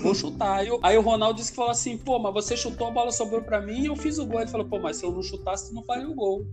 Vou 0.03 0.15
chutar. 0.15 0.59
Aí, 0.59 0.69
aí 0.83 0.99
o 0.99 1.03
Ronaldo 1.03 1.39
disse 1.39 1.51
que 1.51 1.57
falou 1.57 1.71
assim, 1.71 1.97
pô, 1.97 2.19
mas 2.19 2.33
você 2.33 2.57
chutou, 2.57 2.89
a 2.89 2.91
bola 2.91 3.11
sobrou 3.13 3.43
pra 3.43 3.61
mim 3.61 3.83
e 3.83 3.87
eu 3.87 3.97
fiz 3.97 4.19
o 4.19 4.27
gol. 4.27 4.41
Ele 4.41 4.51
falou, 4.51 4.67
pô, 4.67 4.79
mas 4.79 4.97
se 4.97 5.05
eu 5.05 5.13
não 5.13 5.23
chutasse, 5.23 5.75
não 5.75 5.83
faria 5.83 6.09
o 6.09 6.15
gol. 6.15 6.47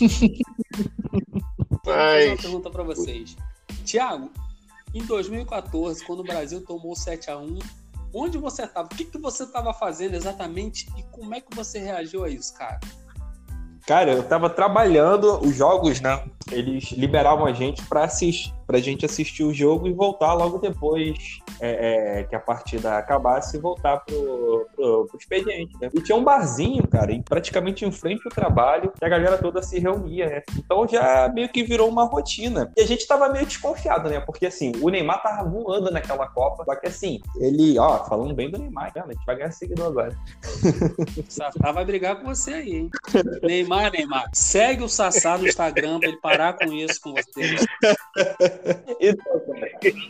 Vou 0.00 1.80
fazer 1.84 2.24
uma 2.28 2.30
Mas, 2.34 2.40
pergunta 2.40 2.70
pra 2.70 2.82
vocês. 2.82 3.36
Tiago, 3.84 4.30
em 4.94 5.04
2014, 5.04 6.04
quando 6.04 6.20
o 6.20 6.24
Brasil 6.24 6.64
tomou 6.64 6.96
7 6.96 7.30
a 7.30 7.38
1 7.38 7.58
onde 8.14 8.38
você 8.38 8.64
estava? 8.64 8.86
O 8.86 8.96
que, 8.96 9.04
que 9.04 9.18
você 9.18 9.44
estava 9.44 9.72
fazendo 9.74 10.14
exatamente 10.14 10.86
e 10.96 11.02
como 11.04 11.34
é 11.34 11.40
que 11.40 11.54
você 11.54 11.78
reagiu 11.78 12.24
a 12.24 12.30
isso, 12.30 12.54
cara? 12.54 12.80
Cara, 13.86 14.12
eu 14.12 14.22
tava 14.22 14.50
trabalhando 14.50 15.38
os 15.40 15.54
jogos, 15.54 16.00
né? 16.00 16.24
Eles 16.50 16.90
liberavam 16.92 17.46
a 17.46 17.52
gente 17.52 17.84
pra, 17.84 18.04
assistir, 18.04 18.52
pra 18.66 18.78
gente 18.78 19.06
assistir 19.06 19.44
o 19.44 19.54
jogo 19.54 19.86
e 19.86 19.92
voltar 19.92 20.34
logo 20.34 20.58
depois 20.58 21.38
é, 21.60 22.20
é, 22.20 22.22
que 22.24 22.34
a 22.34 22.40
partida 22.40 22.98
acabasse 22.98 23.56
e 23.56 23.60
voltar 23.60 23.98
pro, 23.98 24.66
pro, 24.74 25.06
pro 25.06 25.18
expediente, 25.18 25.76
né? 25.80 25.88
E 25.94 26.00
tinha 26.00 26.16
um 26.16 26.24
barzinho, 26.24 26.86
cara, 26.86 27.12
e 27.12 27.22
praticamente 27.22 27.84
em 27.84 27.92
frente 27.92 28.22
ao 28.26 28.32
trabalho, 28.32 28.92
que 28.98 29.04
a 29.04 29.08
galera 29.08 29.38
toda 29.38 29.62
se 29.62 29.78
reunia, 29.78 30.26
né? 30.26 30.42
Então 30.58 30.86
já 30.86 31.30
meio 31.32 31.48
que 31.48 31.62
virou 31.62 31.88
uma 31.88 32.04
rotina. 32.04 32.72
E 32.76 32.82
a 32.82 32.86
gente 32.86 33.06
tava 33.06 33.28
meio 33.28 33.46
desconfiado, 33.46 34.08
né? 34.08 34.20
Porque 34.20 34.46
assim, 34.46 34.72
o 34.80 34.88
Neymar 34.88 35.22
tava 35.22 35.48
voando 35.48 35.90
naquela 35.90 36.26
Copa, 36.26 36.64
só 36.64 36.74
que 36.74 36.88
assim, 36.88 37.20
ele, 37.36 37.78
ó, 37.78 38.04
falando 38.04 38.34
bem 38.34 38.50
do 38.50 38.58
Neymar, 38.58 38.92
cara, 38.92 39.06
a 39.06 39.12
gente 39.12 39.24
vai 39.24 39.36
ganhar 39.36 39.52
seguidor 39.52 39.86
agora. 39.86 40.16
Sassá 41.28 41.72
vai 41.72 41.84
brigar 41.84 42.16
com 42.16 42.26
você 42.26 42.54
aí, 42.54 42.74
hein? 42.74 42.90
Neymar, 43.42 43.92
Neymar, 43.92 44.28
segue 44.32 44.82
o 44.82 44.88
Sassá 44.88 45.38
no 45.38 45.46
Instagram 45.46 46.00
pra 46.00 46.08
ele 46.08 46.18
parar 46.18 46.54
com 46.54 46.72
isso 46.72 47.00
com 47.00 47.14
você. 47.14 47.56
Então, 48.98 49.42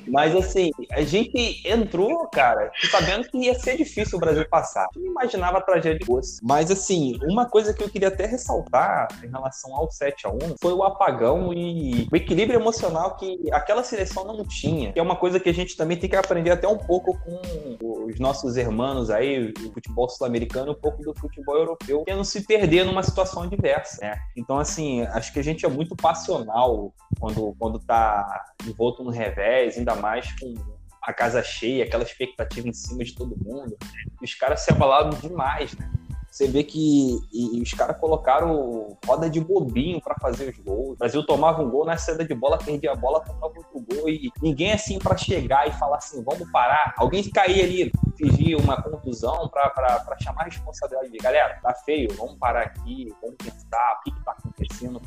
Mas 0.06 0.34
assim, 0.34 0.70
a 0.92 1.02
gente 1.02 1.60
entrou, 1.68 2.28
cara, 2.28 2.70
sabendo 2.90 3.28
que 3.28 3.38
ia 3.38 3.54
ser 3.58 3.76
difícil 3.76 4.16
o 4.16 4.20
Brasil 4.20 4.46
passar. 4.48 4.86
Eu 4.94 5.02
não 5.02 5.10
imaginava 5.10 5.58
a 5.58 5.60
tragédia 5.60 5.98
que 5.98 6.06
fosse. 6.06 6.38
Mas 6.42 6.70
assim, 6.70 7.18
uma 7.22 7.46
coisa 7.46 7.74
que 7.74 7.82
eu 7.82 7.88
queria 7.88 8.08
até 8.08 8.26
ressaltar 8.26 9.08
em 9.22 9.28
relação 9.28 9.74
ao 9.74 9.90
7 9.90 10.26
a 10.26 10.30
1 10.30 10.38
foi 10.60 10.72
o 10.72 10.82
apagão 10.82 11.52
e 11.52 12.06
o 12.10 12.16
equilíbrio 12.16 12.60
emocional 12.60 13.16
que 13.16 13.38
aquela 13.52 13.82
seleção 13.82 14.24
não 14.24 14.44
tinha. 14.44 14.92
Que 14.92 14.98
é 14.98 15.02
uma 15.02 15.16
coisa 15.16 15.40
que 15.40 15.48
a 15.48 15.54
gente 15.54 15.76
também 15.76 15.96
tem 15.96 16.08
que 16.08 16.16
aprender 16.16 16.50
até 16.50 16.68
um 16.68 16.78
pouco 16.78 17.18
com 17.18 18.06
os 18.06 18.18
nossos 18.20 18.56
irmãos 18.56 19.10
aí, 19.10 19.52
o 19.66 19.72
futebol 19.72 20.08
sul-americano, 20.08 20.72
um 20.72 20.80
pouco 20.80 21.02
do 21.02 21.14
futebol 21.14 21.56
europeu, 21.56 22.04
que 22.04 22.10
é 22.10 22.16
não 22.16 22.24
se 22.24 22.42
perder 22.42 22.84
numa 22.84 23.02
situação 23.02 23.42
adversa, 23.42 23.98
né? 24.00 24.16
Então, 24.36 24.58
assim, 24.58 25.02
acho 25.02 25.32
que 25.32 25.38
a 25.38 25.42
gente 25.42 25.64
é 25.64 25.68
muito 25.68 25.96
passional 25.96 26.94
quando, 27.18 27.54
quando 27.58 27.78
tá 27.78 28.35
envolto 28.66 29.02
no 29.02 29.10
revés, 29.10 29.78
ainda 29.78 29.94
mais 29.94 30.32
com 30.38 30.54
a 31.02 31.12
casa 31.12 31.42
cheia, 31.42 31.84
aquela 31.84 32.02
expectativa 32.02 32.68
em 32.68 32.72
cima 32.72 33.04
de 33.04 33.14
todo 33.14 33.36
mundo. 33.36 33.76
E 34.20 34.24
os 34.24 34.34
caras 34.34 34.60
se 34.60 34.72
abalaram 34.72 35.10
demais, 35.10 35.76
né? 35.76 35.90
Você 36.36 36.48
vê 36.48 36.62
que 36.62 37.18
e, 37.32 37.56
e 37.56 37.62
os 37.62 37.72
caras 37.72 37.98
colocaram 37.98 38.98
roda 39.06 39.30
de 39.30 39.40
bobinho 39.40 39.98
para 40.02 40.14
fazer 40.20 40.50
os 40.50 40.58
gols. 40.58 40.90
O 40.90 40.96
Brasil 40.96 41.24
tomava 41.24 41.62
um 41.62 41.70
gol 41.70 41.86
na 41.86 41.96
saída 41.96 42.26
de 42.26 42.34
bola, 42.34 42.58
perdia 42.58 42.92
a 42.92 42.94
bola, 42.94 43.20
tomava 43.20 43.54
outro 43.56 43.80
gol. 43.80 44.06
E 44.06 44.30
ninguém 44.42 44.70
assim 44.72 44.98
para 44.98 45.16
chegar 45.16 45.66
e 45.66 45.72
falar 45.72 45.96
assim: 45.96 46.22
vamos 46.22 46.50
parar. 46.50 46.92
Alguém 46.98 47.26
cair 47.30 47.62
ali, 47.62 47.92
fingir 48.18 48.58
uma 48.58 48.82
contusão 48.82 49.48
para 49.48 50.14
chamar 50.22 50.42
a 50.42 50.44
responsabilidade 50.44 51.10
de 51.10 51.16
galera, 51.16 51.58
tá 51.62 51.72
feio, 51.72 52.12
vamos 52.18 52.36
parar 52.38 52.64
aqui, 52.64 53.10
vamos 53.22 53.36
pensar 53.36 53.98
o 53.98 54.04
que, 54.04 54.10
que 54.10 54.22
tá 54.22 54.32
acontecendo, 54.32 55.00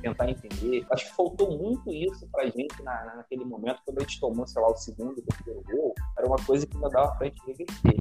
tentar 0.00 0.30
entender. 0.30 0.86
Acho 0.92 1.06
que 1.06 1.16
faltou 1.16 1.58
muito 1.58 1.92
isso 1.92 2.28
pra 2.30 2.44
gente 2.44 2.80
na, 2.84 3.16
naquele 3.16 3.44
momento, 3.44 3.80
quando 3.84 3.98
a 3.98 4.02
gente 4.02 4.20
tomou, 4.20 4.46
sei 4.46 4.62
lá, 4.62 4.68
o 4.68 4.76
segundo, 4.76 5.18
o 5.18 5.22
terceiro 5.22 5.64
gol. 5.68 5.94
Era 6.16 6.28
uma 6.28 6.38
coisa 6.46 6.64
que 6.64 6.76
ainda 6.76 6.90
dava 6.90 7.12
pra 7.16 7.26
gente 7.26 7.42
reverter. 7.44 7.96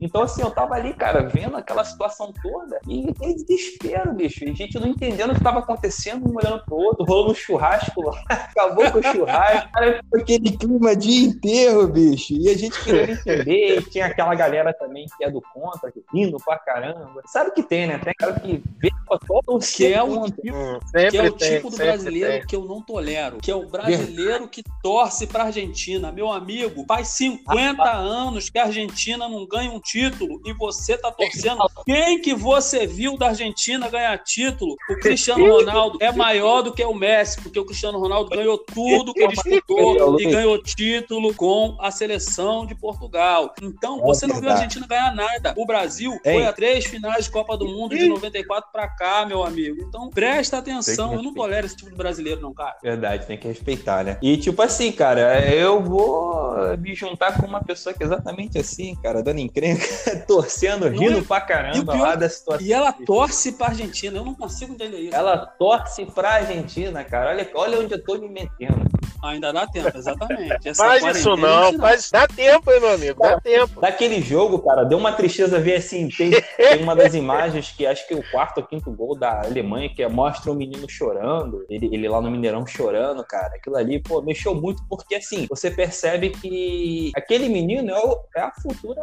Então, 0.00 0.22
assim, 0.22 0.42
eu 0.42 0.50
tava 0.50 0.74
ali, 0.74 0.92
cara, 0.94 1.28
vendo 1.28 1.56
aquela 1.56 1.84
situação 1.84 2.32
toda 2.42 2.78
e 2.86 3.08
aquele 3.08 3.34
desespero, 3.34 4.12
bicho. 4.12 4.44
E 4.44 4.50
a 4.50 4.54
gente 4.54 4.78
não 4.78 4.88
entendendo 4.88 5.32
o 5.32 5.34
que 5.34 5.42
tava 5.42 5.60
acontecendo, 5.60 6.28
um 6.28 6.36
olhando 6.36 6.64
pro 6.64 6.76
outro, 6.76 7.04
rolando 7.04 7.32
um 7.32 7.34
churrasco 7.34 8.02
lá, 8.02 8.22
acabou 8.28 8.90
com 8.90 8.98
o 8.98 9.02
churrasco, 9.02 9.72
cara, 9.72 10.00
ficou 10.02 10.20
aquele 10.20 10.56
clima 10.56 10.96
de 10.96 11.24
enterro, 11.24 11.86
bicho. 11.88 12.34
E 12.34 12.48
a 12.48 12.56
gente 12.56 12.82
queria 12.82 13.12
entender, 13.12 13.78
e 13.78 13.82
tinha 13.82 14.06
aquela 14.06 14.34
galera 14.34 14.72
também 14.72 15.06
que 15.16 15.24
é 15.24 15.30
do 15.30 15.40
contra, 15.40 15.90
que 15.90 16.02
rindo 16.12 16.36
pra 16.38 16.58
caramba. 16.58 17.22
Sabe 17.26 17.50
o 17.50 17.52
que 17.52 17.62
tem, 17.62 17.86
né? 17.86 17.98
Tem 17.98 18.14
cara 18.14 18.38
que 18.38 18.62
vê 18.78 18.90
todo 19.26 19.58
Que 19.60 19.92
é 19.92 20.02
o 20.02 20.24
hum, 20.24 20.30
que 20.30 21.16
é 21.16 21.22
o 21.22 21.32
tem, 21.32 21.56
tipo 21.56 21.70
do 21.70 21.76
brasileiro 21.76 22.32
tem. 22.32 22.46
que 22.46 22.56
eu 22.56 22.64
não 22.64 22.82
tolero, 22.82 23.38
que 23.38 23.50
é 23.50 23.54
o 23.54 23.68
brasileiro 23.68 24.48
que 24.48 24.62
torce 24.82 25.26
pra 25.26 25.44
Argentina. 25.44 26.12
Meu 26.12 26.30
amigo, 26.30 26.84
faz 26.86 27.08
50 27.08 27.82
anos 27.82 28.50
que 28.50 28.58
a 28.58 28.64
Argentina 28.64 29.28
não 29.28 29.46
ganha 29.46 29.70
um 29.70 29.80
título 29.86 30.40
e 30.44 30.52
você 30.52 30.98
tá 30.98 31.10
torcendo. 31.10 31.64
Quem 31.84 32.20
que 32.20 32.34
você 32.34 32.86
viu 32.86 33.16
da 33.16 33.28
Argentina 33.28 33.88
ganhar 33.88 34.16
título? 34.18 34.76
O 34.90 34.96
Cristiano 34.96 35.46
Ronaldo 35.46 35.98
é 36.00 36.10
maior 36.10 36.62
do 36.62 36.72
que 36.72 36.84
o 36.84 36.94
Messi, 36.94 37.40
porque 37.40 37.58
o 37.58 37.64
Cristiano 37.64 37.98
Ronaldo 37.98 38.30
ganhou 38.30 38.58
tudo 38.58 39.14
que 39.14 39.26
disputou 39.28 40.20
e 40.20 40.26
ganhou 40.30 40.60
título 40.62 41.32
com 41.34 41.76
a 41.80 41.90
seleção 41.90 42.66
de 42.66 42.74
Portugal. 42.74 43.54
Então, 43.62 44.00
você 44.00 44.26
não 44.26 44.40
viu 44.40 44.50
a 44.50 44.54
Argentina 44.54 44.86
ganhar 44.86 45.14
nada. 45.14 45.54
O 45.56 45.64
Brasil 45.64 46.18
foi 46.22 46.44
a 46.44 46.52
três 46.52 46.84
finais 46.86 47.26
de 47.26 47.30
Copa 47.30 47.56
do 47.56 47.66
Mundo 47.66 47.96
de 47.96 48.08
94 48.08 48.70
pra 48.72 48.88
cá, 48.88 49.24
meu 49.24 49.44
amigo. 49.44 49.82
Então, 49.88 50.10
presta 50.10 50.58
atenção. 50.58 51.14
Eu 51.14 51.22
não 51.22 51.32
tolero 51.32 51.66
esse 51.66 51.76
tipo 51.76 51.90
de 51.90 51.96
brasileiro, 51.96 52.40
não, 52.40 52.52
cara. 52.52 52.76
Verdade, 52.82 53.26
tem 53.26 53.38
que 53.38 53.46
respeitar, 53.46 54.04
né? 54.04 54.18
E 54.22 54.36
tipo 54.36 54.60
assim, 54.62 54.90
cara, 54.90 55.40
eu 55.48 55.82
vou 55.82 56.76
me 56.78 56.94
juntar 56.94 57.38
com 57.38 57.46
uma 57.46 57.62
pessoa 57.62 57.94
que 57.94 58.02
é 58.02 58.06
exatamente 58.06 58.58
assim, 58.58 58.96
cara, 59.02 59.22
dando 59.22 59.38
encrenca, 59.38 59.75
torcendo, 60.26 60.90
Não 60.90 60.98
rindo 60.98 61.18
é? 61.18 61.22
pra 61.22 61.40
caramba 61.40 61.92
pior- 61.92 62.02
lá 62.02 62.14
da 62.14 62.28
situação. 62.28 62.66
E 62.66 62.72
ela 62.72 62.92
torce 62.92 63.52
pra 63.52 63.68
Argentina. 63.68 64.18
Eu 64.18 64.24
não 64.24 64.34
consigo 64.34 64.72
entender 64.72 64.98
isso. 64.98 65.14
Ela 65.14 65.38
torce 65.38 66.04
pra 66.06 66.30
Argentina, 66.32 67.02
cara. 67.04 67.30
Olha, 67.30 67.50
olha 67.54 67.80
onde 67.80 67.94
eu 67.94 68.02
tô 68.02 68.18
me 68.18 68.28
metendo. 68.28 68.86
Ainda 69.24 69.50
dá 69.52 69.66
tempo, 69.66 69.90
exatamente. 69.96 70.68
Essa 70.68 70.84
Faz 70.84 71.16
isso 71.16 71.36
não, 71.36 71.68
ensina. 71.68 71.82
faz... 71.82 72.10
dá 72.10 72.28
tempo, 72.28 72.70
hein, 72.70 72.80
meu 72.80 72.90
amigo, 72.94 73.20
dá 73.20 73.40
tempo. 73.40 73.80
Daquele 73.80 74.20
jogo, 74.20 74.58
cara, 74.60 74.84
deu 74.84 74.98
uma 74.98 75.10
tristeza 75.12 75.58
ver 75.58 75.76
assim. 75.76 76.08
Tem, 76.10 76.30
tem 76.56 76.82
uma 76.82 76.94
das 76.94 77.14
imagens 77.14 77.72
que 77.72 77.86
acho 77.86 78.06
que 78.06 78.14
é 78.14 78.16
o 78.16 78.30
quarto 78.30 78.58
ou 78.58 78.64
quinto 78.66 78.90
gol 78.92 79.18
da 79.18 79.40
Alemanha, 79.42 79.88
que 79.92 80.02
é, 80.02 80.08
mostra 80.08 80.52
o 80.52 80.54
menino 80.54 80.88
chorando, 80.88 81.64
ele, 81.68 81.86
ele 81.92 82.08
lá 82.08 82.20
no 82.20 82.30
Mineirão 82.30 82.66
chorando, 82.66 83.24
cara. 83.24 83.54
Aquilo 83.56 83.76
ali, 83.76 84.00
pô, 84.00 84.20
mexeu 84.22 84.54
muito, 84.54 84.82
porque 84.88 85.14
assim, 85.16 85.46
você 85.48 85.70
percebe 85.70 86.30
que 86.30 87.10
aquele 87.16 87.48
menino 87.48 87.90
é, 87.90 87.98
o- 87.98 88.20
é 88.36 88.40
a 88.42 88.52
futura 88.52 89.02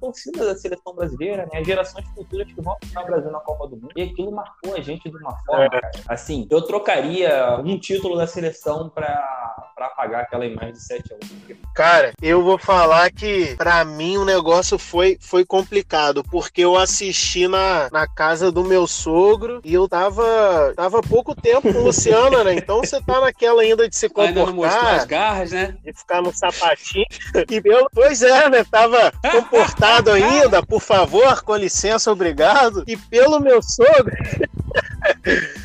torcida 0.00 0.44
da 0.44 0.56
seleção 0.56 0.94
brasileira, 0.94 1.46
né? 1.52 1.60
As 1.60 1.66
gerações 1.66 2.06
futuras 2.14 2.46
que 2.46 2.60
vão 2.60 2.76
ficar 2.82 3.02
o 3.02 3.06
Brasil 3.06 3.30
na 3.30 3.40
Copa 3.40 3.68
do 3.68 3.76
Mundo. 3.76 3.92
E 3.94 4.02
aquilo 4.02 4.32
marcou 4.32 4.74
a 4.74 4.80
gente 4.80 5.08
de 5.10 5.16
uma 5.16 5.36
forma, 5.44 5.68
cara. 5.68 5.90
Assim, 6.08 6.48
eu 6.50 6.62
trocaria 6.62 7.58
um 7.64 7.78
título 7.78 8.16
da 8.16 8.26
seleção 8.26 8.88
pra, 8.88 9.72
pra 9.74 9.86
apagar 9.86 10.22
aquela 10.22 10.46
imagem 10.46 10.72
de 10.72 10.82
7 10.82 11.12
a 11.12 11.16
1 11.16 11.56
Cara, 11.74 12.12
eu 12.22 12.42
vou 12.42 12.58
falar 12.58 13.10
que 13.10 13.54
pra 13.56 13.84
mim 13.84 14.16
o 14.16 14.24
negócio 14.24 14.78
foi, 14.78 15.18
foi 15.20 15.44
complicado, 15.44 16.24
porque 16.24 16.62
eu 16.62 16.76
assisti 16.76 17.46
na, 17.46 17.88
na 17.92 18.06
casa 18.08 18.50
do 18.50 18.64
meu 18.64 18.86
sogro 18.86 19.60
e 19.64 19.74
eu 19.74 19.88
tava, 19.88 20.72
tava 20.74 20.98
há 20.98 21.02
pouco 21.02 21.34
tempo 21.34 21.72
com 21.72 21.78
o 21.78 21.84
Luciano, 21.84 22.42
né? 22.42 22.54
Então 22.54 22.78
você 22.78 23.00
tá 23.02 23.20
naquela 23.20 23.62
ainda 23.62 23.88
de 23.88 23.96
se 23.96 24.10
Ainda 24.16 24.44
não 24.44 24.52
mostrou 24.52 24.66
as 24.66 24.74
comportar, 24.74 25.06
garras, 25.06 25.52
né? 25.52 25.76
de 25.84 25.92
ficar 25.92 26.20
no 26.22 26.32
baixinho. 26.60 27.06
E 27.48 27.60
pelo, 27.60 27.88
pois 27.92 28.22
é, 28.22 28.48
né? 28.48 28.64
Tava 28.64 29.12
comportado 29.30 29.89
ainda, 30.12 30.62
por 30.62 30.80
favor, 30.80 31.42
com 31.42 31.56
licença, 31.56 32.10
obrigado. 32.10 32.84
E 32.86 32.96
pelo 32.96 33.40
meu 33.40 33.62
sogro. 33.62 34.16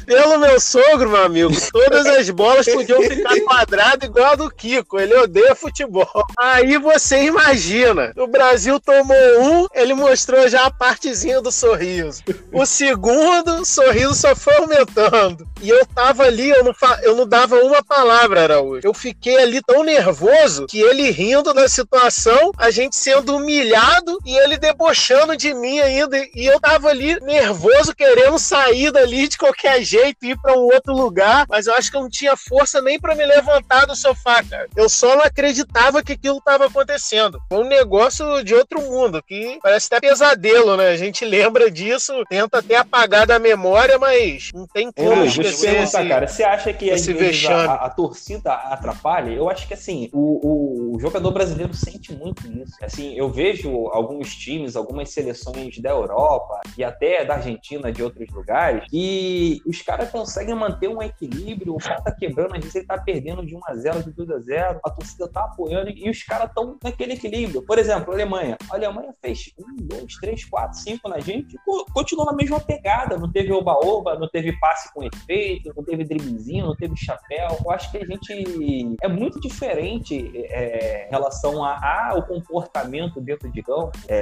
Pelo 0.05 0.37
meu 0.37 0.59
sogro, 0.59 1.09
meu 1.09 1.23
amigo, 1.23 1.53
todas 1.71 2.05
as 2.05 2.29
bolas 2.29 2.65
podiam 2.67 3.01
ficar 3.01 3.39
quadradas 3.41 4.09
igual 4.09 4.31
a 4.31 4.35
do 4.35 4.49
Kiko. 4.51 4.99
Ele 4.99 5.15
odeia 5.15 5.55
futebol. 5.55 6.07
Aí 6.37 6.77
você 6.77 7.23
imagina, 7.23 8.13
o 8.17 8.27
Brasil 8.27 8.79
tomou 8.79 9.15
um, 9.39 9.67
ele 9.73 9.93
mostrou 9.93 10.47
já 10.47 10.65
a 10.65 10.71
partezinha 10.71 11.41
do 11.41 11.51
sorriso. 11.51 12.23
O 12.51 12.65
segundo, 12.65 13.61
o 13.61 13.65
sorriso 13.65 14.13
só 14.13 14.35
foi 14.35 14.55
aumentando. 14.57 15.47
E 15.61 15.69
eu 15.69 15.85
tava 15.87 16.23
ali, 16.23 16.49
eu 16.49 16.63
não, 16.63 16.73
eu 17.01 17.15
não 17.15 17.27
dava 17.27 17.55
uma 17.57 17.83
palavra, 17.83 18.43
Araújo. 18.43 18.81
Eu 18.83 18.93
fiquei 18.93 19.37
ali 19.37 19.61
tão 19.61 19.83
nervoso 19.83 20.67
que 20.67 20.79
ele 20.79 21.09
rindo 21.09 21.53
da 21.53 21.67
situação, 21.67 22.51
a 22.57 22.69
gente 22.69 22.95
sendo 22.95 23.35
humilhado 23.35 24.17
e 24.25 24.37
ele 24.37 24.57
debochando 24.57 25.35
de 25.35 25.53
mim 25.53 25.79
ainda. 25.79 26.17
E 26.35 26.45
eu 26.45 26.59
tava 26.59 26.89
ali 26.89 27.19
nervoso, 27.21 27.95
querendo 27.95 28.37
sair 28.37 28.91
dali 28.95 29.27
de 29.27 29.37
qualquer 29.37 29.83
jeito, 29.83 30.25
ir 30.25 30.37
pra 30.41 30.53
um 30.53 30.63
outro 30.63 30.93
lugar. 30.93 31.45
Mas 31.49 31.67
eu 31.67 31.73
acho 31.75 31.91
que 31.91 31.97
eu 31.97 32.01
não 32.01 32.09
tinha 32.09 32.35
força 32.37 32.81
nem 32.81 32.99
pra 32.99 33.13
me 33.15 33.25
levantar 33.25 33.85
do 33.85 33.95
sofá, 33.95 34.41
cara. 34.43 34.67
Eu 34.75 34.89
só 34.89 35.15
não 35.15 35.23
acreditava 35.23 36.01
que 36.03 36.13
aquilo 36.13 36.41
tava 36.41 36.65
acontecendo. 36.65 37.39
Foi 37.49 37.59
um 37.63 37.67
negócio 37.67 38.43
de 38.43 38.55
outro 38.55 38.81
mundo, 38.81 39.21
que 39.21 39.59
parece 39.61 39.87
até 39.87 39.99
pesadelo, 40.07 40.75
né? 40.77 40.89
A 40.89 40.97
gente 40.97 41.23
lembra 41.25 41.69
disso, 41.69 42.13
tenta 42.29 42.59
até 42.59 42.77
apagar 42.77 43.27
da 43.27 43.37
memória, 43.37 43.97
mas 43.99 44.49
não 44.53 44.65
tem 44.67 44.91
como 44.91 45.09
Luiz, 45.15 45.35
deixa 45.35 45.41
eu 45.41 45.43
te 45.43 45.49
esquecer 45.55 45.71
perguntar, 45.75 45.99
esse- 46.01 46.09
cara, 46.09 46.27
você 46.27 46.43
acha 46.43 46.73
que 46.73 46.89
vezes 47.13 47.45
a, 47.67 47.71
a- 47.73 47.85
a 47.85 47.89
torcida 47.89 48.53
atrapalha? 48.53 49.31
Eu 49.31 49.49
acho 49.49 49.67
que 49.67 49.73
assim, 49.73 50.09
o, 50.13 50.95
o 50.95 50.99
jogador 50.99 51.31
brasileiro 51.31 51.73
sente 51.73 52.13
muito 52.13 52.47
isso. 52.47 52.73
Assim, 52.81 53.13
eu 53.15 53.29
vejo 53.29 53.87
alguns 53.89 54.33
times, 54.35 54.75
algumas 54.75 55.09
seleções 55.09 55.77
da 55.79 55.89
Europa 55.89 56.61
e 56.77 56.83
até 56.83 57.23
da 57.25 57.35
Argentina, 57.35 57.91
de 57.91 58.01
outros 58.01 58.27
lugares, 58.31 58.83
e 58.91 59.61
os 59.65 59.81
caras 59.81 60.09
conseguem 60.11 60.55
manter 60.55 60.87
um 60.87 61.01
equilíbrio, 61.01 61.73
o 61.75 61.77
cara 61.77 62.01
tá 62.01 62.11
quebrando, 62.11 62.53
às 62.55 62.59
vezes 62.59 62.75
ele 62.75 62.85
tá 62.85 62.97
perdendo 62.97 63.45
de 63.45 63.55
1 63.55 63.59
a 63.67 63.75
0 63.75 64.03
de 64.03 64.11
2 64.11 64.29
a 64.31 64.39
0 64.39 64.79
a 64.83 64.89
torcida 64.89 65.27
tá 65.27 65.41
apoiando 65.45 65.89
e 65.89 66.09
os 66.09 66.23
caras 66.23 66.49
estão 66.49 66.77
naquele 66.83 67.13
equilíbrio. 67.13 67.61
Por 67.61 67.77
exemplo, 67.77 68.11
a 68.11 68.15
Alemanha. 68.15 68.57
A 68.69 68.75
Alemanha 68.75 69.13
fez 69.21 69.51
1, 69.57 69.75
2, 69.85 70.15
3, 70.19 70.45
4, 70.45 70.79
5 70.79 71.09
na 71.09 71.19
gente 71.19 71.57
co- 71.65 71.85
continuou 71.93 72.25
na 72.25 72.33
mesma 72.33 72.59
pegada. 72.59 73.17
Não 73.17 73.31
teve 73.31 73.51
oba-oba, 73.51 74.17
não 74.17 74.29
teve 74.29 74.57
passe 74.59 74.93
com 74.93 75.03
efeito, 75.03 75.73
não 75.75 75.83
teve 75.83 76.03
driblezinho, 76.03 76.65
não 76.67 76.75
teve 76.75 76.95
chapéu. 76.95 77.47
Eu 77.63 77.71
acho 77.71 77.91
que 77.91 77.97
a 77.97 78.05
gente 78.05 78.95
é 79.01 79.07
muito 79.07 79.39
diferente 79.39 80.31
é, 80.35 81.07
em 81.07 81.09
relação 81.11 81.63
a, 81.63 82.09
ao 82.11 82.23
comportamento 82.23 83.19
dentro 83.21 83.51
de 83.51 83.61
campo, 83.61 83.91
é, 84.07 84.17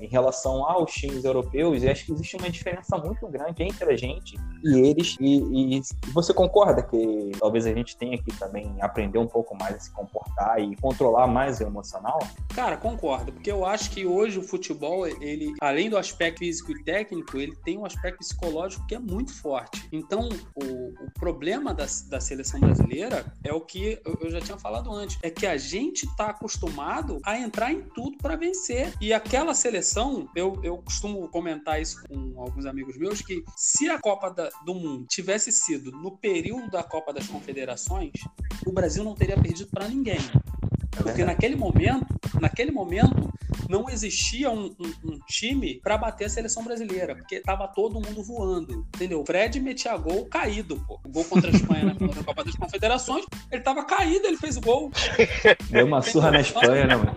é, 0.00 0.04
em 0.04 0.08
relação 0.08 0.64
aos 0.68 0.92
times 0.92 1.24
europeus. 1.24 1.82
E 1.82 1.88
acho 1.88 2.04
que 2.06 2.12
existe 2.12 2.36
uma 2.36 2.48
diferença 2.50 2.96
muito 2.98 3.26
grande 3.28 3.62
entre 3.80 3.92
a 3.92 3.96
gente 3.96 4.36
e 4.62 4.78
eles. 4.78 5.16
E, 5.20 5.78
e 5.78 5.82
você 6.12 6.34
concorda 6.34 6.82
que 6.82 7.32
talvez 7.38 7.66
a 7.66 7.72
gente 7.72 7.96
tenha 7.96 8.18
que 8.18 8.36
também 8.38 8.76
aprender 8.80 9.18
um 9.18 9.26
pouco 9.26 9.56
mais 9.56 9.76
a 9.76 9.80
se 9.80 9.90
comportar 9.92 10.60
e 10.60 10.76
controlar 10.76 11.26
mais 11.26 11.60
o 11.60 11.64
emocional? 11.64 12.18
Cara, 12.54 12.76
concordo, 12.76 13.32
porque 13.32 13.50
eu 13.50 13.64
acho 13.64 13.90
que 13.90 14.06
hoje 14.06 14.38
o 14.38 14.42
futebol, 14.42 15.06
ele, 15.06 15.54
além 15.60 15.88
do 15.88 15.96
aspecto 15.96 16.40
físico 16.40 16.72
e 16.72 16.84
técnico, 16.84 17.38
ele 17.38 17.56
tem 17.64 17.78
um 17.78 17.84
aspecto 17.84 18.18
psicológico 18.18 18.86
que 18.86 18.94
é 18.94 18.98
muito 18.98 19.32
forte. 19.32 19.88
Então, 19.92 20.28
o, 20.54 21.04
o 21.04 21.10
problema 21.18 21.72
da, 21.72 21.86
da 22.08 22.20
seleção 22.20 22.60
brasileira 22.60 23.24
é 23.42 23.52
o 23.52 23.60
que 23.60 23.98
eu, 24.04 24.18
eu 24.22 24.30
já 24.30 24.40
tinha 24.40 24.58
falado 24.58 24.92
antes, 24.92 25.18
é 25.22 25.30
que 25.30 25.46
a 25.46 25.56
gente 25.56 26.06
tá 26.16 26.30
acostumado 26.30 27.18
a 27.24 27.38
entrar 27.38 27.72
em 27.72 27.80
tudo 27.80 28.16
para 28.18 28.36
vencer. 28.36 28.92
E 29.00 29.12
aquela 29.12 29.54
seleção, 29.54 30.28
eu, 30.34 30.58
eu 30.62 30.78
costumo 30.78 31.28
comentar 31.28 31.80
isso 31.80 32.02
com 32.08 32.40
alguns 32.40 32.66
amigos 32.66 32.96
meus, 32.96 33.20
que 33.20 33.44
se 33.72 33.88
a 33.88 33.98
Copa 33.98 34.30
da- 34.30 34.50
do 34.64 34.74
Mundo 34.74 35.06
tivesse 35.06 35.52
sido 35.52 35.92
no 35.92 36.10
período 36.16 36.68
da 36.70 36.82
Copa 36.82 37.12
das 37.12 37.26
Confederações, 37.28 38.10
o 38.66 38.72
Brasil 38.72 39.04
não 39.04 39.14
teria 39.14 39.36
perdido 39.40 39.70
para 39.70 39.86
ninguém. 39.88 40.18
Porque 41.02 41.24
naquele 41.24 41.54
momento, 41.54 42.06
naquele 42.40 42.72
momento, 42.72 43.32
não 43.68 43.88
existia 43.88 44.50
um, 44.50 44.74
um- 44.78 45.12
um 45.12 45.18
time 45.26 45.80
para 45.82 45.96
bater 45.96 46.24
a 46.24 46.28
seleção 46.28 46.64
brasileira, 46.64 47.14
porque 47.14 47.38
tava 47.40 47.68
todo 47.68 47.94
mundo 48.00 48.22
voando, 48.24 48.84
entendeu? 48.94 49.20
O 49.20 49.24
Fred 49.24 49.60
metia 49.60 49.96
gol 49.96 50.26
caído, 50.26 50.76
pô. 50.88 50.98
O 51.04 51.08
gol 51.08 51.24
contra 51.24 51.48
a 51.50 51.54
Espanha 51.54 51.84
na, 51.84 51.94
na 51.94 52.24
Copa 52.24 52.42
das 52.42 52.56
Confederações, 52.56 53.24
ele 53.52 53.62
tava 53.62 53.84
caído, 53.84 54.26
ele 54.26 54.36
fez 54.36 54.56
o 54.56 54.60
gol. 54.60 54.90
Deu 55.70 55.86
uma 55.86 56.02
surra 56.02 56.32
na 56.32 56.40
Espanha, 56.40 56.86
né, 56.88 56.96
mano? 56.96 57.14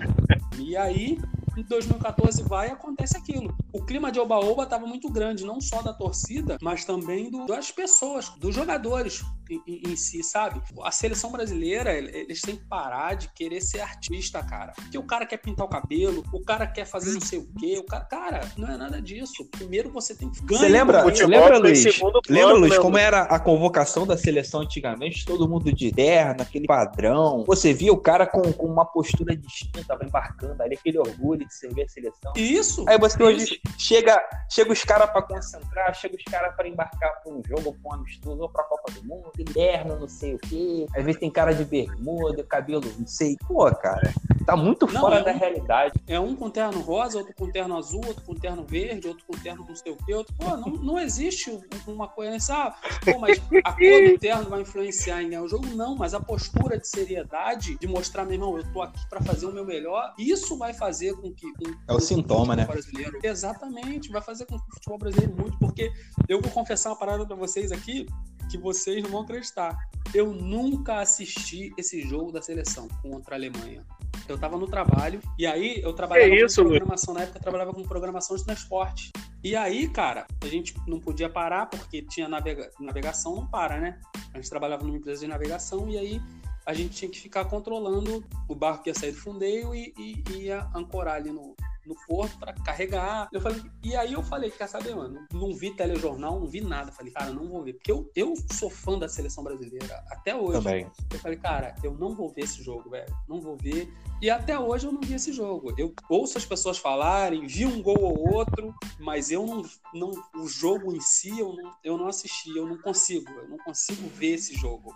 E 0.59 0.77
aí, 0.77 1.17
em 1.55 1.63
2014 1.63 2.43
vai 2.43 2.69
e 2.69 2.71
acontece 2.71 3.17
aquilo. 3.17 3.55
O 3.71 3.83
clima 3.83 4.11
de 4.11 4.19
oba-oba 4.19 4.63
estava 4.63 4.85
muito 4.85 5.09
grande, 5.09 5.45
não 5.45 5.59
só 5.61 5.81
da 5.81 5.93
torcida, 5.93 6.57
mas 6.61 6.85
também 6.85 7.29
do- 7.29 7.45
das 7.45 7.71
pessoas, 7.71 8.29
dos 8.37 8.53
jogadores 8.55 9.23
em, 9.49 9.61
em- 9.67 9.91
em 9.91 9.95
si, 9.95 10.23
sabe? 10.23 10.61
A 10.83 10.91
seleção 10.91 11.31
brasileira, 11.31 11.93
eles 11.93 12.41
têm 12.41 12.55
que 12.55 12.65
parar 12.65 13.15
de 13.15 13.27
querer 13.29 13.61
ser 13.61 13.81
artista, 13.81 14.41
cara. 14.43 14.71
Porque 14.73 14.97
o 14.97 15.03
cara 15.03 15.25
quer 15.25 15.37
pintar 15.37 15.65
o 15.65 15.69
cabelo, 15.69 16.23
o 16.31 16.39
cara 16.43 16.65
quer 16.65 16.85
fazer 16.85 17.13
não 17.13 17.21
sei 17.21 17.39
o 17.39 17.47
quê, 17.59 17.77
o 17.77 17.83
cara, 17.85 18.05
cara, 18.05 18.41
não 18.57 18.67
é 18.69 18.77
nada 18.77 19.01
disso. 19.01 19.45
Primeiro 19.51 19.91
você 19.91 20.15
tem 20.15 20.29
que 20.29 20.41
ganhar. 20.43 20.61
Você 20.61 20.69
lembra, 20.69 21.03
lembra 21.27 21.57
Luiz? 21.57 21.99
plano, 21.99 22.19
lembra, 22.29 22.53
Luiz, 22.53 22.77
como 22.77 22.97
era 22.97 23.21
a 23.23 23.39
convocação 23.39 24.07
da 24.07 24.17
seleção 24.17 24.61
antigamente? 24.61 25.25
Todo 25.25 25.47
mundo 25.47 25.71
de 25.73 25.91
terno, 25.91 26.41
aquele 26.41 26.65
padrão. 26.65 27.43
Você 27.45 27.73
via 27.73 27.91
o 27.93 27.97
cara 27.97 28.25
com, 28.25 28.41
com 28.53 28.65
uma 28.67 28.85
postura 28.85 29.35
distinta, 29.35 29.97
embarcando 30.01 30.61
ali, 30.63 30.75
aquele 30.75 30.97
orgulho 30.97 31.42
de 31.45 31.53
servir 31.53 31.83
a 31.83 31.87
seleção. 31.87 32.33
Isso. 32.35 32.85
Aí 32.87 32.97
você 32.97 33.21
hoje 33.21 33.43
Isso. 33.43 33.59
chega, 33.77 34.21
chega 34.49 34.71
os 34.71 34.83
caras 34.83 35.09
pra 35.11 35.21
concentrar, 35.21 35.93
chega 35.95 36.15
os 36.15 36.23
caras 36.23 36.55
pra 36.55 36.67
embarcar 36.67 37.21
pra 37.21 37.31
um 37.33 37.41
jogo, 37.45 37.75
pra 37.81 37.91
um 37.91 37.93
amistoso, 37.95 38.41
ou 38.41 38.49
pra 38.49 38.63
Copa 38.63 38.91
do 38.91 39.03
Mundo, 39.05 39.31
terno, 39.53 39.99
não 39.99 40.07
sei 40.07 40.35
o 40.35 40.39
quê. 40.39 40.85
Às 40.95 41.03
vezes 41.03 41.19
tem 41.19 41.29
cara 41.31 41.53
de 41.53 41.63
bermuda, 41.65 42.43
cabelo, 42.43 42.83
não 42.97 43.07
sei. 43.07 43.35
Pô, 43.47 43.69
cara, 43.75 44.13
tá 44.45 44.55
muito 44.55 44.85
Não, 44.87 45.01
fora 45.01 45.19
é 45.19 45.23
da 45.23 45.31
um- 45.31 45.37
realidade. 45.37 45.93
É 46.07 46.19
um 46.19 46.35
com 46.35 46.49
terno 46.49 46.79
rosa, 46.81 47.19
outro 47.19 47.33
com 47.35 47.51
terno 47.51 47.77
azul, 47.77 48.01
outro 48.05 48.23
com 48.23 48.35
terno 48.35 48.63
verde, 48.63 49.07
outro 49.07 49.23
com 49.25 49.37
terno 49.37 49.65
não 49.67 49.75
sei 49.75 49.91
o 49.91 49.97
quê. 49.97 50.13
Outro... 50.13 50.33
Pô, 50.35 50.55
não, 50.57 50.69
não 50.71 50.99
existe 50.99 51.59
uma 51.87 52.07
coerência. 52.07 52.53
Ah, 52.55 52.75
pô, 53.03 53.19
mas 53.19 53.41
a 53.63 53.71
cor 53.71 54.11
do 54.11 54.19
terno 54.19 54.49
vai 54.49 54.61
influenciar 54.61 55.21
em 55.21 55.29
ganhar 55.29 55.41
o 55.43 55.47
jogo? 55.47 55.65
Não, 55.67 55.95
mas 55.95 56.13
a 56.13 56.19
postura 56.19 56.77
de 56.77 56.87
seriedade, 56.87 57.77
de 57.77 57.87
mostrar, 57.87 58.23
meu 58.25 58.33
irmão, 58.33 58.57
eu 58.57 58.63
tô 58.71 58.81
aqui 58.81 58.99
pra 59.09 59.21
fazer 59.21 59.45
o 59.45 59.51
meu 59.51 59.65
melhor, 59.65 60.13
isso 60.17 60.57
vai 60.57 60.73
fazer 60.73 61.13
com 61.15 61.32
que. 61.33 61.51
com- 61.53 61.75
É 61.87 61.93
o 61.93 61.99
sintoma, 61.99 62.55
né? 62.55 62.65
Brasileiro, 62.65 63.19
exatamente, 63.23 64.09
vai 64.09 64.21
fazer 64.21 64.45
com 64.45 64.57
que 64.57 64.69
o 64.69 64.73
futebol 64.75 64.97
brasileiro 64.97 65.35
mude, 65.35 65.57
porque 65.59 65.91
eu 66.27 66.41
vou 66.41 66.51
confessar 66.51 66.89
uma 66.89 66.97
parada 66.99 67.25
pra 67.25 67.35
vocês 67.35 67.71
aqui 67.71 68.05
que 68.49 68.57
vocês 68.57 69.01
não 69.01 69.09
vão 69.09 69.21
acreditar. 69.21 69.75
Eu 70.13 70.31
nunca 70.31 70.99
assisti 70.99 71.73
esse 71.77 72.01
jogo 72.01 72.31
da 72.31 72.41
seleção 72.41 72.87
contra 73.01 73.35
a 73.35 73.37
Alemanha. 73.37 73.83
Eu 74.27 74.37
tava 74.37 74.57
no 74.57 74.67
trabalho, 74.67 75.19
e 75.37 75.45
aí 75.45 75.81
eu 75.81 75.91
trabalhava 75.93 76.29
Que 76.29 76.45
isso, 76.45 76.61
com 76.63 76.69
programação, 76.69 77.13
na 77.13 77.21
época 77.21 77.39
eu 77.39 77.41
trabalhava 77.41 77.73
com 77.73 77.83
programação 77.83 78.37
de 78.37 78.45
transporte. 78.45 79.11
E 79.43 79.55
aí, 79.55 79.89
cara, 79.89 80.25
a 80.41 80.47
gente 80.47 80.73
não 80.87 80.99
podia 80.99 81.27
parar, 81.27 81.65
porque 81.65 82.01
tinha 82.03 82.29
navega... 82.29 82.69
navegação, 82.79 83.35
não 83.35 83.47
para, 83.47 83.79
né? 83.81 83.99
A 84.33 84.37
gente 84.37 84.49
trabalhava 84.49 84.83
numa 84.83 84.97
empresa 84.97 85.21
de 85.21 85.27
navegação, 85.27 85.89
e 85.89 85.97
aí 85.97 86.21
a 86.65 86.73
gente 86.73 86.95
tinha 86.95 87.09
que 87.11 87.19
ficar 87.19 87.45
controlando 87.45 88.23
o 88.47 88.55
barco 88.55 88.83
que 88.83 88.89
ia 88.89 88.93
sair 88.95 89.11
do 89.11 89.17
fundeio 89.19 89.73
e, 89.75 89.93
e- 89.97 90.23
e 90.31 90.37
ia 90.45 90.69
ancorar 90.75 91.15
ali 91.15 91.31
no, 91.31 91.55
no 91.85 91.95
porto 92.07 92.37
para 92.39 92.53
carregar. 92.53 93.27
Eu 93.33 93.41
falei, 93.41 93.61
e 93.83 93.95
aí 93.95 94.13
eu 94.13 94.23
falei, 94.23 94.49
quer 94.49 94.67
saber, 94.67 94.95
mano? 94.95 95.25
Não 95.33 95.53
vi 95.53 95.71
telejornal, 95.75 96.39
não 96.39 96.47
vi 96.47 96.61
nada. 96.61 96.91
Falei, 96.91 97.11
cara, 97.11 97.31
não 97.31 97.47
vou 97.49 97.61
ver. 97.63 97.73
Porque 97.73 97.91
eu, 97.91 98.09
eu 98.15 98.33
sou 98.53 98.69
fã 98.69 98.97
da 98.97 99.09
seleção 99.09 99.43
brasileira 99.43 100.03
até 100.09 100.33
hoje. 100.35 100.59
Também. 100.63 100.87
Eu 101.11 101.19
falei, 101.19 101.37
cara, 101.37 101.75
eu 101.83 101.93
não 101.95 102.15
vou 102.15 102.29
ver 102.29 102.43
esse 102.43 102.63
jogo, 102.63 102.89
velho. 102.89 103.13
Não 103.27 103.41
vou 103.41 103.57
ver. 103.57 103.91
E 104.21 104.29
até 104.29 104.57
hoje 104.57 104.87
eu 104.87 104.93
não 104.93 105.01
vi 105.01 105.15
esse 105.15 105.33
jogo. 105.33 105.73
Eu 105.77 105.93
ouço 106.09 106.37
as 106.37 106.45
pessoas 106.45 106.77
falarem, 106.77 107.45
vi 107.45 107.65
um 107.65 107.81
gol 107.81 107.99
ou 108.01 108.33
outro, 108.33 108.73
mas 108.99 109.29
eu 109.31 109.45
não. 109.45 109.63
não 109.93 110.11
o 110.41 110.47
jogo 110.47 110.95
em 110.95 111.01
si 111.01 111.37
eu 111.37 111.53
não, 111.53 111.73
eu 111.83 111.97
não 111.97 112.07
assisti, 112.07 112.55
eu 112.55 112.65
não 112.65 112.77
consigo. 112.77 113.29
Eu 113.31 113.49
não 113.49 113.57
consigo 113.57 114.07
ver 114.07 114.35
esse 114.35 114.55
jogo. 114.55 114.95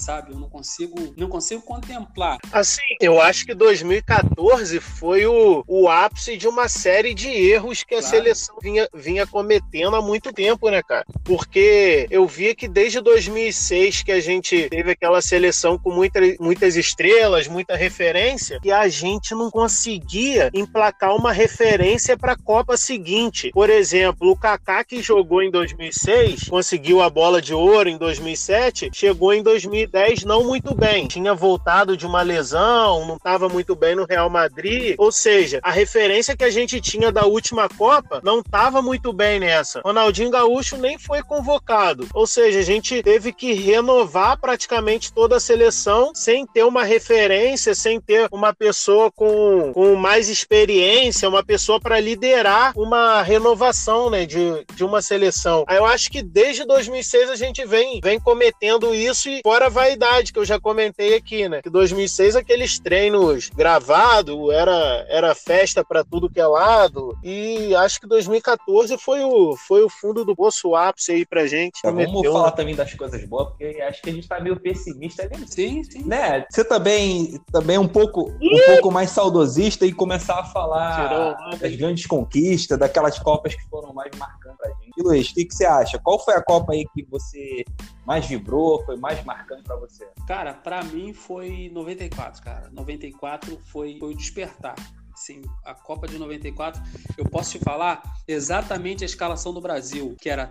Sabe? 0.00 0.32
Eu 0.32 0.38
não 0.38 0.48
consigo. 0.48 1.12
Não 1.16 1.28
consigo 1.28 1.60
contemplar. 1.60 2.38
Assim, 2.50 2.80
eu 3.00 3.20
acho 3.20 3.44
que 3.44 3.54
2014 3.54 4.80
foi 4.80 5.26
o, 5.26 5.62
o 5.68 5.88
ápice 5.88 6.38
de 6.38 6.48
uma 6.48 6.68
série 6.68 7.12
de 7.12 7.28
erros 7.28 7.82
que 7.84 7.94
a 7.94 8.00
Claro. 8.00 8.16
seleção 8.16 8.56
vinha, 8.62 8.88
vinha 8.94 9.26
cometendo 9.26 9.94
há 9.94 10.00
muito 10.00 10.32
tempo, 10.32 10.70
né, 10.70 10.82
cara? 10.82 11.04
Porque 11.22 12.06
eu 12.10 12.26
via 12.26 12.54
que 12.54 12.66
desde 12.66 13.00
2006 13.00 14.02
que 14.02 14.10
a 14.12 14.20
gente 14.20 14.68
teve 14.70 14.92
aquela 14.92 15.20
seleção 15.20 15.78
com 15.78 15.92
muita, 15.92 16.18
muitas 16.40 16.76
estrelas, 16.76 17.46
muita 17.46 17.76
referência, 17.76 18.58
e 18.64 18.72
a 18.72 18.88
gente 18.88 19.34
não 19.34 19.50
conseguia 19.50 20.50
emplacar 20.54 21.14
uma 21.14 21.32
referência 21.32 22.16
para 22.16 22.32
a 22.32 22.38
Copa 22.38 22.76
seguinte. 22.76 23.50
Por 23.52 23.68
exemplo, 23.68 24.30
o 24.30 24.36
Kaká 24.36 24.82
que 24.82 25.02
jogou 25.02 25.42
em 25.42 25.50
2006, 25.50 26.48
conseguiu 26.48 27.02
a 27.02 27.10
bola 27.10 27.42
de 27.42 27.52
ouro 27.52 27.88
em 27.88 27.98
2007, 27.98 28.90
chegou 28.94 29.34
em 29.34 29.42
2010 29.42 29.89
2010 29.90 30.24
não 30.24 30.44
muito 30.44 30.74
bem. 30.74 31.06
Tinha 31.06 31.34
voltado 31.34 31.96
de 31.96 32.06
uma 32.06 32.22
lesão, 32.22 33.06
não 33.06 33.16
estava 33.16 33.48
muito 33.48 33.74
bem 33.74 33.94
no 33.94 34.06
Real 34.06 34.30
Madrid. 34.30 34.94
Ou 34.96 35.10
seja, 35.10 35.60
a 35.62 35.70
referência 35.70 36.36
que 36.36 36.44
a 36.44 36.50
gente 36.50 36.80
tinha 36.80 37.10
da 37.10 37.26
última 37.26 37.68
Copa 37.68 38.20
não 38.22 38.40
estava 38.40 38.80
muito 38.80 39.12
bem 39.12 39.40
nessa. 39.40 39.80
Ronaldinho 39.84 40.30
Gaúcho 40.30 40.76
nem 40.76 40.98
foi 40.98 41.22
convocado. 41.22 42.06
Ou 42.14 42.26
seja, 42.26 42.60
a 42.60 42.62
gente 42.62 43.02
teve 43.02 43.32
que 43.32 43.52
renovar 43.52 44.38
praticamente 44.40 45.12
toda 45.12 45.36
a 45.36 45.40
seleção 45.40 46.12
sem 46.14 46.46
ter 46.46 46.64
uma 46.64 46.84
referência, 46.84 47.74
sem 47.74 48.00
ter 48.00 48.28
uma 48.30 48.54
pessoa 48.54 49.10
com, 49.10 49.72
com 49.74 49.94
mais 49.96 50.28
experiência, 50.28 51.28
uma 51.28 51.44
pessoa 51.44 51.80
para 51.80 51.98
liderar 51.98 52.72
uma 52.76 53.22
renovação 53.22 54.08
né, 54.08 54.24
de, 54.24 54.64
de 54.74 54.84
uma 54.84 55.02
seleção. 55.02 55.64
Eu 55.68 55.84
acho 55.84 56.10
que 56.10 56.22
desde 56.22 56.64
2006 56.64 57.30
a 57.30 57.36
gente 57.36 57.64
vem, 57.66 58.00
vem 58.02 58.20
cometendo 58.20 58.94
isso 58.94 59.28
e 59.28 59.40
fora 59.42 59.66
a 59.66 59.70
vaidade 59.80 60.32
que 60.32 60.38
eu 60.38 60.44
já 60.44 60.60
comentei 60.60 61.14
aqui, 61.14 61.48
né? 61.48 61.62
Que 61.62 61.70
2006 61.70 62.36
aqueles 62.36 62.78
treinos 62.78 63.48
gravados, 63.50 64.50
era, 64.52 65.06
era 65.08 65.34
festa 65.34 65.82
para 65.84 66.04
tudo 66.04 66.28
que 66.30 66.38
é 66.40 66.46
lado 66.46 67.16
e 67.24 67.74
acho 67.76 68.00
que 68.00 68.06
2014 68.06 68.98
foi 68.98 69.22
o, 69.24 69.56
foi 69.56 69.82
o 69.82 69.88
fundo 69.88 70.24
do 70.24 70.36
poço 70.36 70.74
ápice 70.74 71.12
aí 71.12 71.26
pra 71.26 71.46
gente. 71.46 71.80
Tá, 71.82 71.90
vamos 71.90 72.06
Cometeu- 72.06 72.32
falar 72.32 72.50
também 72.52 72.74
das 72.74 72.92
coisas 72.94 73.24
boas, 73.24 73.48
porque 73.48 73.80
acho 73.82 74.02
que 74.02 74.10
a 74.10 74.12
gente 74.12 74.28
tá 74.28 74.38
meio 74.40 74.58
pessimista 74.60 75.22
ali. 75.22 75.46
Sim, 75.48 75.82
sim. 75.84 76.04
Né? 76.04 76.44
Você 76.50 76.62
também, 76.64 77.40
também 77.50 77.76
é 77.76 77.80
um 77.80 77.88
pouco, 77.88 78.30
um 78.30 78.60
pouco 78.66 78.90
mais 78.90 79.10
saudosista 79.10 79.86
e 79.86 79.92
começar 79.92 80.34
a 80.34 80.42
Tirou 80.42 80.52
falar 80.52 81.46
onda. 81.46 81.56
das 81.56 81.74
grandes 81.74 82.06
conquistas, 82.06 82.78
daquelas 82.78 83.18
Copas 83.18 83.54
que 83.54 83.62
foram 83.68 83.92
mais 83.94 84.10
marcantes 84.18 84.58
pra 84.58 84.68
gente. 84.70 84.89
E 85.00 85.02
Luiz, 85.02 85.30
o 85.30 85.34
que, 85.34 85.46
que 85.46 85.54
você 85.54 85.64
acha? 85.64 85.98
Qual 85.98 86.22
foi 86.22 86.34
a 86.34 86.42
Copa 86.42 86.74
aí 86.74 86.84
que 86.94 87.02
você 87.04 87.64
mais 88.04 88.26
vibrou, 88.26 88.84
foi 88.84 88.98
mais 88.98 89.24
marcante 89.24 89.62
pra 89.62 89.76
você? 89.76 90.06
Cara, 90.28 90.52
pra 90.52 90.84
mim 90.84 91.14
foi 91.14 91.70
94, 91.72 92.42
cara. 92.42 92.68
94 92.70 93.58
foi, 93.64 93.98
foi 93.98 94.10
o 94.10 94.14
despertar. 94.14 94.74
Sim, 95.16 95.40
a 95.64 95.74
Copa 95.74 96.06
de 96.06 96.18
94, 96.18 96.82
eu 97.16 97.24
posso 97.24 97.52
te 97.52 97.64
falar 97.64 98.02
exatamente 98.28 99.02
a 99.02 99.06
escalação 99.06 99.54
do 99.54 99.60
Brasil, 99.60 100.14
que 100.20 100.28
era 100.28 100.46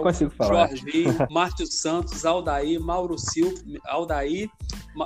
consigo 0.00 0.30
Jorginho, 0.48 1.14
Márcio 1.30 1.66
Santos, 1.66 2.24
Aldair, 2.24 2.80
Mauro 2.80 3.18
Silva, 3.18 3.60
Aldair, 3.84 4.48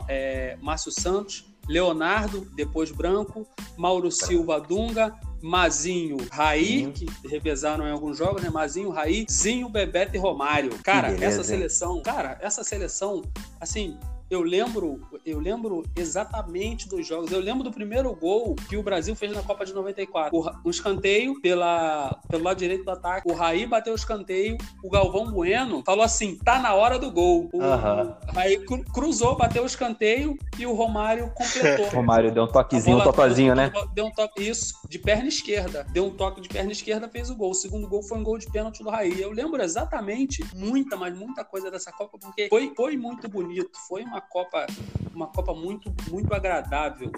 é, 0.08 0.56
Márcio 0.60 0.92
Santos, 0.92 1.47
Leonardo, 1.68 2.48
depois 2.54 2.90
Branco, 2.90 3.46
Mauro 3.76 4.10
Silva 4.10 4.58
Dunga, 4.60 5.14
Mazinho, 5.42 6.16
Raí, 6.30 6.90
que 6.92 7.06
revezaram 7.28 7.86
em 7.86 7.90
alguns 7.90 8.16
jogos, 8.16 8.42
né? 8.42 8.50
Mazinho, 8.50 8.90
Raí, 8.90 9.26
Zinho, 9.30 9.68
Bebeto 9.68 10.16
e 10.16 10.18
Romário. 10.18 10.70
Cara, 10.82 11.10
beleza, 11.10 11.26
essa 11.26 11.38
hein? 11.40 11.58
seleção, 11.58 12.02
cara, 12.02 12.38
essa 12.40 12.64
seleção, 12.64 13.22
assim, 13.60 13.98
eu 14.30 14.42
lembro, 14.42 15.00
eu 15.24 15.40
lembro 15.40 15.84
exatamente 15.96 16.88
dos 16.88 17.06
jogos. 17.06 17.32
Eu 17.32 17.40
lembro 17.40 17.64
do 17.64 17.70
primeiro 17.70 18.14
gol 18.14 18.54
que 18.68 18.76
o 18.76 18.82
Brasil 18.82 19.14
fez 19.16 19.32
na 19.32 19.42
Copa 19.42 19.64
de 19.64 19.72
94. 19.72 20.36
O 20.36 20.50
um 20.66 20.70
escanteio 20.70 21.40
pela, 21.40 22.20
pelo 22.28 22.44
lado 22.44 22.58
direito 22.58 22.84
do 22.84 22.90
ataque. 22.90 23.30
O 23.30 23.34
Raí 23.34 23.66
bateu 23.66 23.92
o 23.92 23.96
escanteio. 23.96 24.58
O 24.84 24.90
Galvão 24.90 25.30
Bueno 25.30 25.82
falou 25.84 26.04
assim: 26.04 26.36
tá 26.44 26.58
na 26.58 26.74
hora 26.74 26.98
do 26.98 27.10
gol. 27.10 27.48
O 27.52 27.62
Aham. 27.62 28.16
Raí 28.34 28.58
cru- 28.58 28.84
cruzou, 28.92 29.36
bateu 29.36 29.62
o 29.62 29.66
escanteio 29.66 30.36
e 30.58 30.66
o 30.66 30.74
Romário 30.74 31.32
completou. 31.34 31.88
Romário 31.98 32.30
deu 32.30 32.44
um 32.44 32.48
toquezinho, 32.48 32.98
um 32.98 33.02
totozinho, 33.02 33.54
né? 33.54 33.72
Deu 33.94 34.06
um 34.06 34.10
toque, 34.10 34.42
isso, 34.42 34.74
de 34.88 34.98
perna 34.98 35.28
esquerda. 35.28 35.86
Deu 35.90 36.06
um 36.06 36.10
toque 36.10 36.40
de 36.40 36.48
perna 36.48 36.72
esquerda, 36.72 37.08
fez 37.08 37.30
o 37.30 37.36
gol. 37.36 37.50
O 37.50 37.54
segundo 37.54 37.88
gol 37.88 38.02
foi 38.02 38.18
um 38.18 38.22
gol 38.22 38.36
de 38.38 38.50
pênalti 38.50 38.82
do 38.82 38.90
Raí. 38.90 39.20
Eu 39.20 39.30
lembro 39.30 39.62
exatamente 39.62 40.44
muita, 40.54 40.96
mas 40.96 41.16
muita 41.16 41.44
coisa 41.44 41.70
dessa 41.70 41.90
Copa, 41.92 42.18
porque 42.18 42.48
foi, 42.48 42.72
foi 42.76 42.96
muito 42.96 43.28
bonito. 43.28 43.70
Foi 43.88 44.02
uma 44.02 44.17
Copa, 44.20 44.66
uma 45.14 45.26
Copa 45.28 45.54
muito, 45.54 45.92
muito 46.10 46.32
agradável. 46.34 47.10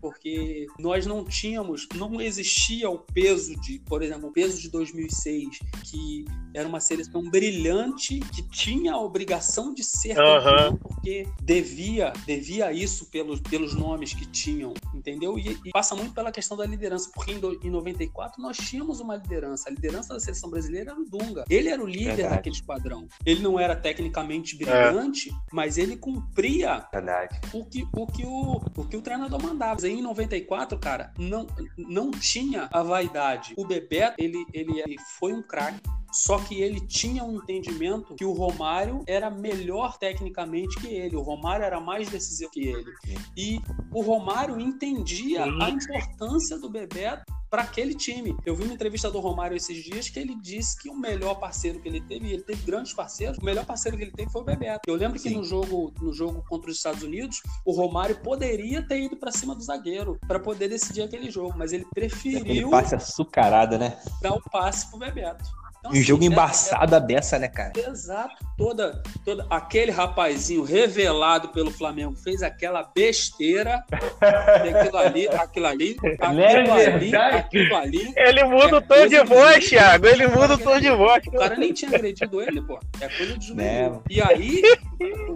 Porque 0.00 0.66
nós 0.78 1.06
não 1.06 1.24
tínhamos, 1.24 1.86
não 1.94 2.20
existia 2.20 2.88
o 2.90 2.98
peso 2.98 3.54
de, 3.60 3.78
por 3.80 4.02
exemplo, 4.02 4.28
o 4.28 4.32
peso 4.32 4.60
de 4.60 4.70
2006, 4.70 5.58
que 5.84 6.24
era 6.54 6.68
uma 6.68 6.80
seleção 6.80 7.22
brilhante, 7.30 8.20
que 8.20 8.42
tinha 8.48 8.92
a 8.94 9.00
obrigação 9.00 9.72
de 9.74 9.82
ser 9.84 10.18
Aham. 10.18 10.42
campeão, 10.42 10.76
porque 10.78 11.26
devia, 11.42 12.12
devia 12.26 12.72
isso 12.72 13.06
pelos, 13.10 13.40
pelos 13.40 13.74
nomes 13.74 14.14
que 14.14 14.26
tinham, 14.26 14.74
entendeu? 14.94 15.38
E, 15.38 15.58
e 15.64 15.70
passa 15.70 15.94
muito 15.94 16.12
pela 16.14 16.30
questão 16.32 16.56
da 16.56 16.64
liderança, 16.66 17.10
porque 17.14 17.32
em, 17.32 17.40
do- 17.40 17.58
em 17.62 17.70
94 17.70 18.40
nós 18.42 18.56
tínhamos 18.56 19.00
uma 19.00 19.16
liderança. 19.16 19.68
A 19.68 19.72
liderança 19.72 20.14
da 20.14 20.20
seleção 20.20 20.50
brasileira 20.50 20.92
era 20.92 21.00
o 21.00 21.04
Dunga. 21.04 21.44
Ele 21.50 21.68
era 21.68 21.82
o 21.82 21.86
líder 21.86 22.16
Verdade. 22.16 22.36
daquele 22.36 22.54
esquadrão. 22.56 23.06
Ele 23.24 23.40
não 23.42 23.58
era 23.58 23.74
tecnicamente 23.76 24.56
brilhante, 24.56 25.30
mas 25.52 25.76
ele 25.78 25.96
cumpria 25.96 26.86
Verdade. 26.92 27.40
o 27.52 27.64
que 27.64 27.84
o, 27.94 28.06
que 28.06 28.24
o, 28.24 28.60
o, 28.76 28.84
que 28.84 28.96
o 28.96 29.02
treinador 29.02 29.42
mandava. 29.42 29.80
Em 29.88 30.02
94, 30.02 30.78
cara, 30.78 31.12
não, 31.18 31.46
não 31.76 32.10
tinha 32.10 32.68
a 32.72 32.82
vaidade. 32.82 33.54
O 33.56 33.64
Bebeto, 33.64 34.16
ele, 34.18 34.44
ele, 34.52 34.80
ele 34.80 34.96
foi 35.18 35.32
um 35.32 35.42
craque. 35.42 35.80
Só 36.12 36.38
que 36.38 36.60
ele 36.60 36.80
tinha 36.80 37.24
um 37.24 37.36
entendimento 37.36 38.14
que 38.14 38.24
o 38.24 38.32
Romário 38.32 39.02
era 39.06 39.30
melhor 39.30 39.98
tecnicamente 39.98 40.80
que 40.80 40.88
ele. 40.88 41.16
O 41.16 41.22
Romário 41.22 41.64
era 41.64 41.80
mais 41.80 42.08
decisivo 42.08 42.50
que 42.50 42.66
ele. 42.66 42.92
E 43.36 43.60
o 43.92 44.02
Romário 44.02 44.58
entendia 44.60 45.44
a 45.44 45.70
importância 45.70 46.58
do 46.58 46.70
Bebeto 46.70 47.24
para 47.50 47.62
aquele 47.62 47.94
time. 47.94 48.36
Eu 48.44 48.54
vi 48.54 48.64
uma 48.64 48.74
entrevista 48.74 49.10
do 49.10 49.20
Romário 49.20 49.56
esses 49.56 49.82
dias 49.82 50.08
que 50.08 50.18
ele 50.18 50.34
disse 50.34 50.78
que 50.78 50.88
o 50.88 50.94
melhor 50.94 51.36
parceiro 51.36 51.80
que 51.80 51.88
ele 51.88 52.00
teve, 52.00 52.28
e 52.28 52.32
ele 52.34 52.42
teve 52.42 52.62
grandes 52.62 52.92
parceiros, 52.92 53.38
o 53.38 53.44
melhor 53.44 53.64
parceiro 53.64 53.96
que 53.96 54.04
ele 54.04 54.12
teve 54.12 54.30
foi 54.30 54.42
o 54.42 54.44
Bebeto. 54.44 54.80
Eu 54.86 54.96
lembro 54.96 55.18
que 55.18 55.28
Sim. 55.28 55.36
no 55.36 55.44
jogo, 55.44 55.92
no 56.00 56.12
jogo 56.12 56.44
contra 56.48 56.70
os 56.70 56.76
Estados 56.76 57.02
Unidos, 57.02 57.42
o 57.64 57.72
Romário 57.72 58.20
poderia 58.20 58.82
ter 58.82 59.00
ido 59.00 59.16
para 59.16 59.32
cima 59.32 59.54
do 59.54 59.62
zagueiro 59.62 60.18
para 60.26 60.38
poder 60.38 60.68
decidir 60.68 61.02
aquele 61.02 61.30
jogo, 61.30 61.54
mas 61.56 61.72
ele 61.72 61.86
Aquele 61.90 62.08
preferiu 62.08 62.70
passe 62.70 62.94
açucarado, 62.94 63.78
né? 63.78 63.98
dar 64.20 64.34
o 64.34 64.42
passe 64.50 64.88
pro 64.90 64.98
Bebeto. 64.98 65.44
Então, 65.78 65.92
E 65.92 65.94
um 65.94 66.00
assim, 66.00 66.02
jogo 66.02 66.22
é- 66.24 66.26
embaçado 66.26 66.96
a 66.96 67.00
beça, 67.00 67.38
né, 67.38 67.48
cara? 67.48 67.72
é- 67.76 67.88
exato. 67.90 68.34
Toda, 68.56 69.00
toda 69.24 69.46
aquele 69.48 69.92
rapazinho 69.92 70.64
revelado 70.64 71.48
pelo 71.50 71.70
Flamengo 71.70 72.16
fez 72.16 72.42
aquela 72.42 72.82
besteira. 72.94 73.84
aquilo 74.20 74.96
ali, 74.98 75.28
aquilo 75.28 75.66
ali, 75.66 75.96
aquilo 76.20 76.42
é 76.42 76.86
ali, 76.86 77.16
aquilo 77.16 77.76
ali. 77.76 78.12
Ele 78.16 78.44
muda 78.44 78.68
É 78.70 78.74
o 78.78 78.82
tom 78.82 79.06
de 79.06 79.22
voz. 79.24 79.68
Thiago. 79.68 80.06
Ele 80.06 80.26
muda 80.26 80.54
o 80.54 80.58
tom 80.58 80.80
de 80.80 80.90
voz. 80.90 81.22
O 81.26 81.30
cara 81.32 81.56
nem 81.56 81.72
tinha 81.72 81.94
agredido 81.94 82.42
ele, 82.42 82.60
pô. 82.62 82.78
É 83.00 83.08
coisa 83.08 83.38
de 83.38 83.46
juvenil. 83.46 83.90
Né? 83.92 84.00
E 84.10 84.20
aí, 84.20 84.62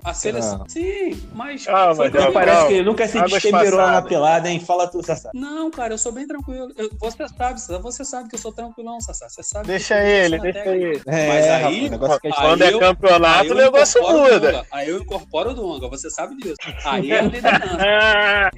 a 0.04 0.14
seleção. 0.14 0.58
Não. 0.58 0.68
Sim, 0.68 1.22
mas. 1.34 1.66
Ah, 1.68 1.94
foi 1.94 2.06
mas 2.06 2.14
não, 2.14 2.20
comigo. 2.20 2.32
Parece 2.32 2.60
não. 2.60 2.68
que 2.68 2.74
ele 2.74 2.82
nunca 2.84 3.08
se 3.08 3.20
destemperou 3.22 3.78
lá 3.78 3.92
na 3.92 4.02
pelada, 4.02 4.48
hein? 4.50 4.60
Fala 4.60 4.86
tu, 4.88 5.02
Sassá. 5.04 5.30
Não, 5.34 5.70
cara, 5.70 5.94
eu 5.94 5.98
sou 5.98 6.12
bem 6.12 6.26
tranquilo. 6.26 6.70
Eu- 6.76 6.90
você 7.00 7.26
sabe, 7.28 7.60
Sassá, 7.60 7.78
você 7.78 8.04
sabe 8.04 8.28
que 8.28 8.34
eu 8.34 8.38
sou 8.38 8.52
tranquilão, 8.52 9.00
Sassá. 9.00 9.28
Você 9.28 9.42
sabe 9.42 9.64
que 9.64 9.70
Deixa 9.72 9.98
ele, 10.02 10.38
deixa 10.38 10.66
ele. 10.74 11.00
Mas 11.06 11.16
aí- 11.46 11.88
rapaz, 11.88 12.18
aí 12.24 12.32
Quando 12.32 12.62
é 12.62 12.72
eu- 12.72 12.78
campeonato, 12.80 13.42
Aí 13.42 13.50
o 13.50 13.54
negócio 13.54 14.02
o 14.02 14.12
muda. 14.12 14.66
Aí 14.70 14.88
eu 14.88 14.98
incorporo 15.00 15.50
o 15.50 15.54
Dunga, 15.54 15.88
você 15.88 16.10
sabe 16.10 16.36
disso. 16.36 16.56
Aí 16.84 17.12
é 17.12 17.18
a 17.18 17.22
liderança. 17.22 17.78
Ah, 17.80 18.50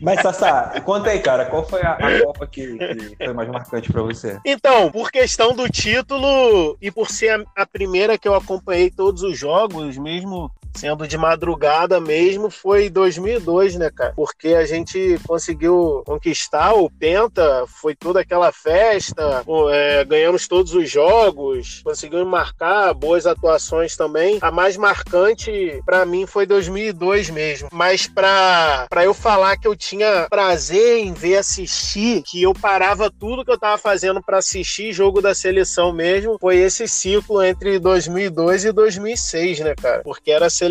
Mas, 0.00 0.20
Sassá, 0.22 0.80
conta 0.84 1.10
aí, 1.10 1.20
cara, 1.20 1.44
qual 1.46 1.66
foi 1.68 1.82
a, 1.82 1.92
a 1.92 2.22
Copa 2.24 2.46
que, 2.46 2.76
que 2.76 3.16
foi 3.16 3.32
mais 3.32 3.48
marcante 3.48 3.92
pra 3.92 4.02
você? 4.02 4.38
Então, 4.44 4.90
por 4.90 5.10
questão 5.10 5.54
do 5.54 5.68
título 5.68 6.76
e 6.80 6.90
por 6.90 7.10
ser 7.10 7.30
a, 7.56 7.62
a 7.62 7.66
primeira 7.66 8.16
que 8.18 8.26
eu 8.28 8.34
acompanhei 8.34 8.90
todos 8.90 9.22
os 9.22 9.36
jogos, 9.38 9.57
mesmo 9.98 10.52
sendo 10.78 11.08
de 11.08 11.18
madrugada 11.18 12.00
mesmo, 12.00 12.50
foi 12.50 12.88
2002, 12.88 13.74
né, 13.74 13.90
cara? 13.90 14.12
Porque 14.14 14.48
a 14.48 14.64
gente 14.64 15.18
conseguiu 15.26 16.02
conquistar 16.06 16.72
o 16.74 16.88
Penta, 16.88 17.64
foi 17.66 17.96
toda 17.96 18.20
aquela 18.20 18.52
festa, 18.52 19.44
é, 19.72 20.04
ganhamos 20.04 20.46
todos 20.46 20.72
os 20.74 20.88
jogos, 20.88 21.82
conseguimos 21.82 22.26
marcar 22.26 22.94
boas 22.94 23.26
atuações 23.26 23.96
também. 23.96 24.38
A 24.40 24.52
mais 24.52 24.76
marcante 24.76 25.82
pra 25.84 26.06
mim 26.06 26.26
foi 26.26 26.46
2002 26.46 27.30
mesmo. 27.30 27.68
Mas 27.72 28.06
pra 28.06 28.86
pra 28.88 29.04
eu 29.04 29.12
falar 29.12 29.56
que 29.56 29.66
eu 29.66 29.74
tinha 29.74 30.28
prazer 30.30 30.98
em 30.98 31.12
ver 31.12 31.38
assistir, 31.38 32.22
que 32.22 32.40
eu 32.40 32.54
parava 32.54 33.10
tudo 33.10 33.44
que 33.44 33.50
eu 33.50 33.58
tava 33.58 33.78
fazendo 33.78 34.22
pra 34.22 34.38
assistir 34.38 34.92
jogo 34.92 35.20
da 35.20 35.34
seleção 35.34 35.92
mesmo, 35.92 36.38
foi 36.40 36.58
esse 36.58 36.86
ciclo 36.86 37.42
entre 37.42 37.78
2002 37.78 38.66
e 38.66 38.72
2006, 38.72 39.60
né, 39.60 39.74
cara? 39.74 40.02
Porque 40.02 40.30
era 40.30 40.46
a 40.46 40.50
seleção 40.50 40.67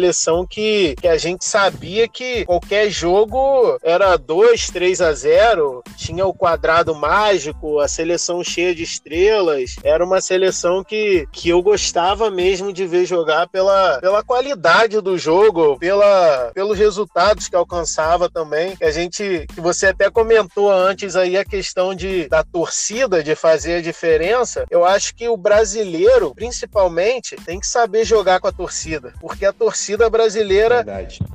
que, 0.49 0.95
que 0.99 1.07
a 1.07 1.17
gente 1.17 1.45
sabia 1.45 2.07
que 2.07 2.45
qualquer 2.45 2.89
jogo 2.89 3.77
era 3.81 4.17
2, 4.17 4.69
3 4.69 5.01
a 5.01 5.13
0, 5.13 5.83
tinha 5.95 6.25
o 6.25 6.33
quadrado 6.33 6.93
mágico, 6.93 7.79
a 7.79 7.87
seleção 7.87 8.43
cheia 8.43 8.75
de 8.75 8.83
estrelas. 8.83 9.75
Era 9.83 10.03
uma 10.03 10.21
seleção 10.21 10.83
que, 10.83 11.27
que 11.31 11.49
eu 11.49 11.61
gostava 11.61 12.29
mesmo 12.29 12.71
de 12.71 12.85
ver 12.85 13.05
jogar 13.05 13.47
pela, 13.47 13.99
pela 13.99 14.23
qualidade 14.23 15.01
do 15.01 15.17
jogo, 15.17 15.77
pela, 15.79 16.51
pelos 16.53 16.77
resultados 16.77 17.47
que 17.47 17.55
alcançava 17.55 18.29
também. 18.29 18.75
Que 18.75 18.85
a 18.85 18.91
gente, 18.91 19.45
que 19.53 19.61
você 19.61 19.87
até 19.87 20.09
comentou 20.09 20.71
antes 20.71 21.15
aí 21.15 21.37
a 21.37 21.45
questão 21.45 21.95
de, 21.95 22.27
da 22.27 22.43
torcida, 22.43 23.23
de 23.23 23.35
fazer 23.35 23.75
a 23.75 23.81
diferença. 23.81 24.65
Eu 24.69 24.85
acho 24.85 25.15
que 25.15 25.27
o 25.27 25.37
brasileiro, 25.37 26.33
principalmente, 26.35 27.35
tem 27.45 27.59
que 27.59 27.67
saber 27.67 28.05
jogar 28.05 28.39
com 28.39 28.47
a 28.47 28.51
torcida, 28.51 29.13
porque 29.19 29.45
a 29.45 29.53
torcida 29.53 29.76
torcida 29.77 30.09
brasileira 30.09 30.83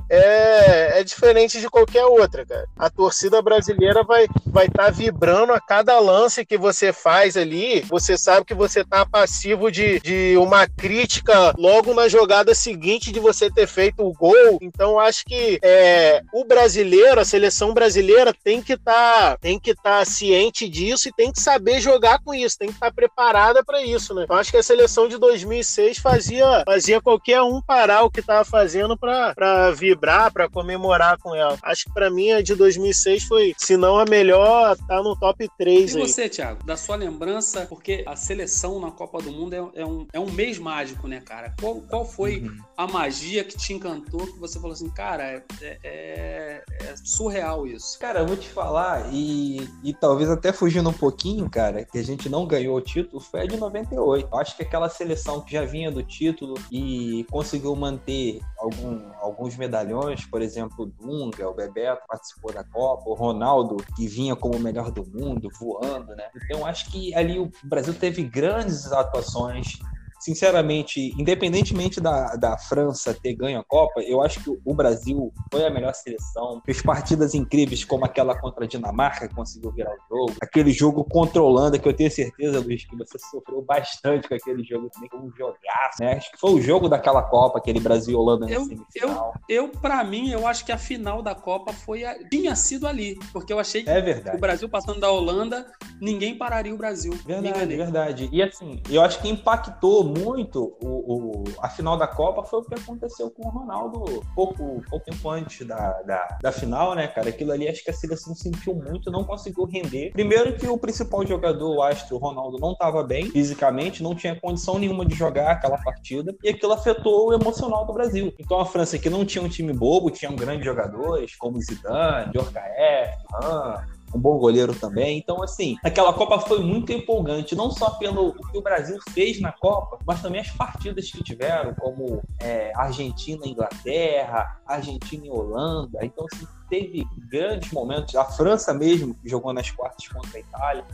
é, 0.09 0.99
é 0.99 1.03
diferente 1.03 1.61
de 1.61 1.69
qualquer 1.69 2.05
outra, 2.05 2.45
cara. 2.45 2.65
A 2.77 2.89
torcida 2.89 3.41
brasileira 3.41 4.03
vai 4.03 4.27
vai 4.45 4.65
estar 4.65 4.91
vibrando 4.91 5.53
a 5.53 5.59
cada 5.59 5.97
lance 5.99 6.45
que 6.45 6.57
você 6.57 6.91
faz 6.91 7.37
ali. 7.37 7.81
Você 7.89 8.17
sabe 8.17 8.45
que 8.45 8.53
você 8.53 8.83
tá 8.83 9.05
passivo 9.05 9.71
de, 9.71 9.99
de 10.01 10.35
uma 10.37 10.67
crítica 10.67 11.53
logo 11.57 11.93
na 11.93 12.07
jogada 12.07 12.53
seguinte 12.53 13.11
de 13.11 13.19
você 13.19 13.49
ter 13.49 13.65
feito 13.65 14.03
o 14.03 14.13
gol. 14.13 14.59
Então 14.61 14.99
acho 14.99 15.23
que 15.25 15.57
é, 15.63 16.21
o 16.33 16.43
brasileiro, 16.45 17.21
a 17.21 17.25
seleção 17.25 17.73
brasileira 17.73 18.33
tem 18.43 18.61
que 18.61 18.73
estar 18.73 19.37
tem 19.39 19.57
que 19.57 19.71
estar 19.71 20.05
ciente 20.05 20.67
disso 20.67 21.07
e 21.07 21.13
tem 21.13 21.31
que 21.31 21.41
saber 21.41 21.79
jogar 21.79 22.19
com 22.19 22.33
isso, 22.33 22.57
tem 22.57 22.67
que 22.67 22.75
estar 22.75 22.91
preparada 22.91 23.63
para 23.63 23.81
isso, 23.81 24.13
né? 24.13 24.23
Então 24.25 24.35
acho 24.35 24.51
que 24.51 24.57
a 24.57 24.63
seleção 24.63 25.07
de 25.07 25.17
2006 25.17 25.97
fazia 25.97 26.63
fazia 26.65 27.01
qualquer 27.01 27.41
um 27.41 27.61
parar 27.61 28.03
o 28.03 28.11
que 28.11 28.19
estava 28.33 28.45
fazendo 28.45 28.97
para 28.97 29.71
vibrar, 29.71 30.31
para 30.31 30.49
comemorar 30.49 31.17
com 31.19 31.35
ela. 31.35 31.57
Acho 31.61 31.85
que 31.85 31.93
para 31.93 32.09
mim 32.09 32.31
a 32.31 32.41
de 32.41 32.55
2006 32.55 33.23
foi, 33.25 33.53
se 33.57 33.77
não 33.77 33.97
a 33.99 34.05
melhor, 34.05 34.75
tá 34.87 35.01
no 35.01 35.15
top 35.15 35.47
3 35.57 35.93
E 35.93 35.97
aí. 35.97 36.01
você, 36.07 36.27
Thiago, 36.29 36.63
da 36.63 36.75
sua 36.75 36.95
lembrança, 36.95 37.65
porque 37.67 38.03
a 38.07 38.15
seleção 38.15 38.79
na 38.79 38.91
Copa 38.91 39.19
do 39.21 39.31
Mundo 39.31 39.53
é, 39.53 39.81
é 39.81 39.85
um, 39.85 40.07
é 40.13 40.19
um 40.19 40.29
mês 40.31 40.57
mágico, 40.57 41.07
né, 41.07 41.21
cara? 41.21 41.53
Qual, 41.59 41.81
qual 41.81 42.05
foi 42.05 42.33
Uhum. 42.43 42.57
a 42.77 42.87
magia 42.87 43.43
que 43.43 43.55
te 43.57 43.73
encantou, 43.73 44.25
que 44.25 44.39
você 44.39 44.59
falou 44.59 44.73
assim, 44.73 44.89
cara, 44.89 45.23
é, 45.23 45.43
é- 45.83 46.63
é 46.81 46.95
surreal 47.03 47.67
isso. 47.67 47.99
Cara, 47.99 48.19
eu 48.19 48.25
vou 48.27 48.35
te 48.37 48.47
falar, 48.49 49.09
e, 49.13 49.67
e 49.83 49.93
talvez 49.93 50.29
até 50.29 50.51
fugindo 50.51 50.89
um 50.89 50.93
pouquinho, 50.93 51.49
cara, 51.49 51.85
que 51.85 51.97
a 51.97 52.03
gente 52.03 52.27
não 52.29 52.45
ganhou 52.45 52.75
o 52.77 52.81
título, 52.81 53.21
foi 53.21 53.41
a 53.41 53.45
de 53.45 53.57
98. 53.57 54.27
Eu 54.31 54.37
acho 54.39 54.55
que 54.55 54.63
aquela 54.63 54.89
seleção 54.89 55.41
que 55.41 55.51
já 55.53 55.63
vinha 55.65 55.91
do 55.91 56.01
título 56.03 56.55
e 56.71 57.25
conseguiu 57.29 57.75
manter 57.75 58.22
algum- 58.57 59.11
alguns 59.19 59.55
medalhões, 59.57 60.25
por 60.25 60.41
exemplo, 60.41 60.75
o 60.79 60.85
Dunga, 60.85 61.49
o 61.49 61.53
Bebeto 61.53 62.03
participou 62.07 62.53
da 62.53 62.63
Copa, 62.63 63.09
o 63.09 63.13
Ronaldo, 63.13 63.77
que 63.95 64.07
vinha 64.07 64.35
como 64.35 64.55
o 64.55 64.59
melhor 64.59 64.91
do 64.91 65.05
mundo, 65.05 65.49
voando, 65.59 66.15
né? 66.15 66.29
Então, 66.35 66.65
acho 66.65 66.91
que 66.91 67.13
ali 67.15 67.39
o 67.39 67.51
Brasil 67.63 67.93
teve 67.93 68.23
grandes 68.23 68.91
atuações. 68.91 69.79
Sinceramente, 70.23 71.13
independentemente 71.19 71.99
da, 71.99 72.35
da 72.35 72.57
França 72.57 73.13
ter 73.13 73.33
ganho 73.33 73.59
a 73.59 73.63
Copa, 73.63 74.01
eu 74.01 74.21
acho 74.21 74.41
que 74.43 74.49
o 74.49 74.73
Brasil 74.73 75.33
foi 75.51 75.65
a 75.65 75.69
melhor 75.69 75.93
seleção. 75.93 76.61
Fez 76.65 76.81
partidas 76.81 77.33
incríveis, 77.33 77.83
como 77.83 78.05
aquela 78.05 78.33
contra 78.39 78.65
a 78.65 78.67
Dinamarca, 78.67 79.27
que 79.27 79.35
conseguiu 79.35 79.71
virar 79.71 79.91
o 79.91 79.97
jogo. 80.09 80.33
Aquele 80.41 80.71
jogo 80.71 81.03
contra 81.03 81.39
a 81.41 81.43
Holanda, 81.43 81.77
que 81.77 81.87
eu 81.87 81.93
tenho 81.93 82.09
certeza, 82.11 82.59
Luiz, 82.59 82.85
que 82.85 82.95
você 82.95 83.17
sofreu 83.19 83.61
bastante 83.61 84.27
com 84.27 84.35
aquele 84.35 84.63
jogo 84.63 84.89
também, 84.89 85.09
como 85.09 85.25
um 85.27 85.31
jogaço, 85.35 85.97
né? 86.01 86.13
Acho 86.13 86.31
que 86.31 86.39
foi 86.39 86.51
o 86.51 86.61
jogo 86.61 86.87
daquela 86.89 87.21
Copa, 87.21 87.57
aquele 87.59 87.79
Brasil 87.79 88.17
Holanda 88.19 88.45
na 88.45 88.51
Eu- 88.51 88.65
semifinal. 88.65 89.33
Eu, 89.47 89.69
pra 89.69 90.03
mim, 90.03 90.29
eu 90.31 90.47
acho 90.47 90.65
que 90.65 90.71
a 90.71 90.77
final 90.77 91.21
da 91.21 91.35
Copa 91.35 91.73
foi 91.73 92.03
a- 92.05 92.17
tinha 92.29 92.55
sido 92.55 92.87
ali, 92.87 93.17
porque 93.31 93.51
eu 93.51 93.59
achei 93.59 93.83
que 93.83 93.89
É 93.89 94.33
o. 94.35 94.39
Brasil 94.39 94.69
passando 94.69 94.99
da 94.99 95.11
Holanda, 95.11 95.65
ninguém 96.01 96.37
pararia 96.37 96.73
o 96.73 96.77
Brasil. 96.77 97.13
Verdade, 97.25 97.75
verdade. 97.75 98.29
E 98.31 98.41
assim, 98.41 98.81
eu 98.89 99.01
acho 99.01 99.21
que 99.21 99.29
impactou 99.29 100.03
muito 100.17 100.75
o, 100.81 101.41
o- 101.41 101.43
a 101.61 101.69
final 101.69 101.97
da 101.97 102.07
Copa 102.07 102.43
foi 102.43 102.59
o 102.59 102.63
que 102.63 102.75
aconteceu 102.75 103.29
com 103.31 103.47
o 103.47 103.49
Ronaldo 103.51 104.03
pouco, 104.35 104.81
pouco 104.89 105.05
tempo 105.05 105.29
antes 105.29 105.65
da, 105.67 106.01
da, 106.03 106.37
da 106.41 106.51
final, 106.51 106.95
né, 106.95 107.07
cara? 107.07 107.29
Aquilo 107.29 107.51
ali 107.51 107.67
acho 107.67 107.83
que 107.83 107.89
a 107.89 107.93
seleção 107.93 108.35
sentiu 108.35 108.75
muito, 108.75 109.11
não 109.11 109.23
conseguiu 109.23 109.65
render. 109.65 110.11
Primeiro 110.11 110.55
que 110.57 110.67
o 110.67 110.77
principal 110.77 111.25
jogador, 111.25 111.75
o 111.75 111.81
Astro, 111.81 112.15
o 112.15 112.19
Ronaldo, 112.19 112.57
não 112.59 112.71
estava 112.73 113.03
bem 113.03 113.29
fisicamente, 113.29 114.01
não 114.03 114.15
tinha 114.15 114.39
condição 114.39 114.77
nenhuma 114.79 115.05
de 115.05 115.15
jogar 115.15 115.51
aquela 115.51 115.77
partida, 115.77 116.35
e 116.43 116.49
aquilo 116.49 116.73
afetou 116.73 117.27
o 117.29 117.33
emocional 117.33 117.85
do 117.85 117.93
Brasil. 117.93 118.33
Então 118.39 118.59
a 118.59 118.65
França, 118.65 118.97
que 118.97 119.09
não 119.09 119.25
tinha 119.25 119.43
um 119.43 119.49
time 119.49 119.73
bobo, 119.73 120.09
tinha 120.09 120.31
grandes 120.31 120.65
jogadores, 120.65 121.35
como 121.35 121.59
Zidane, 121.61 122.31
Djorkaeff, 122.31 123.17
Han, 123.43 123.75
um 124.13 124.19
bom 124.19 124.37
goleiro 124.37 124.73
também. 124.75 125.17
Então, 125.17 125.41
assim, 125.41 125.77
aquela 125.83 126.13
Copa 126.13 126.39
foi 126.39 126.59
muito 126.59 126.91
empolgante, 126.91 127.55
não 127.55 127.71
só 127.71 127.91
pelo 127.91 128.33
que 128.33 128.57
o 128.57 128.61
Brasil 128.61 128.97
fez 129.11 129.39
na 129.41 129.51
Copa, 129.51 129.99
mas 130.05 130.21
também 130.21 130.41
as 130.41 130.51
partidas 130.51 131.09
que 131.11 131.23
tiveram, 131.23 131.73
como 131.75 132.21
é, 132.39 132.71
Argentina 132.75 133.45
e 133.45 133.51
Inglaterra, 133.51 134.61
Argentina 134.65 135.25
e 135.25 135.29
Holanda. 135.29 135.99
Então, 136.03 136.25
assim, 136.33 136.45
teve 136.69 137.05
grandes 137.29 137.71
momentos. 137.71 138.15
A 138.15 138.25
França 138.25 138.73
mesmo, 138.73 139.15
jogou 139.23 139.53
nas 139.53 139.69
quartas 139.71 140.07
contra 140.07 140.37
a 140.37 140.39
Itália. 140.39 140.85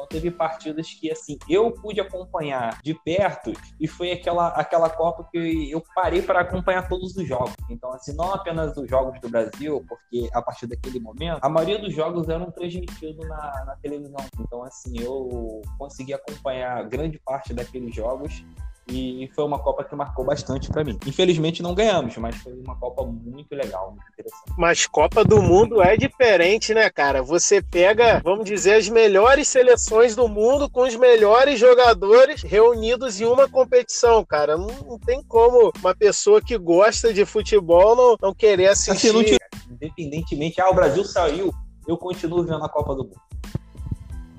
Então 0.00 0.06
teve 0.06 0.30
partidas 0.30 0.90
que 0.92 1.10
assim 1.10 1.38
eu 1.48 1.70
pude 1.72 2.00
acompanhar 2.00 2.80
de 2.82 2.94
perto 2.94 3.52
e 3.78 3.86
foi 3.86 4.12
aquela, 4.12 4.48
aquela 4.48 4.88
Copa 4.88 5.28
que 5.30 5.70
eu 5.70 5.82
parei 5.94 6.22
para 6.22 6.40
acompanhar 6.40 6.88
todos 6.88 7.14
os 7.16 7.26
jogos. 7.26 7.54
Então 7.68 7.92
assim 7.92 8.14
não 8.14 8.32
apenas 8.32 8.76
os 8.76 8.88
jogos 8.88 9.20
do 9.20 9.28
Brasil, 9.28 9.84
porque 9.86 10.28
a 10.32 10.40
partir 10.40 10.66
daquele 10.66 10.98
momento 11.00 11.40
a 11.42 11.48
maioria 11.48 11.78
dos 11.78 11.94
jogos 11.94 12.28
eram 12.28 12.50
transmitidos 12.50 13.28
na, 13.28 13.64
na 13.66 13.76
televisão. 13.82 14.24
Então 14.38 14.62
assim 14.64 14.98
eu 14.98 15.60
consegui 15.78 16.14
acompanhar 16.14 16.88
grande 16.88 17.18
parte 17.18 17.52
daqueles 17.52 17.94
jogos 17.94 18.42
e 18.90 19.30
foi 19.34 19.44
uma 19.44 19.58
Copa 19.58 19.84
que 19.84 19.94
marcou 19.94 20.24
bastante 20.24 20.68
para 20.68 20.82
mim. 20.84 20.98
Infelizmente 21.06 21.62
não 21.62 21.74
ganhamos, 21.74 22.16
mas 22.16 22.36
foi 22.36 22.52
uma 22.54 22.76
Copa 22.76 23.04
muito 23.04 23.54
legal, 23.54 23.92
muito 23.92 24.04
interessante. 24.12 24.52
Mas 24.58 24.86
Copa 24.86 25.24
do 25.24 25.40
Mundo 25.40 25.80
é 25.82 25.96
diferente, 25.96 26.74
né, 26.74 26.90
cara? 26.90 27.22
Você 27.22 27.62
pega, 27.62 28.20
vamos 28.24 28.44
dizer, 28.44 28.74
as 28.74 28.88
melhores 28.88 29.48
seleções 29.48 30.14
do 30.16 30.28
mundo 30.28 30.68
com 30.68 30.82
os 30.82 30.96
melhores 30.96 31.58
jogadores 31.58 32.42
reunidos 32.42 33.20
em 33.20 33.24
uma 33.26 33.48
competição, 33.48 34.24
cara. 34.24 34.56
Não, 34.56 34.66
não 34.66 34.98
tem 34.98 35.22
como 35.22 35.72
uma 35.80 35.94
pessoa 35.94 36.40
que 36.42 36.58
gosta 36.58 37.12
de 37.12 37.24
futebol 37.24 37.94
não, 37.96 38.16
não 38.20 38.34
querer 38.34 38.68
assistir. 38.68 39.08
Assim, 39.08 39.12
não 39.12 39.24
tira- 39.24 39.40
Independentemente, 39.70 40.60
ah, 40.60 40.68
o 40.68 40.74
Brasil 40.74 41.04
saiu, 41.04 41.52
eu 41.86 41.96
continuo 41.96 42.42
vendo 42.42 42.64
a 42.64 42.68
Copa 42.68 42.94
do 42.94 43.04
Mundo. 43.04 43.20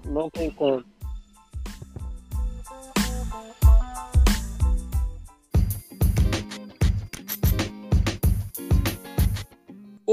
Não 0.05 0.29
tem 0.29 0.49
como. 0.51 0.83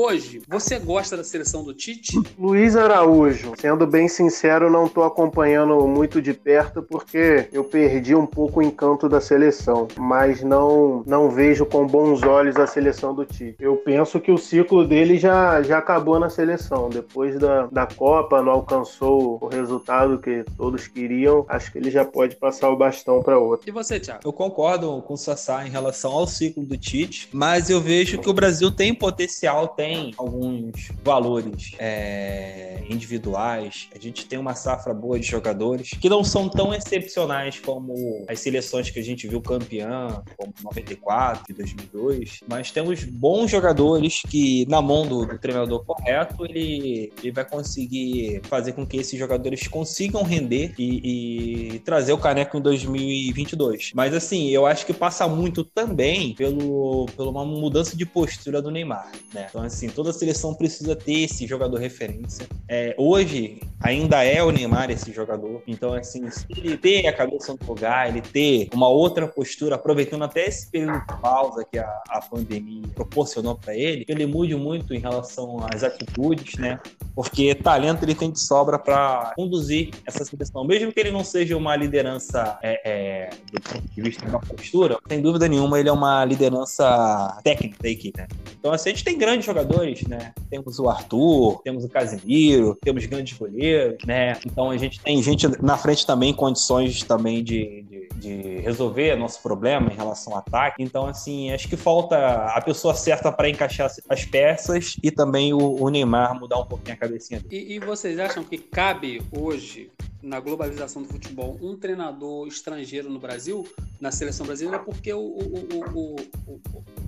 Hoje, 0.01 0.40
você 0.46 0.78
gosta 0.78 1.16
da 1.16 1.24
seleção 1.24 1.64
do 1.64 1.74
Tite? 1.74 2.22
Luiz 2.38 2.76
Araújo, 2.76 3.55
sendo 3.61 3.84
bem 3.84 4.07
sincero, 4.07 4.70
não 4.70 4.86
estou 4.86 5.03
acompanhando 5.03 5.88
muito 5.88 6.22
de 6.22 6.32
perto 6.32 6.80
porque 6.84 7.49
eu 7.51 7.64
perdi 7.64 8.14
um 8.14 8.24
pouco 8.24 8.61
o 8.61 8.62
encanto 8.62 9.09
da 9.09 9.20
seleção, 9.20 9.88
mas 9.96 10.40
não 10.40 11.03
não 11.05 11.28
vejo 11.28 11.66
com 11.66 11.84
bons 11.84 12.22
olhos 12.22 12.55
a 12.55 12.64
seleção 12.64 13.12
do 13.12 13.24
Tite. 13.24 13.57
Eu 13.59 13.74
penso 13.78 14.20
que 14.20 14.30
o 14.30 14.38
ciclo 14.38 14.86
dele 14.86 15.18
já, 15.18 15.61
já 15.62 15.78
acabou 15.78 16.20
na 16.20 16.30
seleção. 16.30 16.88
Depois 16.88 17.36
da, 17.36 17.66
da 17.66 17.84
Copa, 17.84 18.40
não 18.40 18.53
alcançou 18.53 19.40
o 19.42 19.49
resultado 19.49 20.20
que 20.20 20.44
todos 20.57 20.86
queriam. 20.86 21.44
Acho 21.49 21.72
que 21.72 21.78
ele 21.78 21.90
já 21.90 22.05
pode 22.05 22.36
passar 22.36 22.70
o 22.70 22.76
bastão 22.76 23.20
para 23.20 23.36
outro. 23.36 23.68
E 23.68 23.72
você, 23.72 23.99
Thiago? 23.99 24.20
Eu 24.24 24.32
concordo 24.32 25.03
com 25.03 25.14
o 25.14 25.18
Sassá 25.18 25.66
em 25.66 25.70
relação 25.70 26.12
ao 26.12 26.28
ciclo 26.28 26.64
do 26.64 26.78
Tite, 26.78 27.28
mas 27.32 27.68
eu 27.68 27.80
vejo 27.80 28.18
que 28.18 28.30
o 28.30 28.32
Brasil 28.32 28.70
tem 28.70 28.94
potencial, 28.94 29.66
tem 29.66 29.88
alguns 30.16 30.91
valores 31.03 31.72
é, 31.78 32.82
individuais. 32.89 33.89
A 33.95 33.99
gente 33.99 34.26
tem 34.26 34.39
uma 34.39 34.55
safra 34.55 34.95
boa 34.95 35.18
de 35.18 35.26
jogadores 35.26 35.91
que 35.91 36.09
não 36.09 36.24
são 36.24 36.49
tão 36.49 36.74
excepcionais 36.74 37.61
como 37.61 38.24
as 38.28 38.41
seleções 38.41 38.91
que 38.91 38.99
a 38.99 39.03
gente 39.03 39.28
viu 39.28 39.41
campeã, 39.41 40.22
como 40.36 40.53
94 40.62 41.45
e 41.51 41.53
2002, 41.53 42.41
mas 42.49 42.70
temos 42.70 43.05
bons 43.05 43.51
jogadores 43.51 44.22
que, 44.22 44.66
na 44.68 44.80
mão 44.80 45.07
do, 45.07 45.26
do 45.26 45.39
treinador 45.39 45.84
correto, 45.84 46.45
ele, 46.45 47.12
ele 47.22 47.32
vai 47.32 47.45
conseguir 47.45 48.41
fazer 48.45 48.72
com 48.72 48.86
que 48.86 48.97
esses 48.97 49.18
jogadores 49.18 49.66
consigam 49.68 50.22
render 50.22 50.74
e, 50.78 51.74
e 51.74 51.78
trazer 51.80 52.12
o 52.12 52.18
caneco 52.18 52.57
em 52.57 52.61
2022. 52.61 53.93
Mas 53.95 54.14
assim, 54.14 54.49
eu 54.49 54.66
acho 54.66 54.86
que 54.86 54.93
passa 54.93 55.28
muito 55.28 55.64
também 55.64 56.34
pelo, 56.34 57.07
pela 57.16 57.30
uma 57.30 57.45
mudança 57.45 57.97
de 57.97 58.07
postura 58.07 58.61
do 58.61 58.70
Neymar, 58.70 59.11
né? 59.32 59.47
Então 59.49 59.62
assim, 59.62 59.78
toda 59.87 60.12
seleção 60.12 60.55
precisa 60.55 60.97
ter 60.97 61.24
esse 61.24 61.47
jogador 61.47 61.79
referência. 61.79 62.49
É, 62.66 62.95
hoje 62.99 63.61
ainda 63.81 64.24
é 64.24 64.43
o 64.43 64.51
Neymar 64.51 64.91
esse 64.91 65.12
jogador. 65.12 65.62
Então 65.66 65.93
assim, 65.93 66.29
se 66.31 66.47
ele 66.51 66.76
ter 66.76 67.07
a 67.07 67.12
cabeça 67.12 67.55
no 67.55 67.66
lugar, 67.66 68.09
ele 68.09 68.20
ter 68.20 68.68
uma 68.72 68.89
outra 68.89 69.29
postura, 69.29 69.74
aproveitando 69.74 70.24
até 70.24 70.47
esse 70.47 70.70
período 70.70 71.01
de 71.01 71.20
pausa 71.20 71.64
que 71.70 71.79
a, 71.79 72.03
a 72.09 72.20
pandemia 72.20 72.83
proporcionou 72.95 73.57
para 73.57 73.76
ele, 73.76 74.05
ele 74.09 74.26
mude 74.26 74.55
muito 74.55 74.95
em 74.95 74.99
relação 74.99 75.59
às 75.72 75.83
atitudes, 75.83 76.57
né? 76.59 76.81
Porque 77.14 77.55
talento 77.55 78.05
ele 78.05 78.14
tem 78.14 78.31
de 78.31 78.41
sobra 78.41 78.79
para 78.79 79.33
conduzir 79.37 79.91
essa 80.07 80.24
seleção, 80.24 80.64
mesmo 80.64 80.93
que 80.93 81.01
ele 81.01 81.11
não 81.11 81.24
seja 81.24 81.57
uma 81.57 81.74
liderança 81.76 82.59
é, 82.62 82.81
é, 82.85 83.31
do 83.53 83.61
ponto 83.61 83.95
de 83.95 84.03
vista 84.03 84.24
da 84.26 84.39
postura, 84.39 84.99
sem 85.09 85.20
dúvida 85.20 85.49
nenhuma 85.49 85.79
ele 85.79 85.89
é 85.89 85.93
uma 85.93 86.24
liderança 86.24 87.39
técnica 87.43 87.76
da 87.83 87.89
equipe. 87.89 88.18
Né? 88.18 88.26
Então 88.59 88.72
assim, 88.72 88.91
a 88.91 88.93
gente 88.93 89.05
tem 89.05 89.18
grandes 89.18 89.45
jogadores, 89.45 89.68
né? 90.09 90.33
Temos 90.51 90.79
o 90.79 90.89
Arthur, 90.89 91.61
temos 91.62 91.85
o 91.85 91.89
Casemiro, 91.89 92.77
temos 92.81 93.05
grandes 93.07 93.37
goleiros, 93.37 94.05
né? 94.07 94.39
Então 94.47 94.71
a 94.71 94.77
gente 94.77 95.01
tem 95.01 95.23
gente 95.23 95.47
na 95.62 95.77
frente 95.77 96.07
também 96.07 96.33
condições 96.33 97.03
também 97.03 97.43
de, 97.43 97.83
de 97.83 98.09
de 98.19 98.59
resolver 98.59 99.16
nosso 99.16 99.41
problema 99.41 99.93
em 99.93 99.97
relação 99.97 100.33
ao 100.33 100.41
ataque. 100.41 100.83
Então, 100.83 101.07
assim, 101.07 101.53
acho 101.53 101.69
que 101.69 101.77
falta 101.77 102.16
a 102.47 102.61
pessoa 102.61 102.95
certa 102.95 103.31
para 103.31 103.49
encaixar 103.49 103.91
as 104.09 104.25
peças 104.25 104.97
e 105.03 105.11
também 105.11 105.53
o, 105.53 105.83
o 105.83 105.89
Neymar 105.89 106.39
mudar 106.39 106.59
um 106.59 106.66
pouquinho 106.66 106.95
a 106.95 106.97
cabecinha 106.99 107.41
dele. 107.41 107.64
E, 107.64 107.75
e 107.75 107.79
vocês 107.79 108.19
acham 108.19 108.43
que 108.43 108.59
cabe 108.59 109.23
hoje, 109.31 109.91
na 110.23 110.41
globalização 110.41 111.03
do 111.03 111.09
futebol, 111.09 111.57
um 111.62 111.77
treinador 111.77 112.47
estrangeiro 112.49 113.09
no 113.09 113.21
Brasil, 113.21 113.66
na 114.01 114.11
seleção 114.11 114.45
brasileira? 114.45 114.81
Porque 114.81 115.12
o, 115.12 115.21
o, 115.21 115.85
o 115.95 116.16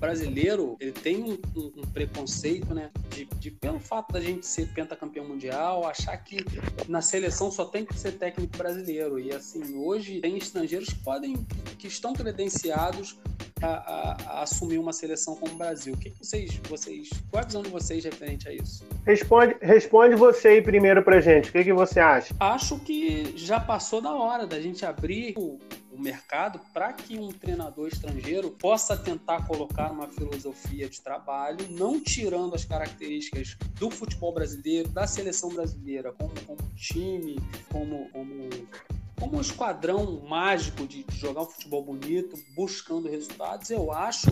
brasileiro 0.01 0.77
ele 0.81 0.93
tem 0.93 1.23
um, 1.23 1.39
um- 1.57 1.83
preconceito, 1.93 2.75
né? 2.75 2.91
De, 3.11 3.25
de, 3.39 3.51
pelo 3.51 3.79
fato 3.79 4.13
da 4.13 4.21
gente 4.21 4.47
ser 4.47 4.67
pentacampeão 4.69 5.25
mundial, 5.27 5.87
achar 5.87 6.17
que 6.17 6.45
na 6.89 7.03
seleção 7.03 7.51
só 7.51 7.65
tem 7.65 7.85
que 7.85 7.97
ser 7.99 8.13
técnico 8.13 8.57
brasileiro. 8.57 9.19
E 9.19 9.33
assim, 9.33 9.77
hoje 9.77 10.21
tem 10.21 10.37
estrangeiros 10.37 10.89
que 10.89 10.99
podem, 11.05 11.37
que 11.79 11.87
estão 11.87 12.13
credenciados 12.13 13.19
a, 13.63 13.67
a- 13.67 14.17
a 14.39 14.43
assumir 14.43 14.79
uma 14.79 14.93
seleção 14.93 15.37
como 15.37 15.53
o 15.53 15.57
Brasil. 15.59 15.93
O 15.95 15.97
que, 15.99 16.11
que 16.11 16.25
vocês, 16.25 16.61
vocês, 16.69 17.11
qual 17.31 17.41
é 17.41 17.45
a 17.45 17.47
visão 17.47 17.63
de 17.63 17.69
vocês 17.69 18.03
referente 18.05 18.49
a 18.49 18.53
isso? 18.53 18.85
Responde, 19.05 19.57
responde 19.61 20.15
você 20.17 20.49
aí 20.49 20.63
primeiro 20.63 21.03
pra 21.03 21.21
gente. 21.21 21.51
O 21.51 21.53
que, 21.53 21.65
que 21.65 21.73
você 21.73 22.01
acha? 22.01 22.35
Acho 22.41 22.79
que 22.79 23.33
já 23.37 23.61
passou 23.61 24.01
da 24.01 24.15
hora 24.15 24.47
da 24.47 24.59
gente 24.61 24.85
abrir 24.87 25.35
o 25.37 25.59
mercado 26.01 26.61
para 26.73 26.93
que 26.93 27.19
um 27.19 27.29
treinador 27.31 27.89
estrangeiro 27.89 28.51
possa 28.51 28.97
tentar 28.97 29.47
colocar 29.47 29.93
uma 29.93 30.09
filosofia 30.09 30.89
de 30.89 31.01
trabalho, 31.01 31.67
não 31.71 32.01
tirando 32.01 32.55
as 32.55 32.65
características 32.65 33.57
do 33.79 33.91
futebol 33.91 34.33
brasileiro, 34.33 34.89
da 34.89 35.07
seleção 35.07 35.51
brasileira, 35.51 36.13
como, 36.13 36.33
como 36.47 36.59
time, 36.75 37.39
como, 37.71 38.09
como, 38.11 38.49
como 39.19 39.37
um 39.37 39.41
esquadrão 39.41 40.21
mágico 40.29 40.87
de, 40.87 41.05
jogar 41.13 41.43
um 41.43 41.47
futebol 41.47 41.85
bonito, 41.85 42.37
buscando 42.55 43.09
resultados. 43.09 43.71
Eu 43.71 43.93
acho 43.93 44.29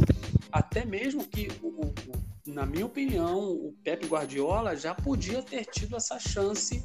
até 0.51 0.85
mesmo 0.85 1.25
que 1.25 1.49
o- 1.62 1.69
o- 1.69 2.29
na 2.47 2.64
minha 2.64 2.87
opinião, 2.87 3.51
o 3.53 3.75
Pepe 3.85 4.07
Guardiola 4.07 4.75
já 4.75 4.95
podia 4.95 5.43
ter 5.43 5.66
tido 5.66 5.95
essa 5.97 6.19
chance 6.19 6.83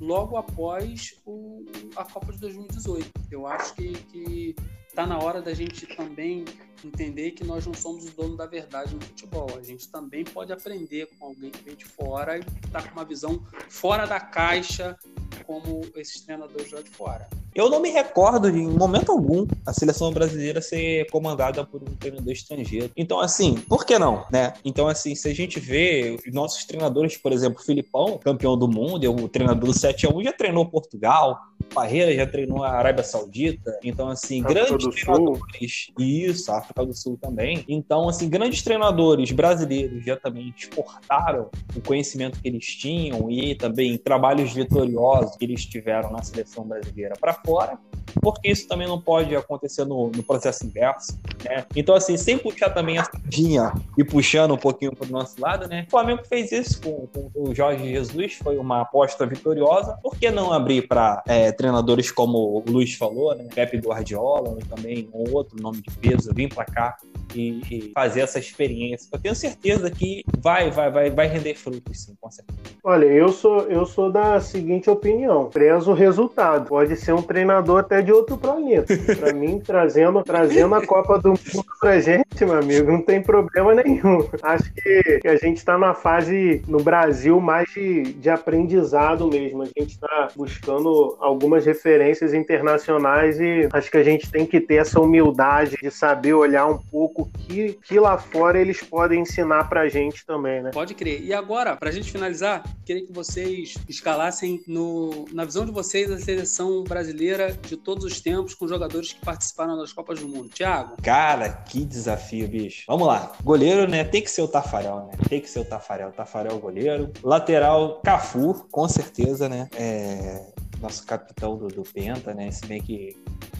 logo 0.00 0.36
após 0.36 1.14
o- 1.24 1.64
a 1.96 2.04
Copa 2.04 2.32
de 2.32 2.38
2018. 2.38 3.10
Eu 3.30 3.46
acho 3.46 3.74
que, 3.74 3.92
que 4.04 4.56
tá 4.94 5.06
na 5.06 5.18
hora 5.18 5.42
da 5.42 5.52
gente 5.54 5.86
também 5.96 6.44
entender 6.84 7.32
que 7.32 7.42
nós 7.44 7.66
não 7.66 7.74
somos 7.74 8.04
os 8.04 8.14
donos 8.14 8.36
da 8.36 8.46
verdade 8.46 8.94
no 8.94 9.00
futebol. 9.00 9.48
A 9.58 9.62
gente 9.62 9.88
também 9.90 10.22
pode 10.24 10.52
aprender 10.52 11.08
com 11.18 11.26
alguém 11.26 11.50
que 11.50 11.62
vem 11.64 11.74
de 11.74 11.84
fora 11.84 12.38
e 12.38 12.44
tá 12.70 12.82
com 12.82 12.92
uma 12.92 13.04
visão 13.04 13.42
fora 13.68 14.06
da 14.06 14.20
caixa, 14.20 14.96
como 15.46 15.82
esses 15.96 16.20
treinadores 16.22 16.70
lá 16.72 16.80
de 16.80 16.90
fora. 16.90 17.28
Eu 17.54 17.70
não 17.70 17.80
me 17.80 17.90
recordo 17.90 18.50
de, 18.50 18.58
em 18.58 18.68
momento 18.68 19.12
algum, 19.12 19.46
a 19.64 19.72
seleção 19.72 20.12
brasileira 20.12 20.60
ser 20.60 21.08
comandada 21.10 21.64
por 21.64 21.82
um 21.82 21.94
treinador 21.94 22.32
estrangeiro. 22.32 22.90
Então, 22.96 23.20
assim, 23.20 23.54
por 23.68 23.86
que 23.86 23.96
não, 23.96 24.26
né? 24.30 24.54
Então, 24.64 24.88
assim, 24.88 25.14
se 25.14 25.28
a 25.28 25.34
gente 25.34 25.60
vê 25.60 26.16
os 26.26 26.34
nossos 26.34 26.64
treinadores, 26.64 27.16
por 27.16 27.32
exemplo, 27.32 27.60
o 27.60 27.64
Filipão, 27.64 28.18
campeão 28.18 28.58
do 28.58 28.66
mundo, 28.66 29.08
o 29.08 29.28
treinador 29.28 29.66
do 29.66 29.72
7x1, 29.72 30.24
já 30.24 30.32
treinou 30.32 30.66
Portugal, 30.66 31.38
Parreira 31.74 32.14
já 32.14 32.26
treinou 32.26 32.62
a 32.62 32.70
Arábia 32.70 33.02
Saudita. 33.02 33.78
Então, 33.82 34.08
assim, 34.08 34.40
África 34.42 34.66
grandes 34.66 34.86
do 34.86 34.92
Sul. 34.92 34.92
treinadores. 34.92 35.92
Isso, 35.98 36.52
África 36.52 36.86
do 36.86 36.94
Sul 36.94 37.18
também. 37.20 37.64
Então, 37.68 38.08
assim, 38.08 38.28
grandes 38.28 38.62
treinadores 38.62 39.32
brasileiros 39.32 40.04
já 40.04 40.16
também 40.16 40.54
exportaram 40.56 41.50
o 41.76 41.80
conhecimento 41.80 42.40
que 42.40 42.48
eles 42.48 42.64
tinham 42.64 43.30
e 43.30 43.54
também 43.54 43.98
trabalhos 43.98 44.52
vitoriosos 44.52 45.36
que 45.36 45.44
eles 45.44 45.66
tiveram 45.66 46.12
na 46.12 46.22
seleção 46.22 46.64
brasileira 46.64 47.14
para 47.20 47.34
fora, 47.34 47.78
porque 48.22 48.48
isso 48.48 48.68
também 48.68 48.86
não 48.86 49.00
pode 49.00 49.34
acontecer 49.34 49.84
no, 49.84 50.10
no 50.10 50.22
processo 50.22 50.64
inverso, 50.66 51.18
né? 51.44 51.64
Então, 51.74 51.94
assim, 51.94 52.16
sem 52.16 52.38
puxar 52.38 52.70
também 52.70 52.98
a 52.98 53.04
sardinha 53.04 53.72
e 53.98 54.04
puxando 54.04 54.54
um 54.54 54.58
pouquinho 54.58 54.94
para 54.94 55.08
o 55.08 55.10
nosso 55.10 55.40
lado, 55.40 55.68
né? 55.68 55.84
O 55.88 55.90
Flamengo 55.90 56.22
fez 56.24 56.52
isso 56.52 56.80
com, 56.80 57.06
com 57.06 57.30
o 57.34 57.54
Jorge 57.54 57.88
Jesus, 57.88 58.34
foi 58.34 58.56
uma 58.56 58.82
aposta 58.82 59.26
vitoriosa. 59.26 59.98
Por 60.02 60.16
que 60.16 60.30
não 60.30 60.52
abrir 60.52 60.86
para 60.86 61.22
treinadores 61.64 62.10
como 62.10 62.38
o 62.38 62.64
Luiz 62.68 62.94
falou, 62.94 63.34
né? 63.34 63.48
Pepe 63.54 63.78
Guardiola, 63.78 64.58
também 64.68 65.08
um 65.14 65.32
outro 65.32 65.60
nome 65.60 65.80
de 65.80 65.90
peso, 65.96 66.32
vir 66.34 66.52
para 66.52 66.66
cá 66.66 66.96
e, 67.34 67.60
e 67.70 67.92
fazer 67.94 68.20
essa 68.20 68.38
experiência. 68.38 69.08
Eu 69.10 69.18
tenho 69.18 69.34
certeza 69.34 69.90
que 69.90 70.22
vai, 70.38 70.70
vai, 70.70 70.90
vai, 70.90 71.10
vai 71.10 71.26
render 71.26 71.54
frutos, 71.54 72.02
sim, 72.02 72.14
com 72.20 72.30
certeza. 72.30 72.60
Olha, 72.82 73.06
eu 73.06 73.30
sou, 73.30 73.62
eu 73.62 73.86
sou 73.86 74.12
da 74.12 74.38
seguinte 74.40 74.90
opinião: 74.90 75.48
prezo 75.48 75.92
o 75.92 75.94
resultado. 75.94 76.68
Pode 76.68 76.96
ser 76.96 77.14
um 77.14 77.22
treinador 77.22 77.80
até 77.80 78.02
de 78.02 78.12
outro 78.12 78.36
planeta. 78.36 78.94
Pra 79.18 79.32
mim, 79.32 79.58
trazendo, 79.58 80.22
trazendo 80.22 80.74
a 80.74 80.86
Copa 80.86 81.18
do 81.18 81.30
Mundo 81.30 81.64
pra 81.80 81.98
gente, 81.98 82.44
meu 82.44 82.58
amigo, 82.58 82.92
não 82.92 83.02
tem 83.02 83.22
problema 83.22 83.74
nenhum. 83.74 84.28
Acho 84.42 84.72
que, 84.74 85.20
que 85.20 85.28
a 85.28 85.36
gente 85.36 85.64
tá 85.64 85.74
numa 85.74 85.94
fase 85.94 86.62
no 86.68 86.82
Brasil 86.82 87.40
mais 87.40 87.70
de, 87.72 88.14
de 88.14 88.28
aprendizado 88.28 89.26
mesmo. 89.28 89.62
A 89.62 89.80
gente 89.80 89.98
tá 89.98 90.28
buscando 90.36 91.16
algumas 91.54 91.64
referências 91.64 92.34
internacionais 92.34 93.38
e 93.38 93.68
acho 93.72 93.90
que 93.90 93.96
a 93.96 94.02
gente 94.02 94.30
tem 94.30 94.44
que 94.44 94.60
ter 94.60 94.76
essa 94.76 95.00
humildade 95.00 95.76
de 95.80 95.90
saber 95.90 96.34
olhar 96.34 96.66
um 96.66 96.78
pouco 96.78 97.22
o 97.22 97.26
que, 97.26 97.78
que 97.84 97.98
lá 97.98 98.18
fora 98.18 98.60
eles 98.60 98.82
podem 98.82 99.20
ensinar 99.20 99.68
pra 99.68 99.88
gente 99.88 100.26
também, 100.26 100.62
né? 100.62 100.70
Pode 100.72 100.94
crer. 100.94 101.22
E 101.22 101.32
agora, 101.32 101.76
pra 101.76 101.90
gente 101.90 102.10
finalizar, 102.10 102.64
queria 102.84 103.06
que 103.06 103.12
vocês 103.12 103.74
escalassem 103.88 104.62
no, 104.66 105.26
na 105.32 105.44
visão 105.44 105.64
de 105.64 105.72
vocês 105.72 106.10
a 106.10 106.18
seleção 106.18 106.82
brasileira 106.84 107.52
de 107.52 107.76
todos 107.76 108.04
os 108.04 108.20
tempos 108.20 108.54
com 108.54 108.66
jogadores 108.66 109.12
que 109.12 109.24
participaram 109.24 109.76
das 109.76 109.92
Copas 109.92 110.20
do 110.20 110.28
Mundo. 110.28 110.48
Thiago, 110.48 110.96
Cara, 111.02 111.50
que 111.50 111.84
desafio, 111.84 112.48
bicho. 112.48 112.84
Vamos 112.86 113.06
lá. 113.06 113.32
Goleiro, 113.42 113.88
né? 113.88 114.04
Tem 114.04 114.22
que 114.22 114.30
ser 114.30 114.42
o 114.42 114.48
Tafarel, 114.48 115.06
né? 115.06 115.12
Tem 115.28 115.40
que 115.40 115.48
ser 115.48 115.60
o 115.60 115.64
Tafarel. 115.64 116.10
Tafarel 116.12 116.56
é 116.56 116.58
goleiro. 116.58 117.12
Lateral, 117.22 118.00
Cafu, 118.04 118.66
com 118.70 118.88
certeza, 118.88 119.48
né? 119.48 119.68
É... 119.76 120.54
Nosso 120.84 121.06
capitão 121.06 121.56
do, 121.56 121.68
do 121.68 121.82
Penta, 121.82 122.34
né? 122.34 122.50
Se 122.50 122.66
bem 122.66 122.82
que 122.82 123.16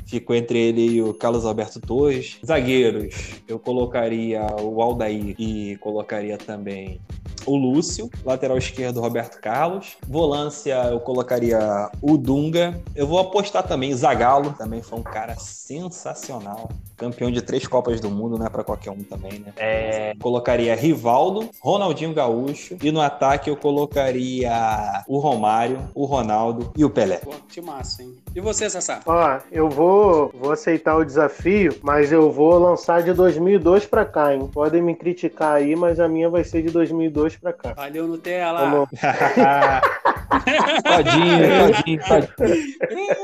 ficou 0.06 0.36
entre 0.36 0.58
ele 0.58 0.82
e 0.82 1.02
o 1.02 1.14
Carlos 1.14 1.46
Alberto 1.46 1.80
Torres. 1.80 2.38
Zagueiros, 2.44 3.40
eu 3.48 3.58
colocaria 3.58 4.44
o 4.60 4.82
Aldair 4.82 5.34
e 5.38 5.76
colocaria 5.78 6.36
também 6.36 7.00
o 7.46 7.56
Lúcio. 7.56 8.10
Lateral 8.24 8.58
esquerdo, 8.58 9.00
Roberto 9.00 9.40
Carlos. 9.40 9.96
Volância, 10.06 10.74
eu 10.90 11.00
colocaria 11.00 11.90
o 12.00 12.16
Dunga. 12.16 12.80
Eu 12.94 13.06
vou 13.06 13.18
apostar 13.18 13.62
também 13.62 13.94
Zagallo, 13.94 14.54
também 14.56 14.82
foi 14.82 14.98
um 14.98 15.02
cara 15.02 15.36
sensacional. 15.36 16.68
Campeão 16.96 17.30
de 17.30 17.42
três 17.42 17.66
Copas 17.66 18.00
do 18.00 18.10
Mundo, 18.10 18.38
não 18.38 18.46
é 18.46 18.48
pra 18.48 18.62
qualquer 18.62 18.90
um 18.90 19.02
também, 19.02 19.40
né? 19.40 19.52
É, 19.56 20.14
colocaria 20.20 20.74
Rivaldo, 20.74 21.48
Ronaldinho 21.60 22.14
Gaúcho. 22.14 22.76
E 22.82 22.90
no 22.90 23.00
ataque 23.00 23.50
eu 23.50 23.56
colocaria 23.56 25.04
o 25.08 25.18
Romário, 25.18 25.78
o 25.94 26.04
Ronaldo 26.04 26.72
e 26.76 26.84
o 26.84 26.90
Pelé. 26.90 27.18
pô, 27.18 27.32
que 27.48 27.60
massa, 27.60 28.02
hein? 28.02 28.14
E 28.34 28.40
você, 28.40 28.68
Sassá? 28.68 29.00
Ó, 29.06 29.38
eu 29.50 29.68
vou, 29.68 30.32
vou 30.34 30.52
aceitar 30.52 30.96
o 30.96 31.04
desafio, 31.04 31.76
mas 31.82 32.12
eu 32.12 32.30
vou 32.30 32.58
lançar 32.58 33.02
de 33.02 33.12
2002 33.12 33.86
pra 33.86 34.04
cá, 34.04 34.34
hein? 34.34 34.48
Podem 34.52 34.82
me 34.82 34.94
criticar 34.94 35.56
aí, 35.56 35.74
mas 35.74 36.00
a 36.00 36.08
minha 36.08 36.28
vai 36.28 36.44
ser 36.44 36.62
de 36.62 36.70
2002 36.70 37.33
pra 37.40 37.52
cá. 37.52 37.72
Valeu, 37.74 38.06
Nutella. 38.06 38.86
Todinho, 40.84 41.38
todinho, 41.72 42.00
todinho. 42.36 42.74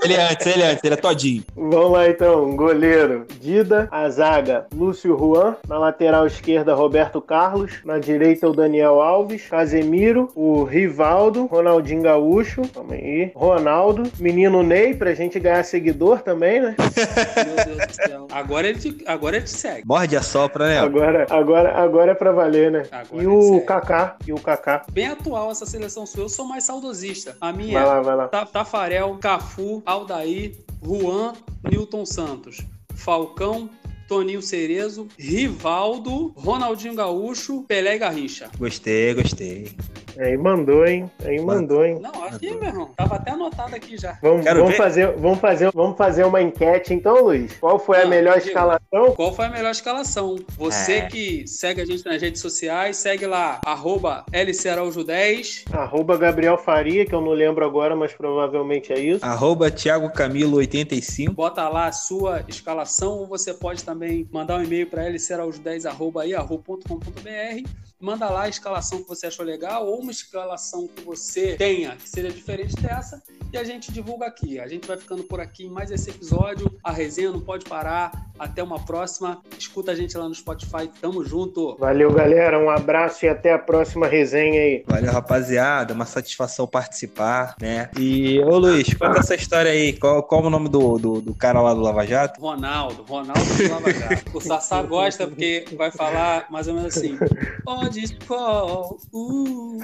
Ele 0.05 0.15
é 0.15 0.31
antes, 0.31 0.47
ele 0.47 0.63
é 0.63 0.71
antes, 0.71 0.85
ele 0.85 0.95
é 0.95 0.97
todinho. 0.97 1.45
Vamos 1.57 1.93
lá 1.93 2.09
então, 2.09 2.55
goleiro 2.57 3.27
Dida, 3.41 3.89
a 3.91 4.09
zaga 4.09 4.67
Lúcio 4.75 5.17
Juan, 5.19 5.57
na 5.69 5.79
lateral 5.79 6.27
esquerda 6.27 6.75
Roberto 6.75 7.21
Carlos, 7.21 7.81
na 7.85 7.99
direita 7.99 8.49
o 8.49 8.53
Daniel 8.53 9.01
Alves, 9.01 9.47
Casemiro, 9.49 10.31
o 10.35 10.63
Rivaldo, 10.65 11.47
Ronaldinho 11.47 12.03
Gaúcho, 12.03 12.63
calma 12.73 12.95
aí, 12.95 13.33
Ronaldo, 13.35 14.05
menino 14.19 14.63
Ney, 14.63 14.95
pra 14.95 15.15
gente 15.15 15.39
ganhar 15.41 15.65
seguidor 15.65 16.21
também, 16.23 16.61
né? 16.61 16.75
Meu 16.79 17.77
Deus 17.77 17.87
do 17.87 17.95
céu. 17.95 18.27
Agora 18.31 18.69
ele 18.69 18.79
te, 18.79 18.97
agora 19.07 19.37
ele 19.37 19.45
te 19.45 19.51
segue. 19.51 19.83
Morde 19.87 20.17
a 20.17 20.23
sopra, 20.23 20.69
né? 20.69 20.79
Agora, 20.79 21.27
agora, 21.29 21.73
agora 21.77 22.13
é 22.13 22.15
pra 22.15 22.33
valer, 22.33 22.71
né? 22.71 22.83
Agora 22.91 23.23
E 23.23 23.27
o 23.27 23.43
segue. 23.55 23.67
Kaká, 24.07 24.17
e 24.27 24.33
o 24.33 24.41
Kaká. 24.41 24.87
Bem 24.93 25.07
atual 25.09 25.51
essa 25.51 25.67
seleção 25.67 26.07
sua. 26.07 26.25
Eu 26.25 26.29
sou 26.29 26.47
mais 26.47 26.65
saudosista. 26.65 27.37
A 27.41 27.53
minha 27.53 27.79
Vai 27.81 27.89
lá, 27.89 28.01
vai 28.01 28.17
lá. 28.17 28.29
Ta- 28.29 28.47
Tafarel, 28.47 29.19
Cafu, 29.21 29.83
Aldair, 29.87 30.55
Juan, 30.85 31.33
Newton 31.71 32.07
Santos, 32.07 32.59
Falcão, 32.95 33.69
Toninho 34.09 34.43
Cerezo, 34.43 35.07
Rivaldo, 35.19 36.29
Ronaldinho 36.37 36.95
Gaúcho, 36.95 37.63
Pelé 37.69 37.95
e 37.95 37.99
Garrincha. 37.99 38.51
Gostei, 38.59 39.15
gostei. 39.15 39.73
Aí 40.19 40.37
mandou, 40.37 40.87
hein? 40.87 41.11
Aí 41.25 41.41
mandou, 41.41 41.85
hein? 41.85 41.99
Não, 42.01 42.25
aqui, 42.25 42.51
meu 42.55 42.65
irmão. 42.69 42.91
Tava 42.97 43.17
até 43.17 43.31
anotado 43.31 43.75
aqui 43.77 43.97
já. 43.97 44.19
Vamos, 44.23 44.45
vamos 44.45 44.77
fazer, 44.77 45.17
vamos, 45.17 45.39
fazer, 45.39 45.71
vamos 45.73 45.97
fazer 45.97 46.25
uma 46.25 46.43
enquete 46.43 46.93
então, 46.93 47.23
Luiz. 47.25 47.57
Qual 47.59 47.79
foi 47.79 47.99
a 47.99 48.03
Não, 48.03 48.11
melhor 48.11 48.35
diga. 48.39 48.49
escalação? 48.49 49.13
Qual 49.15 49.35
foi 49.35 49.45
a 49.47 49.51
melhor 49.51 49.71
escalação? 49.71 50.37
Você 50.57 50.93
É. 50.93 51.07
que 51.07 51.47
segue 51.47 51.81
a 51.81 51.85
gente 51.87 52.05
nas 52.05 52.21
redes 52.21 52.41
sociais, 52.41 52.97
segue 52.97 53.27
lá, 53.27 53.61
arroba 53.65 54.25
LCAraújo10. 54.33 55.65
Arroba 55.73 56.17
Gabriel 56.17 56.59
Faria, 56.59 57.07
que 57.07 57.15
eu 57.15 57.21
não 57.21 57.33
lembro 57.33 57.65
agora, 57.65 57.95
mas 57.97 58.13
provavelmente 58.13 58.93
é 58.93 58.99
isso. 58.99 59.25
Arroba 59.25 59.71
Thiago 59.71 60.13
Camilo 60.13 60.57
85. 60.59 61.33
Bota 61.33 61.69
lá 61.69 61.87
a 61.87 61.93
sua 61.93 62.45
escalação, 62.49 63.19
ou 63.19 63.27
você 63.27 63.55
pode 63.55 63.85
também 63.85 64.29
mandar 64.33 64.59
um 64.59 64.63
e-mail 64.65 64.87
para 64.87 65.05
lcaraújo10.com.br. 65.09 67.90
Manda 68.01 68.31
lá 68.31 68.43
a 68.43 68.49
escalação 68.49 69.03
que 69.03 69.09
você 69.09 69.27
achou 69.27 69.45
legal, 69.45 69.87
ou 69.87 70.01
uma 70.01 70.11
escalação 70.11 70.89
que 70.89 71.03
você 71.03 71.55
tenha 71.57 71.97
que 71.97 72.09
seja 72.09 72.31
diferente 72.31 72.75
dessa, 72.77 73.23
e 73.53 73.59
a 73.59 73.65
gente 73.65 73.93
divulga 73.93 74.27
aqui. 74.27 74.59
A 74.61 74.67
gente 74.67 74.87
vai 74.87 74.97
ficando 74.97 75.25
por 75.25 75.41
aqui 75.41 75.67
em 75.67 75.69
mais 75.69 75.91
esse 75.91 76.09
episódio. 76.09 76.71
A 76.85 76.93
resenha 76.93 77.31
não 77.31 77.41
pode 77.41 77.65
parar. 77.65 78.13
Até 78.39 78.63
uma 78.63 78.79
próxima. 78.79 79.43
Escuta 79.59 79.93
a 79.93 79.95
gente 79.95 80.17
lá 80.17 80.27
no 80.27 80.35
Spotify. 80.35 80.89
Tamo 81.01 81.23
junto. 81.25 81.77
Valeu, 81.79 82.11
galera. 82.13 82.59
Um 82.59 82.71
abraço 82.71 83.27
e 83.27 83.29
até 83.29 83.53
a 83.53 83.59
próxima 83.59 84.07
resenha 84.07 84.61
aí. 84.61 84.85
Valeu, 84.87 85.13
rapaziada. 85.13 85.93
Uma 85.93 86.07
satisfação 86.07 86.67
participar, 86.67 87.57
né? 87.61 87.91
E, 87.99 88.41
ô 88.41 88.57
Luiz, 88.57 88.95
conta 88.95 89.19
essa 89.19 89.35
história 89.35 89.71
aí. 89.73 89.93
Qual, 89.93 90.23
qual 90.23 90.43
o 90.43 90.49
nome 90.49 90.69
do, 90.69 90.97
do, 90.97 91.21
do 91.21 91.35
cara 91.35 91.61
lá 91.61 91.75
do 91.75 91.81
Lava 91.81 92.07
Jato? 92.07 92.41
Ronaldo, 92.41 93.03
Ronaldo 93.03 93.45
do 93.45 93.69
Lava 93.69 93.93
Jato. 93.93 94.39
O 94.39 94.41
Sassá 94.41 94.81
gosta 94.83 95.27
porque 95.27 95.67
vai 95.77 95.91
falar 95.91 96.47
mais 96.51 96.67
ou 96.67 96.75
menos 96.75 96.97
assim. 96.97 97.19
Pode 97.91 98.05
escolar, 98.05 98.93
uh, 99.13 99.81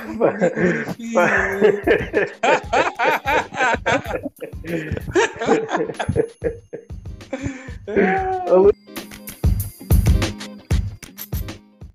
Ô, 8.48 8.56
Luiz, 8.58 9.05